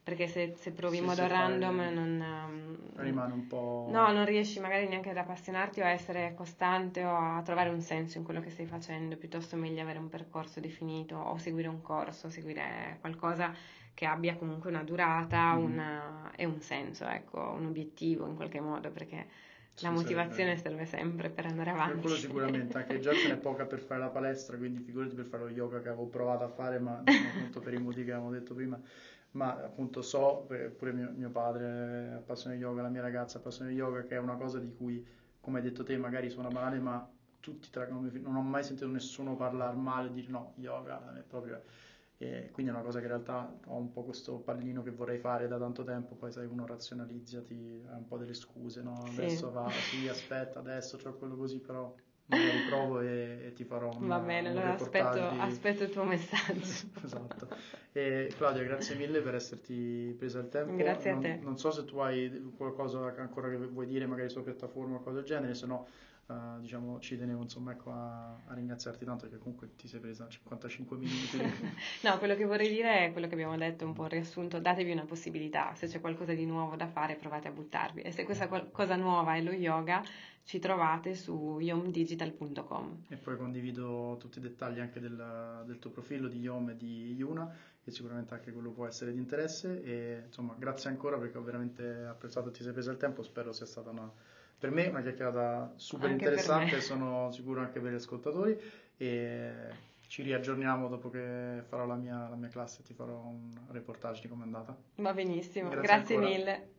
perché 0.03 0.27
se, 0.27 0.55
se 0.57 0.73
provi 0.73 0.97
in 0.97 1.05
modo 1.05 1.25
random 1.25 1.77
fai, 1.77 1.95
non... 1.95 2.79
Rimane 2.97 3.33
un 3.33 3.47
po'... 3.47 3.87
No, 3.89 4.11
non 4.11 4.25
riesci 4.25 4.59
magari 4.59 4.89
neanche 4.89 5.11
ad 5.11 5.17
appassionarti 5.17 5.81
o 5.81 5.85
a 5.85 5.91
essere 5.91 6.35
costante 6.35 7.05
o 7.05 7.15
a 7.15 7.41
trovare 7.45 7.69
un 7.69 7.81
senso 7.81 8.19
in 8.19 8.25
quello 8.25 8.41
che 8.41 8.51
stai 8.51 8.67
facendo, 8.67 9.17
piuttosto 9.17 9.57
meglio 9.57 9.81
avere 9.81 10.01
un 10.01 10.09
percorso 10.09 10.59
definito 10.59 11.15
o 11.15 11.39
seguire 11.39 11.69
un 11.69 11.83
corso, 11.83 12.31
seguire 12.31 12.97
qualcosa 13.01 13.55
che 13.95 14.05
abbia 14.05 14.35
comunque 14.35 14.71
una 14.71 14.83
durata 14.83 15.55
mm. 15.55 15.63
una, 15.63 16.33
e 16.35 16.47
un 16.47 16.61
senso, 16.61 17.07
ecco, 17.07 17.39
un 17.57 17.67
obiettivo 17.67 18.27
in 18.27 18.35
qualche 18.35 18.61
modo, 18.61 18.91
perché 18.91 19.27
la 19.81 19.91
motivazione 19.91 20.57
serve 20.57 20.85
sempre 20.85 21.31
per 21.31 21.47
andare 21.47 21.71
avanti. 21.71 21.93
Per 21.95 22.01
quello 22.03 22.17
sicuramente, 22.17 22.77
anche 22.77 23.01
già 23.01 23.13
ce 23.13 23.29
n'è 23.29 23.37
poca 23.37 23.65
per 23.65 23.81
fare 23.81 24.01
la 24.01 24.11
palestra, 24.11 24.57
quindi 24.57 24.81
figurati 24.81 25.15
per 25.15 25.25
fare 25.25 25.45
lo 25.45 25.49
yoga 25.49 25.81
che 25.81 25.89
avevo 25.89 26.07
provato 26.07 26.45
a 26.45 26.49
fare, 26.49 26.79
ma 26.79 27.03
appunto 27.05 27.61
per 27.61 27.75
i 27.75 27.79
motivi 27.79 28.07
che 28.07 28.13
avevamo 28.13 28.33
detto 28.33 28.55
prima 28.55 28.81
ma 29.33 29.53
appunto 29.53 30.03
so, 30.03 30.47
pure 30.77 30.93
mio, 30.93 31.11
mio 31.15 31.31
padre 31.31 31.65
è 31.65 32.13
appassionato 32.17 32.61
di 32.61 32.67
yoga, 32.67 32.83
la 32.83 32.89
mia 32.89 33.01
ragazza 33.01 33.39
è 33.39 33.41
appassionata 33.41 33.75
di 33.75 33.81
yoga, 33.81 34.03
che 34.05 34.17
è 34.17 34.19
una 34.19 34.37
cosa 34.37 34.59
di 34.59 34.75
cui, 34.75 35.05
come 35.41 35.59
hai 35.59 35.65
detto 35.65 35.85
te, 35.85 35.97
magari 35.97 36.29
suona 36.29 36.49
banale, 36.49 36.79
ma 36.79 37.09
tutti 37.41 37.71
traggono, 37.71 38.11
non 38.13 38.37
ho 38.37 38.43
mai 38.43 38.63
sentito 38.63 38.87
nessuno 38.89 39.35
parlare 39.35 39.75
male 39.75 40.09
e 40.09 40.13
dire 40.13 40.31
no, 40.31 40.53
yoga 40.57 41.19
è 41.19 41.23
proprio... 41.23 41.63
E 42.23 42.51
quindi 42.53 42.71
è 42.71 42.75
una 42.75 42.85
cosa 42.85 42.99
che 42.99 43.07
in 43.07 43.11
realtà 43.11 43.59
ho 43.67 43.77
un 43.77 43.93
po' 43.93 44.05
questo 44.05 44.39
pallino 44.39 44.83
che 44.83 44.91
vorrei 44.91 45.19
fare 45.19 45.49
da 45.49 45.59
tanto 45.59 45.83
tempo, 45.83 46.15
poi 46.15 46.31
sai 46.31 46.47
uno 46.47 46.67
razionalizza, 46.67 47.41
ti 47.43 47.83
ha 47.91 47.97
un 47.97 48.07
po' 48.07 48.17
delle 48.17 48.35
scuse, 48.35 48.83
no? 48.83 49.03
Adesso 49.09 49.49
sì. 49.49 49.53
va, 49.53 49.69
sì, 49.71 50.09
aspetta, 50.09 50.61
adesso 50.61 50.97
c'ho 50.99 51.15
quello 51.15 51.37
così, 51.37 51.59
però 51.59 51.93
magari 52.27 52.59
provo 52.69 53.01
e, 53.01 53.47
e 53.47 53.53
ti 53.53 53.65
farò 53.65 53.91
un 53.93 54.07
Va 54.07 54.19
bene, 54.19 54.51
un 54.51 54.57
allora 54.57 54.75
aspetto, 54.75 55.21
aspetto, 55.41 55.83
il 55.83 55.91
tuo 55.91 56.05
messaggio. 56.05 56.61
esatto. 57.05 57.49
E 57.93 58.33
Claudia, 58.37 58.63
grazie 58.63 58.95
mille 58.95 59.21
per 59.21 59.35
esserti 59.35 60.15
presa 60.17 60.39
il 60.39 60.49
tempo. 60.49 60.77
Grazie 60.77 61.11
non, 61.11 61.19
a 61.19 61.23
te. 61.23 61.39
Non 61.43 61.59
so 61.59 61.71
se 61.71 61.85
tu 61.85 61.99
hai 61.99 62.53
qualcosa 62.57 63.15
ancora 63.19 63.51
che 63.51 63.57
vuoi 63.57 63.87
dire, 63.87 64.07
magari 64.07 64.31
sulla 64.31 64.45
piattaforma 64.45 64.97
o 64.97 65.03
qualcosa 65.03 65.17
del 65.17 65.27
genere, 65.27 65.55
se 65.55 65.67
no 65.67 65.87
uh, 66.27 66.61
diciamo, 66.61 67.01
ci 67.01 67.17
tenevo 67.17 67.43
insomma, 67.43 67.73
ecco, 67.73 67.93
a, 67.93 68.39
ringraziarti 68.49 69.05
tanto 69.05 69.27
perché 69.27 69.39
comunque 69.39 69.75
ti 69.77 69.89
sei 69.89 70.01
presa 70.01 70.29
55 70.29 70.97
minuti. 70.97 71.39
no, 72.03 72.19
quello 72.19 72.35
che 72.35 72.45
vorrei 72.45 72.69
dire 72.69 73.07
è 73.07 73.13
quello 73.13 73.27
che 73.27 73.35
abbiamo 73.35 73.57
detto, 73.57 73.85
un 73.85 73.93
po' 73.93 74.07
riassunto, 74.07 74.61
datevi 74.61 74.93
una 74.93 75.05
possibilità, 75.05 75.75
se 75.75 75.87
c'è 75.87 76.01
qualcosa 76.01 76.33
di 76.35 76.47
nuovo 76.47 76.77
da 76.77 76.87
fare 76.87 77.17
provate 77.17 77.49
a 77.49 77.53
buttarvi 77.53 78.03
e 78.03 78.13
se 78.13 78.25
questa 78.25 78.49
cosa 78.49 78.97
nuova 78.97 79.35
è 79.35 79.43
lo 79.43 79.53
yoga 79.53 80.03
ci 80.45 80.59
trovate 80.59 81.15
su 81.15 81.59
yomdigital.com. 81.61 83.05
E 83.09 83.17
poi 83.17 83.37
condivido 83.37 84.17
tutti 84.19 84.39
i 84.39 84.41
dettagli 84.41 84.81
anche 84.81 85.01
del, 85.01 85.63
del 85.67 85.79
tuo 85.79 85.91
profilo 85.91 86.29
di 86.29 86.41
Yom 86.41 86.71
e 86.71 86.77
di 86.77 87.15
Yuna, 87.15 87.51
che 87.83 87.91
sicuramente 87.91 88.35
anche 88.35 88.53
quello 88.53 88.71
può 88.71 88.87
essere 88.87 89.13
di 89.13 89.19
interesse. 89.19 89.83
E 89.83 90.23
insomma, 90.27 90.55
grazie 90.59 90.91
ancora 90.91 91.19
perché 91.19 91.39
ho 91.39 91.43
veramente 91.43 92.05
apprezzato 92.05 92.51
che 92.51 92.59
ti 92.59 92.63
sei 92.65 92.73
presa 92.73 92.91
il 92.91 92.97
tempo. 92.97 93.23
Spero 93.23 93.53
sia 93.53 93.67
stata 93.67 93.91
una, 93.91 94.11
per 94.63 94.71
me 94.71 94.87
una 94.87 95.03
chiacchierata 95.03 95.73
super 95.75 96.09
anche 96.09 96.23
interessante, 96.23 96.81
sono 96.81 97.33
sicuro 97.33 97.63
anche 97.63 97.81
per 97.81 97.91
gli 97.91 97.97
ascoltatori. 97.97 98.57
E 98.97 99.53
ci 100.07 100.23
riaggiorniamo 100.23 100.87
dopo 100.87 101.11
che 101.11 101.65
farò 101.67 101.85
la 101.85 101.97
mia, 101.97 102.29
la 102.29 102.37
mia 102.37 102.49
classe 102.49 102.83
e 102.83 102.85
ti 102.85 102.95
farò 102.95 103.19
un 103.25 103.51
reportage 103.73 104.21
di 104.21 104.29
com'è 104.29 104.45
andata. 104.45 104.77
Va 104.99 105.13
benissimo, 105.13 105.69
grazie, 105.69 105.89
grazie 105.89 106.17
mille. 106.17 106.72